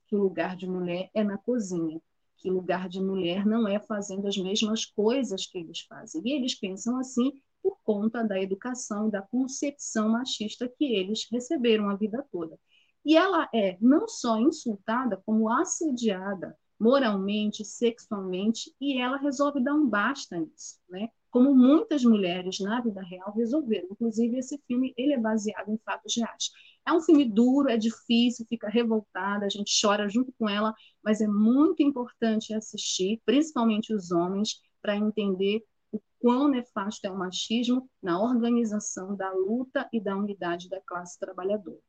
que 0.06 0.16
o 0.16 0.20
lugar 0.20 0.56
de 0.56 0.68
mulher 0.68 1.10
é 1.14 1.24
na 1.24 1.38
cozinha, 1.38 2.00
que 2.36 2.50
o 2.50 2.54
lugar 2.54 2.88
de 2.88 3.00
mulher 3.00 3.46
não 3.46 3.66
é 3.66 3.78
fazendo 3.78 4.26
as 4.26 4.36
mesmas 4.36 4.84
coisas 4.84 5.46
que 5.46 5.58
eles 5.58 5.80
fazem. 5.80 6.22
E 6.24 6.32
eles 6.32 6.54
pensam 6.54 6.98
assim 6.98 7.32
por 7.62 7.78
conta 7.82 8.22
da 8.22 8.40
educação, 8.40 9.08
da 9.08 9.22
concepção 9.22 10.10
machista 10.10 10.68
que 10.68 10.84
eles 10.84 11.26
receberam 11.30 11.88
a 11.88 11.96
vida 11.96 12.24
toda. 12.30 12.58
E 13.04 13.16
ela 13.16 13.48
é 13.54 13.76
não 13.80 14.06
só 14.06 14.38
insultada, 14.38 15.20
como 15.24 15.48
assediada 15.48 16.56
moralmente, 16.78 17.64
sexualmente, 17.64 18.74
e 18.80 19.00
ela 19.00 19.16
resolve 19.16 19.60
dar 19.62 19.74
um 19.74 19.88
basta 19.88 20.38
nisso, 20.38 20.78
né? 20.88 21.08
Como 21.30 21.54
muitas 21.54 22.02
mulheres 22.04 22.60
na 22.60 22.80
vida 22.80 23.02
real 23.02 23.32
resolveram. 23.34 23.88
Inclusive, 23.90 24.38
esse 24.38 24.58
filme 24.66 24.94
ele 24.96 25.12
é 25.12 25.18
baseado 25.18 25.70
em 25.70 25.78
fatos 25.78 26.14
reais. 26.16 26.50
É 26.86 26.92
um 26.92 27.00
filme 27.00 27.24
duro, 27.24 27.68
é 27.68 27.76
difícil, 27.76 28.46
fica 28.48 28.68
revoltada, 28.68 29.44
a 29.44 29.48
gente 29.48 29.72
chora 29.80 30.08
junto 30.08 30.32
com 30.38 30.48
ela, 30.48 30.72
mas 31.02 31.20
é 31.20 31.26
muito 31.26 31.82
importante 31.82 32.54
assistir, 32.54 33.20
principalmente 33.24 33.92
os 33.92 34.10
homens, 34.12 34.60
para 34.80 34.96
entender 34.96 35.64
o 35.90 36.00
quão 36.20 36.48
nefasto 36.48 37.04
é 37.06 37.10
o 37.10 37.18
machismo 37.18 37.90
na 38.02 38.20
organização 38.20 39.16
da 39.16 39.32
luta 39.32 39.88
e 39.92 40.00
da 40.00 40.16
unidade 40.16 40.68
da 40.68 40.80
classe 40.80 41.18
trabalhadora. 41.18 41.80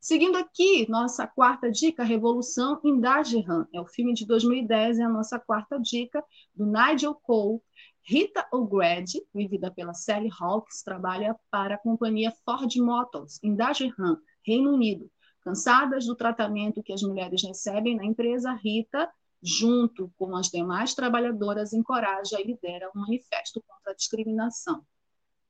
Seguindo 0.00 0.36
aqui, 0.36 0.88
nossa 0.88 1.26
quarta 1.26 1.70
dica, 1.70 2.02
Revolução 2.02 2.80
em 2.82 2.98
Dagehan. 2.98 3.68
É 3.72 3.78
o 3.78 3.86
filme 3.86 4.14
de 4.14 4.26
2010, 4.26 4.98
é 4.98 5.02
a 5.02 5.08
nossa 5.10 5.38
quarta 5.38 5.78
dica, 5.78 6.24
do 6.54 6.64
Nigel 6.64 7.14
Cole. 7.14 7.60
Rita 8.02 8.48
O'Grady, 8.50 9.22
vivida 9.32 9.70
pela 9.70 9.92
Sally 9.92 10.30
Hawkins, 10.40 10.82
trabalha 10.82 11.38
para 11.50 11.74
a 11.74 11.78
companhia 11.78 12.32
Ford 12.46 12.74
Motors, 12.76 13.38
em 13.42 13.54
Dagenham, 13.54 14.18
Reino 14.42 14.72
Unido. 14.72 15.10
Cansadas 15.42 16.06
do 16.06 16.16
tratamento 16.16 16.82
que 16.82 16.94
as 16.94 17.02
mulheres 17.02 17.42
recebem 17.44 17.94
na 17.94 18.04
empresa, 18.04 18.52
Rita, 18.54 19.06
junto 19.42 20.10
com 20.16 20.34
as 20.34 20.48
demais 20.48 20.94
trabalhadoras, 20.94 21.74
encoraja 21.74 22.40
e 22.40 22.44
lidera 22.44 22.90
um 22.96 23.00
manifesto 23.00 23.62
contra 23.66 23.92
a 23.92 23.94
discriminação. 23.94 24.82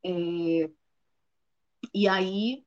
É... 0.04 0.68
E 1.94 2.08
aí 2.08 2.64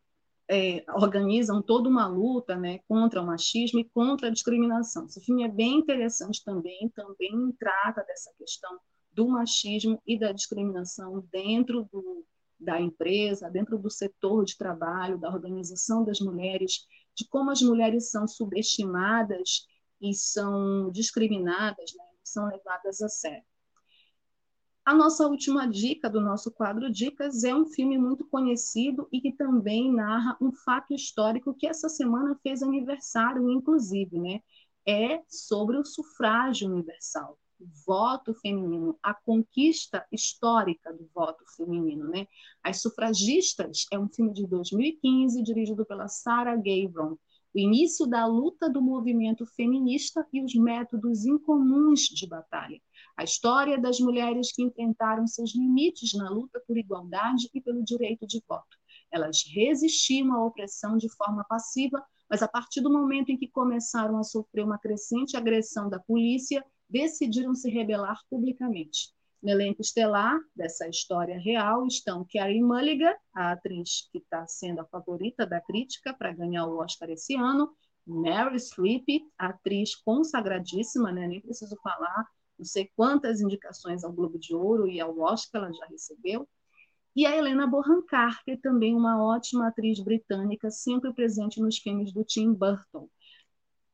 é, 0.54 0.84
organizam 0.94 1.62
toda 1.62 1.90
uma 1.90 2.08
luta 2.08 2.56
né, 2.56 2.80
contra 2.88 3.22
o 3.22 3.26
machismo 3.26 3.80
e 3.80 3.90
contra 3.90 4.28
a 4.28 4.32
discriminação. 4.32 5.06
Esse 5.06 5.20
filme 5.20 5.44
é 5.44 5.48
bem 5.48 5.80
interessante 5.80 6.44
também, 6.44 6.90
também 6.96 7.52
trata 7.60 8.04
dessa 8.04 8.32
questão 8.38 8.80
do 9.12 9.28
machismo 9.28 10.02
e 10.06 10.18
da 10.18 10.32
discriminação 10.32 11.28
dentro 11.32 11.88
do, 11.92 12.26
da 12.60 12.80
empresa, 12.80 13.50
dentro 13.50 13.78
do 13.78 13.90
setor 13.90 14.46
de 14.46 14.58
trabalho, 14.58 15.18
da 15.18 15.30
organização 15.30 16.04
das 16.04 16.20
mulheres, 16.20 16.86
de 17.16 17.28
como 17.28 17.52
as 17.52 17.62
mulheres 17.62 18.10
são 18.12 18.28
subestimadas 18.28 19.68
e 20.00 20.14
são 20.14 20.92
discriminadas, 20.92 21.92
né, 21.98 22.06
são 22.24 22.46
levadas 22.48 23.02
a 23.02 23.10
sério. 23.10 23.44
A 24.86 24.94
nossa 24.94 25.26
última 25.28 25.66
dica 25.66 26.10
do 26.10 26.20
nosso 26.20 26.52
quadro 26.52 26.92
Dicas 26.92 27.44
é 27.46 27.56
um 27.56 27.66
filme 27.66 27.98
muito 27.98 28.26
conhecido 28.28 29.08
e 29.14 29.22
que 29.22 29.32
também 29.32 29.90
narra 29.92 30.38
um 30.42 30.52
fato 30.52 30.94
histórico 30.94 31.54
que 31.54 31.66
essa 31.68 31.88
semana 31.88 32.38
fez 32.44 32.62
aniversário, 32.62 33.50
inclusive, 33.50 34.20
né? 34.20 34.42
É 34.86 35.22
sobre 35.30 35.78
o 35.78 35.86
sufrágio 35.86 36.70
universal, 36.70 37.40
o 37.62 37.66
voto 37.86 38.34
feminino, 38.34 39.00
a 39.02 39.14
conquista 39.14 40.06
histórica 40.12 40.92
do 40.92 41.10
voto 41.16 41.46
feminino, 41.56 42.10
né? 42.10 42.28
As 42.62 42.82
Sufragistas 42.82 43.86
é 43.90 43.98
um 43.98 44.10
filme 44.10 44.34
de 44.34 44.46
2015 44.46 45.42
dirigido 45.44 45.86
pela 45.86 46.10
Sarah 46.10 46.58
Gavron 46.58 47.18
o 47.54 47.60
início 47.60 48.08
da 48.08 48.26
luta 48.26 48.68
do 48.70 48.82
movimento 48.82 49.46
feminista 49.46 50.26
e 50.34 50.42
os 50.44 50.56
métodos 50.56 51.24
incomuns 51.24 52.02
de 52.02 52.28
batalha. 52.28 52.82
A 53.16 53.24
história 53.24 53.80
das 53.80 54.00
mulheres 54.00 54.52
que 54.52 54.64
enfrentaram 54.64 55.28
seus 55.28 55.56
limites 55.56 56.14
na 56.14 56.30
luta 56.30 56.62
por 56.68 56.78
igualdade 56.78 57.50
e 57.54 57.62
pelo 57.62 57.84
direito 57.84 58.26
de 58.26 58.42
voto. 58.48 58.78
Elas 59.12 59.44
resistiam 59.54 60.34
à 60.34 60.44
opressão 60.44 60.98
de 60.98 61.08
forma 61.16 61.46
passiva, 61.48 62.04
mas 62.30 62.42
a 62.42 62.48
partir 62.48 62.82
do 62.82 62.92
momento 62.92 63.30
em 63.30 63.38
que 63.38 63.48
começaram 63.48 64.18
a 64.18 64.24
sofrer 64.24 64.66
uma 64.66 64.80
crescente 64.80 65.38
agressão 65.38 65.90
da 65.90 66.00
polícia, 66.00 66.66
decidiram 66.90 67.54
se 67.54 67.70
rebelar 67.70 68.20
publicamente. 68.30 69.14
No 69.44 69.50
elenco 69.50 69.82
estelar 69.82 70.40
dessa 70.56 70.88
história 70.88 71.38
real 71.38 71.86
estão 71.86 72.26
Carey 72.32 72.62
Mulligan, 72.64 73.14
a 73.36 73.52
atriz 73.52 74.10
que 74.12 74.20
está 74.20 74.48
sendo 74.48 74.80
a 74.80 74.86
favorita 74.86 75.46
da 75.46 75.60
crítica 75.60 76.14
para 76.14 76.32
ganhar 76.32 76.66
o 76.66 76.78
Oscar 76.78 77.10
esse 77.10 77.36
ano, 77.36 77.76
Mary 78.08 78.60
Streep, 78.60 79.06
atriz 79.38 79.96
consagradíssima, 79.96 81.12
né? 81.12 81.28
nem 81.28 81.42
preciso 81.42 81.76
falar, 81.84 82.26
não 82.58 82.66
sei 82.66 82.90
quantas 82.96 83.42
indicações 83.42 84.04
ao 84.04 84.12
Globo 84.12 84.38
de 84.38 84.54
Ouro 84.54 84.88
e 84.88 85.00
ao 85.00 85.18
Oscar 85.20 85.64
ela 85.64 85.74
já 85.74 85.86
recebeu, 85.86 86.48
e 87.16 87.26
a 87.26 87.36
Helena 87.36 87.68
Bonham 87.68 88.04
Carter, 88.06 88.60
também 88.60 88.96
uma 88.96 89.24
ótima 89.24 89.68
atriz 89.68 90.00
britânica, 90.00 90.72
sempre 90.72 91.14
presente 91.14 91.62
nos 91.62 91.78
filmes 91.78 92.12
do 92.12 92.24
Tim 92.24 92.54
Burton. 92.54 93.08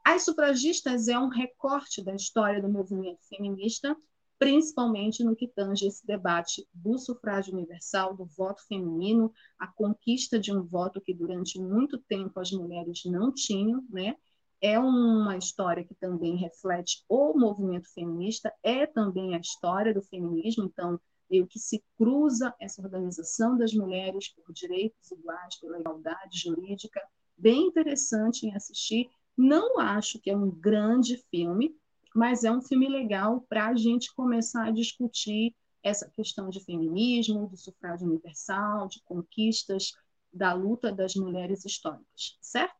As 0.05 0.23
Sufragistas 0.23 1.07
é 1.09 1.19
um 1.19 1.27
recorte 1.27 2.03
da 2.03 2.15
história 2.15 2.61
do 2.61 2.69
movimento 2.69 3.19
feminista 3.27 3.95
principalmente 4.39 5.21
no 5.21 5.35
que 5.35 5.49
tange 5.49 5.85
esse 5.85 6.07
debate 6.07 6.65
do 6.73 6.97
sufrágio 6.97 7.53
universal, 7.53 8.15
do 8.15 8.25
voto 8.25 8.65
feminino, 8.65 9.33
a 9.59 9.67
conquista 9.67 10.39
de 10.39 10.51
um 10.53 10.63
voto 10.63 11.01
que 11.01 11.13
durante 11.13 11.59
muito 11.59 11.97
tempo 11.99 12.39
as 12.39 12.49
mulheres 12.51 13.03
não 13.05 13.33
tinham, 13.33 13.85
né? 13.89 14.15
É 14.61 14.77
uma 14.77 15.37
história 15.37 15.83
que 15.83 15.95
também 15.95 16.35
reflete 16.35 17.03
o 17.07 17.37
movimento 17.37 17.91
feminista, 17.93 18.53
é 18.61 18.85
também 18.85 19.35
a 19.35 19.39
história 19.39 19.93
do 19.93 20.01
feminismo, 20.01 20.65
então, 20.65 20.99
meio 21.29 21.47
que 21.47 21.57
se 21.57 21.81
cruza 21.97 22.53
essa 22.59 22.81
organização 22.81 23.57
das 23.57 23.73
mulheres 23.73 24.29
por 24.29 24.51
direitos 24.51 25.11
iguais, 25.11 25.55
pela 25.59 25.79
igualdade 25.79 26.37
jurídica, 26.37 27.01
bem 27.37 27.67
interessante 27.67 28.45
em 28.45 28.53
assistir. 28.53 29.09
Não 29.37 29.79
acho 29.79 30.19
que 30.19 30.29
é 30.29 30.35
um 30.35 30.51
grande 30.51 31.15
filme, 31.31 31.73
mas 32.13 32.43
é 32.43 32.51
um 32.51 32.61
filme 32.61 32.89
legal 32.89 33.45
para 33.47 33.67
a 33.67 33.75
gente 33.75 34.13
começar 34.13 34.65
a 34.67 34.71
discutir 34.71 35.55
essa 35.81 36.09
questão 36.09 36.49
de 36.49 36.63
feminismo, 36.63 37.47
do 37.47 37.55
sufrágio 37.55 38.07
universal, 38.07 38.87
de 38.87 39.01
conquistas 39.03 39.93
da 40.31 40.53
luta 40.53 40.91
das 40.91 41.15
mulheres 41.15 41.63
históricas, 41.65 42.37
certo? 42.41 42.78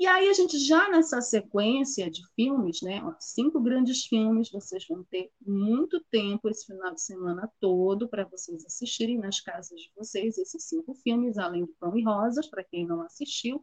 E 0.00 0.06
aí 0.06 0.30
a 0.30 0.32
gente 0.32 0.58
já 0.58 0.88
nessa 0.88 1.20
sequência 1.20 2.10
de 2.10 2.22
filmes, 2.34 2.80
né, 2.80 3.02
cinco 3.18 3.60
grandes 3.60 4.06
filmes, 4.06 4.50
vocês 4.50 4.86
vão 4.88 5.04
ter 5.04 5.30
muito 5.46 6.00
tempo 6.10 6.48
esse 6.48 6.64
final 6.64 6.94
de 6.94 7.02
semana 7.02 7.52
todo 7.60 8.08
para 8.08 8.24
vocês 8.24 8.64
assistirem 8.64 9.18
nas 9.18 9.42
casas 9.42 9.78
de 9.78 9.92
vocês 9.94 10.38
esses 10.38 10.64
cinco 10.64 10.94
filmes, 10.94 11.36
além 11.36 11.66
de 11.66 11.72
Pão 11.72 11.94
e 11.98 12.02
Rosas, 12.02 12.46
para 12.46 12.64
quem 12.64 12.86
não 12.86 13.02
assistiu. 13.02 13.62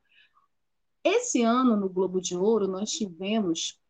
Esse 1.03 1.41
ano 1.41 1.75
no 1.75 1.89
Globo 1.89 2.21
de 2.21 2.37
Ouro 2.37 2.67
nós 2.67 2.91
tivemos 2.91 3.81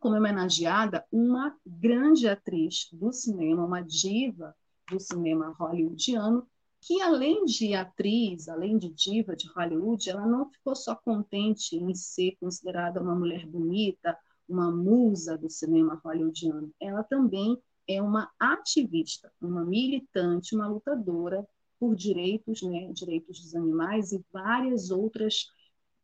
como 0.00 0.16
homenageada 0.16 1.06
uma 1.12 1.56
grande 1.64 2.26
atriz 2.26 2.88
do 2.92 3.12
cinema, 3.12 3.64
uma 3.64 3.80
diva 3.80 4.56
do 4.90 4.98
cinema 4.98 5.54
hollywoodiano, 5.56 6.48
que 6.86 7.02
além 7.02 7.44
de 7.44 7.74
atriz, 7.74 8.48
além 8.48 8.78
de 8.78 8.88
diva 8.88 9.34
de 9.34 9.48
Hollywood, 9.48 10.08
ela 10.08 10.24
não 10.24 10.48
ficou 10.48 10.76
só 10.76 10.94
contente 10.94 11.74
em 11.74 11.92
ser 11.96 12.36
considerada 12.38 13.02
uma 13.02 13.12
mulher 13.12 13.44
bonita, 13.44 14.16
uma 14.48 14.70
musa 14.70 15.36
do 15.36 15.50
cinema 15.50 16.00
hollywoodiano. 16.04 16.72
Ela 16.80 17.02
também 17.02 17.60
é 17.88 18.00
uma 18.00 18.30
ativista, 18.38 19.32
uma 19.40 19.64
militante, 19.64 20.54
uma 20.54 20.68
lutadora 20.68 21.44
por 21.80 21.96
direitos, 21.96 22.62
né, 22.62 22.92
direitos 22.92 23.40
dos 23.40 23.56
animais 23.56 24.12
e 24.12 24.24
várias 24.32 24.92
outras 24.92 25.48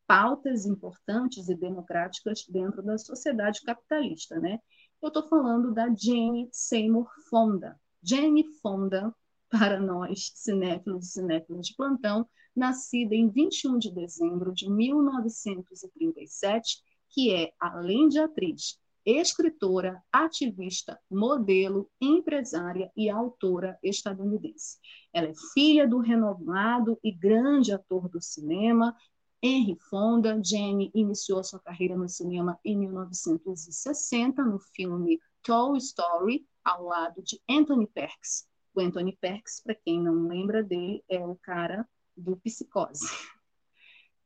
pautas 0.04 0.66
importantes 0.66 1.48
e 1.48 1.54
democráticas 1.54 2.44
dentro 2.48 2.82
da 2.82 2.98
sociedade 2.98 3.62
capitalista, 3.62 4.40
né? 4.40 4.58
Eu 5.00 5.08
estou 5.08 5.28
falando 5.28 5.72
da 5.72 5.86
Jane 5.94 6.48
Seymour 6.50 7.08
Fonda. 7.30 7.80
Jane 8.02 8.44
Fonda, 8.60 9.14
para 9.52 9.78
nós, 9.78 10.32
cinéfilos 10.34 11.08
e 11.08 11.12
cinéfilas 11.12 11.66
de 11.66 11.76
plantão, 11.76 12.26
nascida 12.56 13.14
em 13.14 13.28
21 13.28 13.78
de 13.78 13.92
dezembro 13.92 14.54
de 14.54 14.70
1937, 14.70 16.82
que 17.10 17.34
é, 17.34 17.52
além 17.60 18.08
de 18.08 18.18
atriz, 18.18 18.80
escritora, 19.04 20.02
ativista, 20.10 20.98
modelo, 21.10 21.90
empresária 22.00 22.90
e 22.96 23.10
autora 23.10 23.78
estadunidense. 23.82 24.78
Ela 25.12 25.28
é 25.28 25.34
filha 25.52 25.86
do 25.86 25.98
renomado 25.98 26.98
e 27.04 27.12
grande 27.12 27.72
ator 27.72 28.08
do 28.08 28.22
cinema 28.22 28.96
Henry 29.42 29.76
Fonda. 29.90 30.40
Jenny 30.42 30.90
iniciou 30.94 31.44
sua 31.44 31.60
carreira 31.60 31.94
no 31.94 32.08
cinema 32.08 32.58
em 32.64 32.78
1960 32.78 34.42
no 34.44 34.58
filme 34.58 35.20
Toy 35.42 35.76
Story, 35.76 36.46
ao 36.64 36.84
lado 36.84 37.22
de 37.22 37.38
Anthony 37.50 37.86
Perkins. 37.86 38.50
O 38.74 38.80
Anthony 38.80 39.16
Perkins, 39.20 39.60
para 39.62 39.74
quem 39.74 40.00
não 40.00 40.26
lembra 40.26 40.62
dele, 40.62 41.04
é 41.08 41.18
o 41.18 41.36
cara 41.36 41.86
do 42.16 42.36
Psicose. 42.36 43.06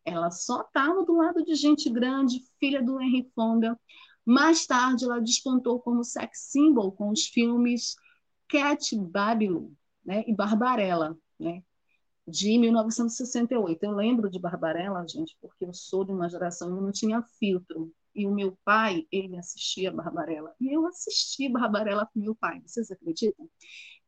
Ela 0.05 0.31
só 0.31 0.61
estava 0.61 1.05
do 1.05 1.17
lado 1.17 1.45
de 1.45 1.55
gente 1.57 1.91
grande, 1.91 2.41
filha 2.61 2.81
do 2.81 3.01
Henry 3.01 3.29
Fonda. 3.35 3.79
Mais 4.25 4.65
tarde, 4.67 5.05
ela 5.05 5.21
despontou 5.21 5.81
como 5.81 6.05
sex 6.05 6.49
symbol 6.51 6.93
com 6.93 7.11
os 7.11 7.27
filmes 7.27 7.97
Cat 8.49 8.95
Babylon 8.97 9.71
né, 10.05 10.25
e 10.27 10.35
Barbarella, 10.35 11.19
né, 11.39 11.63
de 12.27 12.57
1968. 12.57 13.83
Eu 13.83 13.93
lembro 13.93 14.31
de 14.31 14.39
Barbarella, 14.39 15.07
gente, 15.09 15.37
porque 15.41 15.65
eu 15.65 15.75
sou 15.75 16.05
de 16.05 16.13
uma 16.13 16.29
geração 16.29 16.75
que 16.75 16.81
não 16.81 16.93
tinha 16.93 17.23
filtro. 17.39 17.93
E 18.17 18.27
o 18.27 18.35
meu 18.35 18.57
pai, 18.65 19.07
ele 19.13 19.37
assistia 19.37 19.93
Barbarella. 19.93 20.55
E 20.61 20.75
eu 20.75 20.87
assisti 20.87 21.49
Barbarella 21.49 22.09
com 22.13 22.19
meu 22.19 22.35
pai, 22.35 22.61
vocês 22.65 22.91
acreditam? 22.91 23.49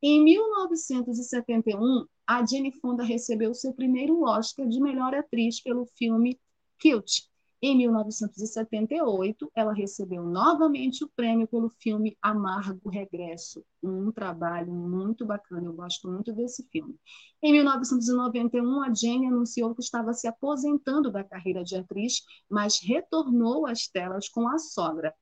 Em 0.03 0.25
1971, 0.25 2.07
a 2.27 2.47
Jane 2.47 2.73
Fonda 2.81 3.05
recebeu 3.05 3.53
seu 3.53 3.75
primeiro 3.75 4.23
Oscar 4.23 4.67
de 4.67 4.81
melhor 4.81 5.15
atriz 5.15 5.61
pelo 5.61 5.87
filme 5.97 6.41
Cute. 6.81 7.29
Em 7.61 7.77
1978, 7.77 9.51
ela 9.53 9.73
recebeu 9.73 10.23
novamente 10.23 11.03
o 11.03 11.09
prêmio 11.09 11.49
pelo 11.49 11.69
filme 11.69 12.17
Amargo 12.23 12.89
Regresso, 12.89 13.65
um 13.83 14.13
trabalho 14.13 14.73
muito 14.73 15.27
bacana, 15.27 15.67
eu 15.67 15.73
gosto 15.73 16.09
muito 16.09 16.33
desse 16.33 16.63
filme. 16.71 16.95
Em 17.43 17.51
1991, 17.53 18.83
a 18.83 18.95
Jane 18.95 19.27
anunciou 19.27 19.75
que 19.75 19.83
estava 19.83 20.13
se 20.13 20.29
aposentando 20.29 21.11
da 21.11 21.25
carreira 21.25 21.65
de 21.65 21.75
atriz, 21.75 22.23
mas 22.49 22.79
retornou 22.81 23.67
às 23.67 23.89
telas 23.89 24.29
com 24.29 24.49
a 24.49 24.57
sogra. 24.59 25.13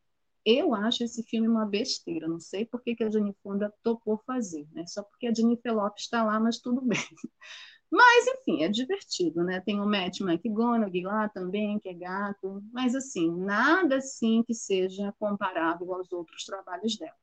Eu 0.45 0.75
acho 0.75 1.03
esse 1.05 1.23
filme 1.23 1.49
uma 1.49 1.65
besteira, 1.65 2.29
não 2.29 2.39
sei 2.39 2.67
por 2.67 2.83
que, 2.83 2.95
que 2.95 3.03
a 3.03 3.11
Jane 3.11 3.35
Fonda 3.43 3.73
topou 3.83 4.19
fazer, 4.27 4.69
né? 4.73 4.87
só 4.87 5.03
porque 5.03 5.27
a 5.27 5.35
Jennifer 5.35 5.75
Lopes 5.75 6.05
está 6.05 6.23
lá, 6.23 6.39
mas 6.39 6.59
tudo 6.59 6.83
bem. 6.83 7.01
Mas, 7.91 8.27
enfim, 8.27 8.63
é 8.63 8.69
divertido, 8.69 9.45
né? 9.45 9.61
Tem 9.61 9.81
o 9.81 9.87
Matt 9.87 10.21
McGonagall 10.21 11.03
lá 11.05 11.29
também, 11.29 11.79
que 11.79 11.89
é 11.89 11.95
gato, 11.95 12.63
mas, 12.73 12.95
assim, 12.95 13.31
nada 13.31 13.97
assim 13.99 14.43
que 14.43 14.55
seja 14.55 15.15
comparável 15.19 15.95
aos 15.95 16.13
outros 16.13 16.45
trabalhos 16.45 16.97
dela. 16.99 17.15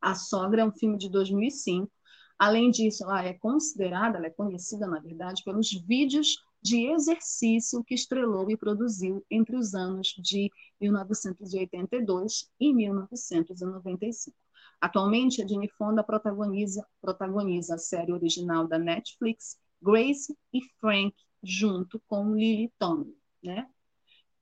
A 0.00 0.14
Sogra 0.14 0.62
é 0.62 0.64
um 0.64 0.72
filme 0.72 0.96
de 0.96 1.10
2005. 1.10 1.90
Além 2.38 2.70
disso, 2.70 3.04
ela 3.04 3.24
é 3.24 3.32
considerada, 3.34 4.18
ela 4.18 4.26
é 4.26 4.30
conhecida, 4.30 4.86
na 4.86 4.98
verdade, 4.98 5.42
pelos 5.42 5.72
vídeos 5.86 6.36
de 6.62 6.86
exercício 6.86 7.84
que 7.84 7.94
estrelou 7.94 8.50
e 8.50 8.56
produziu 8.56 9.24
entre 9.30 9.56
os 9.56 9.74
anos 9.74 10.08
de 10.18 10.50
1982 10.80 12.50
e 12.58 12.74
1995. 12.74 14.36
Atualmente, 14.80 15.42
a 15.42 15.46
Jane 15.46 15.68
Fonda 15.68 16.02
protagoniza, 16.02 16.86
protagoniza 17.00 17.76
a 17.76 17.78
série 17.78 18.12
original 18.12 18.66
da 18.66 18.78
Netflix 18.78 19.56
Grace 19.82 20.36
e 20.52 20.60
Frank 20.80 21.14
junto 21.42 22.00
com 22.08 22.34
Lily 22.34 22.72
Tomlin, 22.78 23.14
né? 23.42 23.68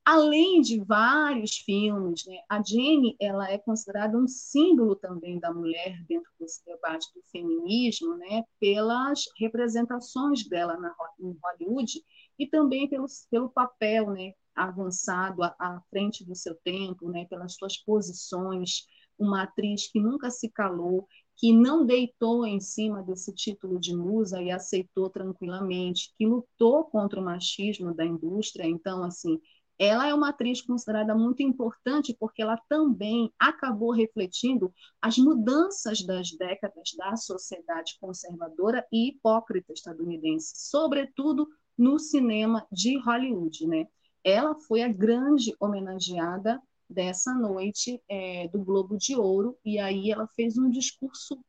Além 0.05 0.61
de 0.61 0.79
vários 0.83 1.57
filmes, 1.57 2.25
né, 2.27 2.37
a 2.47 2.61
Jenny 2.61 3.15
ela 3.19 3.49
é 3.49 3.57
considerada 3.57 4.15
um 4.15 4.27
símbolo 4.27 4.95
também 4.95 5.39
da 5.39 5.51
mulher 5.51 5.99
dentro 6.07 6.31
desse 6.39 6.63
debate 6.63 7.07
do 7.15 7.23
feminismo, 7.31 8.15
né, 8.15 8.43
pelas 8.59 9.23
representações 9.39 10.47
dela 10.47 10.77
na, 10.77 10.95
em 11.19 11.35
Hollywood 11.43 12.03
e 12.37 12.45
também 12.45 12.87
pelo, 12.87 13.07
pelo 13.31 13.49
papel 13.49 14.11
né, 14.11 14.33
avançado 14.53 15.41
à, 15.41 15.55
à 15.57 15.81
frente 15.89 16.23
do 16.23 16.35
seu 16.35 16.53
tempo, 16.63 17.09
né, 17.09 17.25
pelas 17.25 17.55
suas 17.55 17.75
posições, 17.75 18.85
uma 19.17 19.41
atriz 19.41 19.91
que 19.91 19.99
nunca 19.99 20.29
se 20.29 20.51
calou 20.51 21.07
que 21.37 21.53
não 21.53 21.85
deitou 21.85 22.45
em 22.45 22.59
cima 22.59 23.03
desse 23.03 23.33
título 23.33 23.79
de 23.79 23.95
musa 23.95 24.41
e 24.41 24.51
aceitou 24.51 25.09
tranquilamente, 25.09 26.13
que 26.17 26.25
lutou 26.25 26.85
contra 26.85 27.19
o 27.19 27.23
machismo 27.23 27.93
da 27.93 28.05
indústria. 28.05 28.65
Então, 28.65 29.03
assim, 29.03 29.39
ela 29.77 30.07
é 30.07 30.13
uma 30.13 30.29
atriz 30.29 30.61
considerada 30.61 31.13
muito 31.13 31.43
importante 31.43 32.15
porque 32.17 32.41
ela 32.41 32.57
também 32.69 33.31
acabou 33.37 33.91
refletindo 33.91 34.73
as 35.01 35.17
mudanças 35.17 36.01
das 36.01 36.31
décadas 36.31 36.91
da 36.97 37.15
sociedade 37.17 37.97
conservadora 37.99 38.85
e 38.91 39.09
hipócrita 39.09 39.73
estadunidense, 39.73 40.53
sobretudo 40.55 41.47
no 41.77 41.99
cinema 41.99 42.65
de 42.71 42.97
Hollywood, 42.99 43.67
né? 43.67 43.85
Ela 44.23 44.55
foi 44.55 44.81
a 44.81 44.87
grande 44.87 45.53
homenageada 45.59 46.61
dessa 46.89 47.33
noite 47.33 48.01
é, 48.09 48.47
do 48.47 48.63
Globo 48.63 48.97
de 48.97 49.15
Ouro, 49.15 49.57
e 49.63 49.79
aí 49.79 50.11
ela 50.11 50.27
fez 50.35 50.57
um 50.57 50.69
discurso 50.69 51.39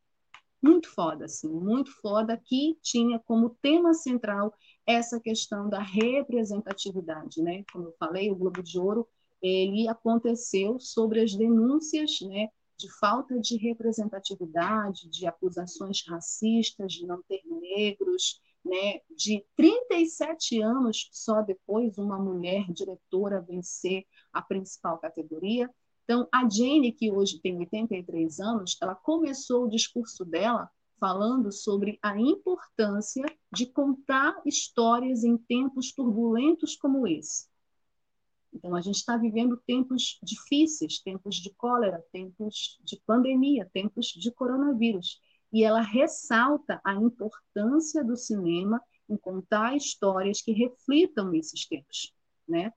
muito 0.62 0.88
foda, 0.90 1.26
assim, 1.26 1.48
muito 1.48 1.90
foda, 2.00 2.36
que 2.36 2.76
tinha 2.82 3.18
como 3.20 3.56
tema 3.62 3.94
central 3.94 4.52
essa 4.86 5.20
questão 5.20 5.68
da 5.68 5.80
representatividade, 5.80 7.42
né? 7.42 7.64
Como 7.72 7.88
eu 7.88 7.94
falei, 7.98 8.30
o 8.30 8.36
Globo 8.36 8.62
de 8.62 8.78
Ouro, 8.78 9.06
ele 9.40 9.86
aconteceu 9.88 10.80
sobre 10.80 11.20
as 11.20 11.34
denúncias, 11.34 12.20
né, 12.22 12.48
de 12.78 12.90
falta 12.98 13.38
de 13.38 13.56
representatividade, 13.56 15.08
de 15.08 15.26
acusações 15.26 16.02
racistas, 16.06 16.92
de 16.92 17.06
não 17.06 17.22
ter 17.22 17.42
negros, 17.46 18.40
né, 18.66 19.00
de 19.16 19.44
37 19.56 20.60
anos 20.60 21.08
só 21.12 21.40
depois 21.40 21.96
uma 21.98 22.18
mulher 22.18 22.70
diretora 22.72 23.40
vencer 23.40 24.04
a 24.32 24.42
principal 24.42 24.98
categoria. 24.98 25.70
Então, 26.04 26.28
a 26.32 26.48
Jane, 26.48 26.92
que 26.92 27.10
hoje 27.10 27.40
tem 27.40 27.56
83 27.58 28.40
anos, 28.40 28.76
ela 28.80 28.94
começou 28.94 29.64
o 29.64 29.70
discurso 29.70 30.24
dela 30.24 30.70
falando 30.98 31.52
sobre 31.52 31.98
a 32.02 32.18
importância 32.18 33.24
de 33.52 33.66
contar 33.66 34.40
histórias 34.44 35.24
em 35.24 35.36
tempos 35.36 35.92
turbulentos 35.92 36.74
como 36.76 37.06
esse. 37.06 37.46
Então, 38.52 38.74
a 38.74 38.80
gente 38.80 38.96
está 38.96 39.16
vivendo 39.16 39.60
tempos 39.66 40.18
difíceis, 40.22 40.98
tempos 41.00 41.36
de 41.36 41.50
cólera, 41.54 42.04
tempos 42.10 42.78
de 42.82 42.98
pandemia, 43.06 43.68
tempos 43.72 44.06
de 44.06 44.30
coronavírus 44.32 45.20
e 45.56 45.64
ela 45.64 45.80
ressalta 45.80 46.78
a 46.84 46.92
importância 46.92 48.04
do 48.04 48.14
cinema 48.14 48.78
em 49.08 49.16
contar 49.16 49.74
histórias 49.74 50.42
que 50.42 50.52
reflitam 50.52 51.32
esses 51.32 51.66
tempos, 51.66 52.12
né? 52.46 52.74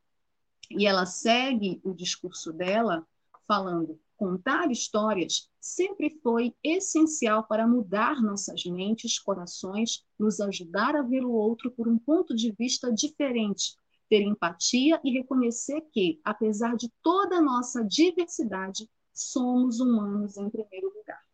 E 0.71 0.87
ela 0.87 1.05
segue 1.05 1.81
o 1.83 1.93
discurso 1.93 2.53
dela 2.53 3.05
falando: 3.45 3.99
contar 4.15 4.71
histórias 4.71 5.49
sempre 5.59 6.21
foi 6.23 6.55
essencial 6.63 7.43
para 7.43 7.67
mudar 7.67 8.21
nossas 8.21 8.63
mentes, 8.63 9.19
corações, 9.19 10.05
nos 10.17 10.39
ajudar 10.39 10.95
a 10.95 11.01
ver 11.01 11.25
o 11.25 11.33
outro 11.33 11.71
por 11.71 11.85
um 11.85 11.99
ponto 11.99 12.33
de 12.33 12.49
vista 12.53 12.93
diferente, 12.93 13.75
ter 14.09 14.21
empatia 14.21 15.01
e 15.03 15.11
reconhecer 15.11 15.81
que, 15.91 16.21
apesar 16.23 16.77
de 16.77 16.89
toda 17.03 17.39
a 17.39 17.41
nossa 17.41 17.83
diversidade, 17.83 18.89
somos 19.13 19.81
humanos 19.81 20.37
em 20.37 20.49
primeiro 20.49 20.93
lugar. 20.95 21.28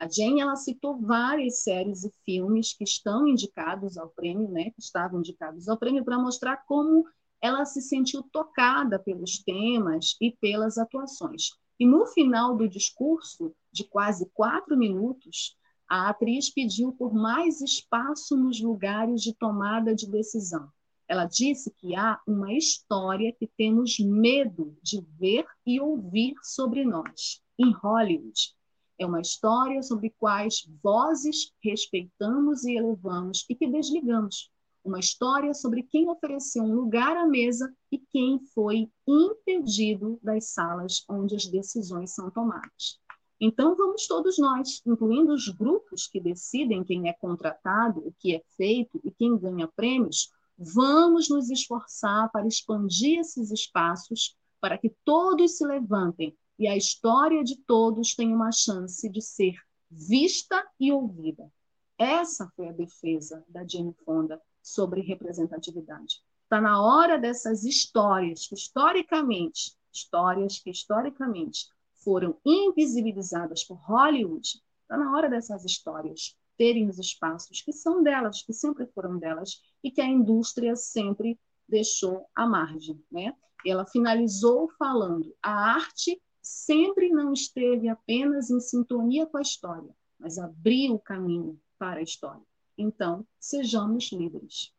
A 0.00 0.08
Jane 0.08 0.40
ela 0.40 0.54
citou 0.54 0.96
várias 1.00 1.62
séries 1.64 2.04
e 2.04 2.12
filmes 2.24 2.72
que 2.72 2.84
estão 2.84 3.26
indicados 3.26 3.98
ao 3.98 4.08
prêmio, 4.10 4.48
né, 4.48 4.70
que 4.70 4.80
estavam 4.80 5.18
indicados 5.18 5.68
ao 5.68 5.76
prêmio 5.76 6.04
para 6.04 6.18
mostrar 6.18 6.64
como 6.66 7.04
ela 7.40 7.64
se 7.64 7.82
sentiu 7.82 8.22
tocada 8.22 8.98
pelos 8.98 9.38
temas 9.42 10.16
e 10.20 10.30
pelas 10.40 10.78
atuações. 10.78 11.50
E 11.80 11.86
no 11.86 12.06
final 12.06 12.56
do 12.56 12.68
discurso, 12.68 13.52
de 13.72 13.84
quase 13.84 14.30
quatro 14.34 14.76
minutos, 14.76 15.56
a 15.88 16.08
atriz 16.08 16.48
pediu 16.48 16.92
por 16.92 17.12
mais 17.12 17.60
espaço 17.60 18.36
nos 18.36 18.60
lugares 18.60 19.20
de 19.22 19.34
tomada 19.34 19.94
de 19.94 20.08
decisão. 20.08 20.68
Ela 21.08 21.24
disse 21.24 21.72
que 21.74 21.96
há 21.96 22.20
uma 22.26 22.52
história 22.52 23.32
que 23.32 23.46
temos 23.56 23.98
medo 23.98 24.76
de 24.82 25.00
ver 25.18 25.46
e 25.66 25.80
ouvir 25.80 26.34
sobre 26.42 26.84
nós, 26.84 27.40
em 27.58 27.72
Hollywood, 27.72 28.57
é 28.98 29.06
uma 29.06 29.20
história 29.20 29.82
sobre 29.82 30.10
quais 30.18 30.68
vozes 30.82 31.52
respeitamos 31.62 32.64
e 32.64 32.76
elevamos 32.76 33.44
e 33.48 33.54
que 33.54 33.66
desligamos. 33.66 34.50
Uma 34.84 34.98
história 34.98 35.54
sobre 35.54 35.82
quem 35.82 36.08
ofereceu 36.08 36.62
um 36.62 36.74
lugar 36.74 37.16
à 37.16 37.26
mesa 37.26 37.72
e 37.92 37.98
quem 37.98 38.40
foi 38.54 38.90
impedido 39.06 40.18
das 40.22 40.50
salas 40.50 41.04
onde 41.08 41.36
as 41.36 41.46
decisões 41.46 42.14
são 42.14 42.30
tomadas. 42.30 42.98
Então, 43.40 43.76
vamos 43.76 44.06
todos 44.06 44.36
nós, 44.36 44.82
incluindo 44.84 45.32
os 45.32 45.48
grupos 45.48 46.08
que 46.08 46.20
decidem 46.20 46.82
quem 46.82 47.08
é 47.08 47.12
contratado, 47.12 48.00
o 48.00 48.12
que 48.18 48.34
é 48.34 48.42
feito 48.56 49.00
e 49.04 49.12
quem 49.12 49.38
ganha 49.38 49.68
prêmios, 49.68 50.30
vamos 50.58 51.28
nos 51.28 51.48
esforçar 51.50 52.30
para 52.32 52.48
expandir 52.48 53.20
esses 53.20 53.52
espaços 53.52 54.36
para 54.60 54.76
que 54.76 54.92
todos 55.04 55.56
se 55.56 55.64
levantem 55.64 56.36
e 56.58 56.66
a 56.66 56.76
história 56.76 57.44
de 57.44 57.56
todos 57.56 58.14
tem 58.14 58.34
uma 58.34 58.50
chance 58.50 59.08
de 59.08 59.22
ser 59.22 59.54
vista 59.90 60.66
e 60.78 60.90
ouvida. 60.90 61.50
Essa 61.96 62.50
foi 62.56 62.68
a 62.68 62.72
defesa 62.72 63.44
da 63.48 63.66
Jane 63.66 63.94
Fonda 64.04 64.40
sobre 64.62 65.00
representatividade. 65.00 66.20
Está 66.44 66.60
na 66.60 66.82
hora 66.82 67.18
dessas 67.18 67.64
histórias 67.64 68.46
que 68.46 68.54
historicamente, 68.54 69.76
histórias 69.92 70.58
que 70.58 70.70
historicamente 70.70 71.68
foram 71.92 72.38
invisibilizadas 72.44 73.64
por 73.64 73.76
Hollywood, 73.76 74.60
está 74.82 74.96
na 74.96 75.14
hora 75.14 75.28
dessas 75.28 75.64
histórias 75.64 76.36
terem 76.56 76.88
os 76.88 76.98
espaços 76.98 77.60
que 77.62 77.72
são 77.72 78.02
delas, 78.02 78.42
que 78.42 78.52
sempre 78.52 78.86
foram 78.86 79.18
delas 79.18 79.62
e 79.82 79.90
que 79.90 80.00
a 80.00 80.06
indústria 80.06 80.74
sempre 80.74 81.38
deixou 81.68 82.26
à 82.34 82.46
margem, 82.46 83.00
né? 83.10 83.32
Ela 83.64 83.86
finalizou 83.86 84.68
falando: 84.78 85.34
a 85.42 85.74
arte 85.74 86.20
sempre 86.48 87.10
não 87.10 87.32
esteve 87.32 87.88
apenas 87.88 88.50
em 88.50 88.58
sintonia 88.58 89.26
com 89.26 89.36
a 89.36 89.42
história, 89.42 89.94
mas 90.18 90.38
abriu 90.38 90.94
o 90.94 90.98
caminho 90.98 91.60
para 91.78 92.00
a 92.00 92.02
história. 92.02 92.42
Então, 92.76 93.26
sejamos 93.38 94.10
livres. 94.10 94.72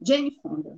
Jane 0.00 0.32
Fonda, 0.42 0.76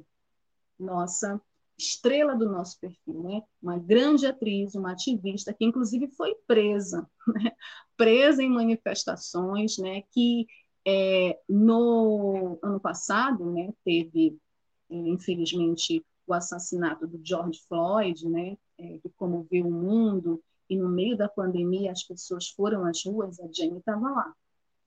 nossa 0.78 1.40
estrela 1.78 2.36
do 2.36 2.48
nosso 2.48 2.78
perfil, 2.78 3.22
né? 3.22 3.42
Uma 3.62 3.78
grande 3.78 4.26
atriz, 4.26 4.74
uma 4.74 4.92
ativista 4.92 5.52
que 5.54 5.64
inclusive 5.64 6.08
foi 6.08 6.34
presa, 6.46 7.08
né? 7.26 7.52
presa 7.96 8.42
em 8.42 8.50
manifestações, 8.50 9.78
né? 9.78 10.02
Que 10.10 10.46
é, 10.86 11.40
no 11.48 12.58
ano 12.62 12.78
passado, 12.78 13.50
né? 13.50 13.72
Teve 13.82 14.38
infelizmente 14.90 16.04
o 16.26 16.34
assassinato 16.34 17.06
do 17.06 17.20
George 17.24 17.60
Floyd, 17.68 18.28
né, 18.28 18.56
é, 18.78 18.98
que 18.98 19.08
comoveu 19.16 19.66
o 19.66 19.72
mundo, 19.72 20.42
e 20.68 20.76
no 20.76 20.88
meio 20.88 21.16
da 21.16 21.28
pandemia 21.28 21.92
as 21.92 22.02
pessoas 22.02 22.48
foram 22.48 22.84
às 22.84 23.04
ruas, 23.04 23.38
a 23.40 23.46
Jenny 23.52 23.78
estava 23.78 24.10
lá. 24.10 24.34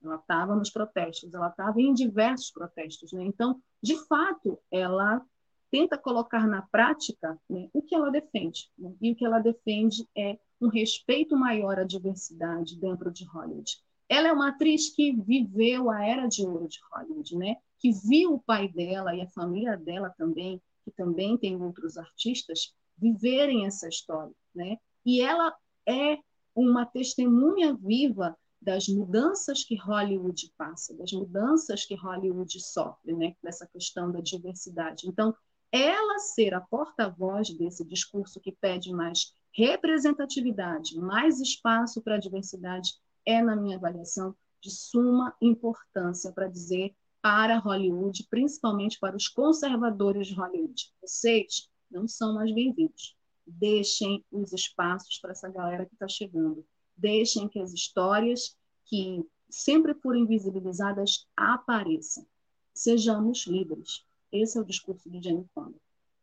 Ela 0.02 0.16
estava 0.16 0.54
nos 0.54 0.70
protestos, 0.70 1.34
ela 1.34 1.48
estava 1.48 1.80
em 1.80 1.92
diversos 1.92 2.50
protestos. 2.50 3.12
Né? 3.12 3.24
Então, 3.24 3.60
de 3.82 3.96
fato, 4.06 4.58
ela 4.70 5.24
tenta 5.70 5.98
colocar 5.98 6.46
na 6.46 6.62
prática 6.62 7.38
né, 7.48 7.68
o 7.72 7.82
que 7.82 7.94
ela 7.94 8.10
defende. 8.10 8.70
Né? 8.78 8.94
E 9.00 9.12
o 9.12 9.16
que 9.16 9.24
ela 9.24 9.40
defende 9.40 10.08
é 10.16 10.38
um 10.60 10.68
respeito 10.68 11.36
maior 11.36 11.78
à 11.78 11.84
diversidade 11.84 12.78
dentro 12.78 13.10
de 13.10 13.24
Hollywood. 13.24 13.78
Ela 14.08 14.28
é 14.28 14.32
uma 14.32 14.48
atriz 14.48 14.94
que 14.94 15.12
viveu 15.12 15.90
a 15.90 16.04
era 16.04 16.26
de 16.26 16.46
ouro 16.46 16.68
de 16.68 16.78
Hollywood, 16.90 17.36
né? 17.36 17.56
que 17.78 17.92
viu 17.92 18.34
o 18.34 18.40
pai 18.40 18.68
dela 18.68 19.14
e 19.14 19.20
a 19.20 19.28
família 19.28 19.76
dela 19.76 20.10
também, 20.10 20.60
que 20.84 20.90
também 20.90 21.36
tem 21.36 21.60
outros 21.60 21.96
artistas, 21.96 22.74
viverem 22.98 23.66
essa 23.66 23.88
história. 23.88 24.34
Né? 24.54 24.76
E 25.04 25.20
ela 25.20 25.54
é 25.86 26.18
uma 26.54 26.84
testemunha 26.84 27.74
viva 27.74 28.36
das 28.60 28.88
mudanças 28.88 29.62
que 29.64 29.76
Hollywood 29.76 30.52
passa, 30.56 30.94
das 30.96 31.12
mudanças 31.12 31.84
que 31.84 31.94
Hollywood 31.94 32.60
sofre, 32.60 33.12
né, 33.12 33.36
dessa 33.42 33.66
questão 33.66 34.10
da 34.10 34.20
diversidade. 34.20 35.06
Então, 35.06 35.34
ela 35.70 36.18
ser 36.18 36.54
a 36.54 36.60
porta-voz 36.60 37.50
desse 37.56 37.84
discurso 37.84 38.40
que 38.40 38.50
pede 38.52 38.92
mais 38.92 39.32
representatividade, 39.52 40.96
mais 40.98 41.40
espaço 41.40 42.02
para 42.02 42.16
a 42.16 42.20
diversidade, 42.20 42.94
é, 43.24 43.40
na 43.42 43.54
minha 43.54 43.76
avaliação, 43.76 44.34
de 44.60 44.70
suma 44.70 45.34
importância 45.40 46.32
para 46.32 46.48
dizer 46.48 46.94
para 47.22 47.58
Hollywood, 47.58 48.26
principalmente 48.30 48.98
para 48.98 49.16
os 49.16 49.28
conservadores 49.28 50.28
de 50.28 50.34
Hollywood. 50.34 50.92
Vocês 51.02 51.68
não 51.90 52.06
são 52.08 52.34
mais 52.34 52.52
bem-vindos. 52.52 53.16
Deixem 53.46 54.24
os 54.30 54.52
espaços 54.52 55.18
para 55.18 55.32
essa 55.32 55.48
galera 55.48 55.86
que 55.86 55.94
está 55.94 56.08
chegando 56.08 56.66
deixem 56.98 57.48
que 57.48 57.60
as 57.60 57.72
histórias 57.72 58.56
que 58.84 59.24
sempre 59.48 59.94
foram 59.94 60.18
invisibilizadas 60.18 61.26
apareçam. 61.36 62.26
Sejamos 62.74 63.46
livres. 63.46 64.04
Esse 64.30 64.58
é 64.58 64.60
o 64.60 64.64
discurso 64.64 65.08
de 65.08 65.22
Jane 65.22 65.46
Fonda. 65.54 65.78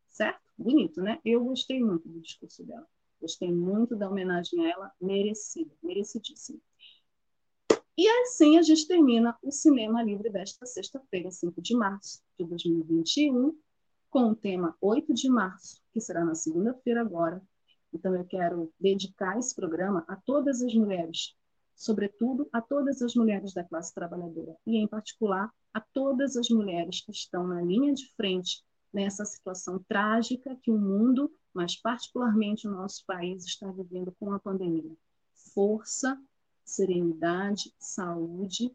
Certo? 0.09 0.41
Bonito, 0.57 1.01
né? 1.01 1.19
Eu 1.25 1.43
gostei 1.43 1.83
muito 1.83 2.07
do 2.07 2.19
discurso 2.19 2.63
dela. 2.63 2.87
Gostei 3.19 3.51
muito 3.51 3.95
da 3.95 4.09
homenagem 4.09 4.65
a 4.65 4.69
ela, 4.69 4.91
merecida, 5.01 5.71
merecidíssima. 5.81 6.59
E 7.97 8.07
assim 8.07 8.57
a 8.57 8.61
gente 8.61 8.87
termina 8.87 9.37
o 9.41 9.51
Cinema 9.51 10.03
Livre 10.03 10.29
desta 10.29 10.65
sexta-feira, 10.65 11.31
5 11.31 11.61
de 11.61 11.75
março 11.75 12.21
de 12.37 12.45
2021, 12.45 13.57
com 14.15 14.29
o 14.29 14.35
tema 14.35 14.73
8 14.79 15.13
de 15.13 15.27
março, 15.27 15.81
que 15.91 15.99
será 15.99 16.23
na 16.23 16.35
segunda-feira 16.35 17.01
agora, 17.01 17.45
então, 17.93 18.15
eu 18.15 18.23
quero 18.23 18.73
dedicar 18.79 19.37
esse 19.37 19.53
programa 19.53 20.05
a 20.07 20.15
todas 20.15 20.61
as 20.61 20.73
mulheres, 20.73 21.35
sobretudo 21.75 22.47
a 22.53 22.61
todas 22.61 23.01
as 23.01 23.13
mulheres 23.13 23.53
da 23.53 23.61
classe 23.61 23.93
trabalhadora, 23.93 24.55
e, 24.65 24.77
em 24.77 24.87
particular, 24.87 25.51
a 25.73 25.81
todas 25.81 26.37
as 26.37 26.47
mulheres 26.49 27.01
que 27.01 27.11
estão 27.11 27.45
na 27.45 27.61
linha 27.61 27.93
de 27.93 28.09
frente 28.15 28.63
nessa 28.93 29.25
situação 29.25 29.83
trágica 29.85 30.57
que 30.63 30.71
o 30.71 30.77
mundo, 30.77 31.29
mas 31.53 31.75
particularmente 31.75 32.69
o 32.69 32.71
nosso 32.71 33.05
país, 33.05 33.43
está 33.43 33.69
vivendo 33.69 34.15
com 34.17 34.31
a 34.31 34.39
pandemia. 34.39 34.95
Força, 35.53 36.17
serenidade, 36.63 37.73
saúde, 37.77 38.73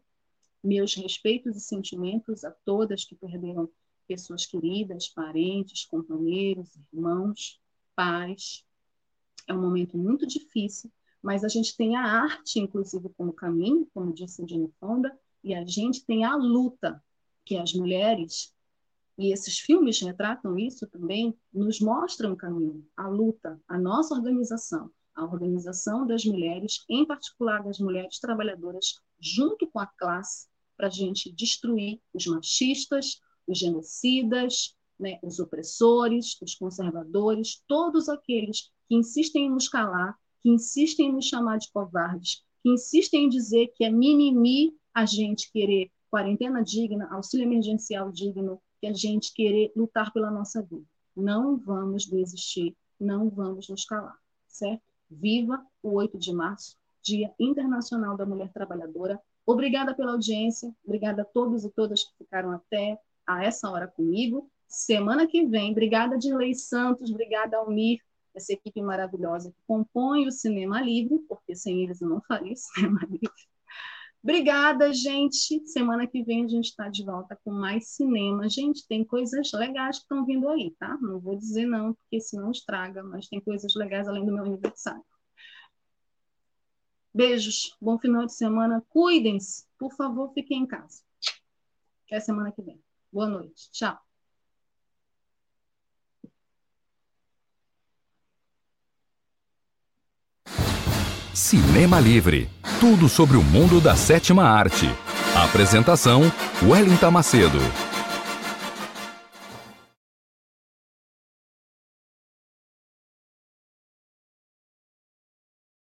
meus 0.63 0.93
respeitos 0.93 1.57
e 1.57 1.61
sentimentos 1.61 2.43
a 2.43 2.51
todas 2.51 3.03
que 3.03 3.15
perderam 3.15 3.67
pessoas 4.11 4.45
queridas, 4.45 5.07
parentes, 5.07 5.85
companheiros, 5.85 6.77
irmãos, 6.91 7.61
pais, 7.95 8.65
é 9.47 9.53
um 9.53 9.61
momento 9.61 9.97
muito 9.97 10.27
difícil, 10.27 10.91
mas 11.21 11.45
a 11.45 11.47
gente 11.47 11.77
tem 11.77 11.95
a 11.95 12.03
arte, 12.03 12.59
inclusive, 12.59 13.07
como 13.15 13.31
caminho, 13.31 13.87
como 13.93 14.13
disse 14.13 14.45
Jane 14.45 14.69
Fonda, 14.81 15.17
e 15.41 15.55
a 15.55 15.63
gente 15.65 16.05
tem 16.05 16.25
a 16.25 16.35
luta, 16.35 17.01
que 17.45 17.55
as 17.55 17.73
mulheres, 17.73 18.53
e 19.17 19.31
esses 19.31 19.59
filmes 19.59 20.01
retratam 20.01 20.59
isso 20.59 20.85
também, 20.87 21.33
nos 21.53 21.79
mostram 21.79 22.33
o 22.33 22.37
caminho, 22.37 22.85
a 22.97 23.07
luta, 23.07 23.61
a 23.65 23.79
nossa 23.79 24.13
organização, 24.13 24.91
a 25.15 25.23
organização 25.23 26.05
das 26.05 26.25
mulheres, 26.25 26.83
em 26.89 27.05
particular 27.05 27.63
das 27.63 27.79
mulheres 27.79 28.19
trabalhadoras, 28.19 28.99
junto 29.21 29.67
com 29.67 29.79
a 29.79 29.87
classe, 29.87 30.49
para 30.75 30.87
a 30.87 30.91
gente 30.91 31.31
destruir 31.31 32.01
os 32.13 32.25
machistas, 32.25 33.21
os 33.51 33.59
genocidas, 33.59 34.75
né, 34.99 35.19
os 35.21 35.39
opressores, 35.39 36.39
os 36.41 36.55
conservadores, 36.55 37.61
todos 37.67 38.07
aqueles 38.07 38.71
que 38.87 38.95
insistem 38.95 39.47
em 39.47 39.49
nos 39.49 39.67
calar, 39.67 40.17
que 40.41 40.49
insistem 40.49 41.09
em 41.09 41.13
nos 41.13 41.25
chamar 41.25 41.57
de 41.57 41.71
covardes, 41.71 42.43
que 42.63 42.69
insistem 42.69 43.25
em 43.25 43.29
dizer 43.29 43.73
que 43.75 43.83
é 43.83 43.89
mimimi 43.89 44.75
a 44.93 45.05
gente 45.05 45.51
querer 45.51 45.91
quarentena 46.09 46.61
digna, 46.63 47.07
auxílio 47.11 47.45
emergencial 47.45 48.11
digno, 48.11 48.61
que 48.79 48.87
a 48.87 48.93
gente 48.93 49.33
querer 49.33 49.71
lutar 49.75 50.11
pela 50.11 50.29
nossa 50.29 50.61
vida. 50.61 50.85
Não 51.15 51.57
vamos 51.57 52.05
desistir, 52.05 52.75
não 52.99 53.29
vamos 53.29 53.69
nos 53.69 53.85
calar, 53.85 54.17
certo? 54.47 54.83
Viva 55.09 55.65
o 55.81 55.93
8 55.93 56.17
de 56.17 56.33
março, 56.33 56.77
Dia 57.01 57.33
Internacional 57.39 58.15
da 58.15 58.25
Mulher 58.25 58.51
Trabalhadora. 58.51 59.19
Obrigada 59.45 59.93
pela 59.93 60.11
audiência, 60.11 60.73
obrigada 60.85 61.23
a 61.23 61.25
todos 61.25 61.65
e 61.65 61.71
todas 61.71 62.03
que 62.03 62.17
ficaram 62.17 62.51
até 62.51 62.99
a 63.27 63.43
essa 63.43 63.69
hora 63.69 63.87
comigo. 63.87 64.49
Semana 64.67 65.27
que 65.27 65.45
vem, 65.45 65.71
obrigada 65.71 66.17
Dirley 66.17 66.55
Santos, 66.55 67.11
obrigada 67.11 67.57
Almir, 67.57 67.99
essa 68.33 68.53
equipe 68.53 68.81
maravilhosa 68.81 69.51
que 69.51 69.61
compõe 69.67 70.27
o 70.27 70.31
Cinema 70.31 70.81
Livre, 70.81 71.19
porque 71.27 71.55
sem 71.55 71.83
eles 71.83 72.01
eu 72.01 72.07
não 72.07 72.21
faria 72.21 72.55
Cinema 72.55 73.01
Livre. 73.01 73.51
Obrigada, 74.23 74.93
gente. 74.93 75.67
Semana 75.67 76.05
que 76.05 76.23
vem 76.23 76.45
a 76.45 76.47
gente 76.47 76.65
está 76.65 76.87
de 76.87 77.03
volta 77.03 77.37
com 77.43 77.51
mais 77.51 77.87
cinema. 77.89 78.47
Gente, 78.47 78.87
tem 78.87 79.03
coisas 79.03 79.51
legais 79.51 79.97
que 79.97 80.03
estão 80.03 80.23
vindo 80.23 80.47
aí, 80.47 80.75
tá? 80.77 80.95
Não 81.01 81.19
vou 81.19 81.35
dizer 81.35 81.65
não, 81.65 81.95
porque 81.95 82.21
senão 82.21 82.51
estraga, 82.51 83.03
mas 83.03 83.27
tem 83.27 83.41
coisas 83.41 83.73
legais 83.73 84.07
além 84.07 84.23
do 84.23 84.31
meu 84.31 84.45
aniversário. 84.45 85.03
Beijos, 87.13 87.75
bom 87.81 87.97
final 87.97 88.25
de 88.25 88.33
semana. 88.33 88.85
Cuidem-se, 88.89 89.65
por 89.77 89.91
favor, 89.95 90.31
fiquem 90.33 90.59
em 90.59 90.67
casa. 90.67 91.01
Até 92.05 92.19
semana 92.19 92.51
que 92.51 92.61
vem. 92.61 92.79
Boa 93.11 93.27
noite. 93.27 93.69
Tchau. 93.71 93.97
Cinema 101.33 101.99
Livre. 101.99 102.49
Tudo 102.79 103.09
sobre 103.09 103.35
o 103.35 103.43
mundo 103.43 103.81
da 103.81 103.95
sétima 103.95 104.43
arte. 104.43 104.85
Apresentação: 105.35 106.21
Wellington 106.63 107.11
Macedo. 107.11 107.59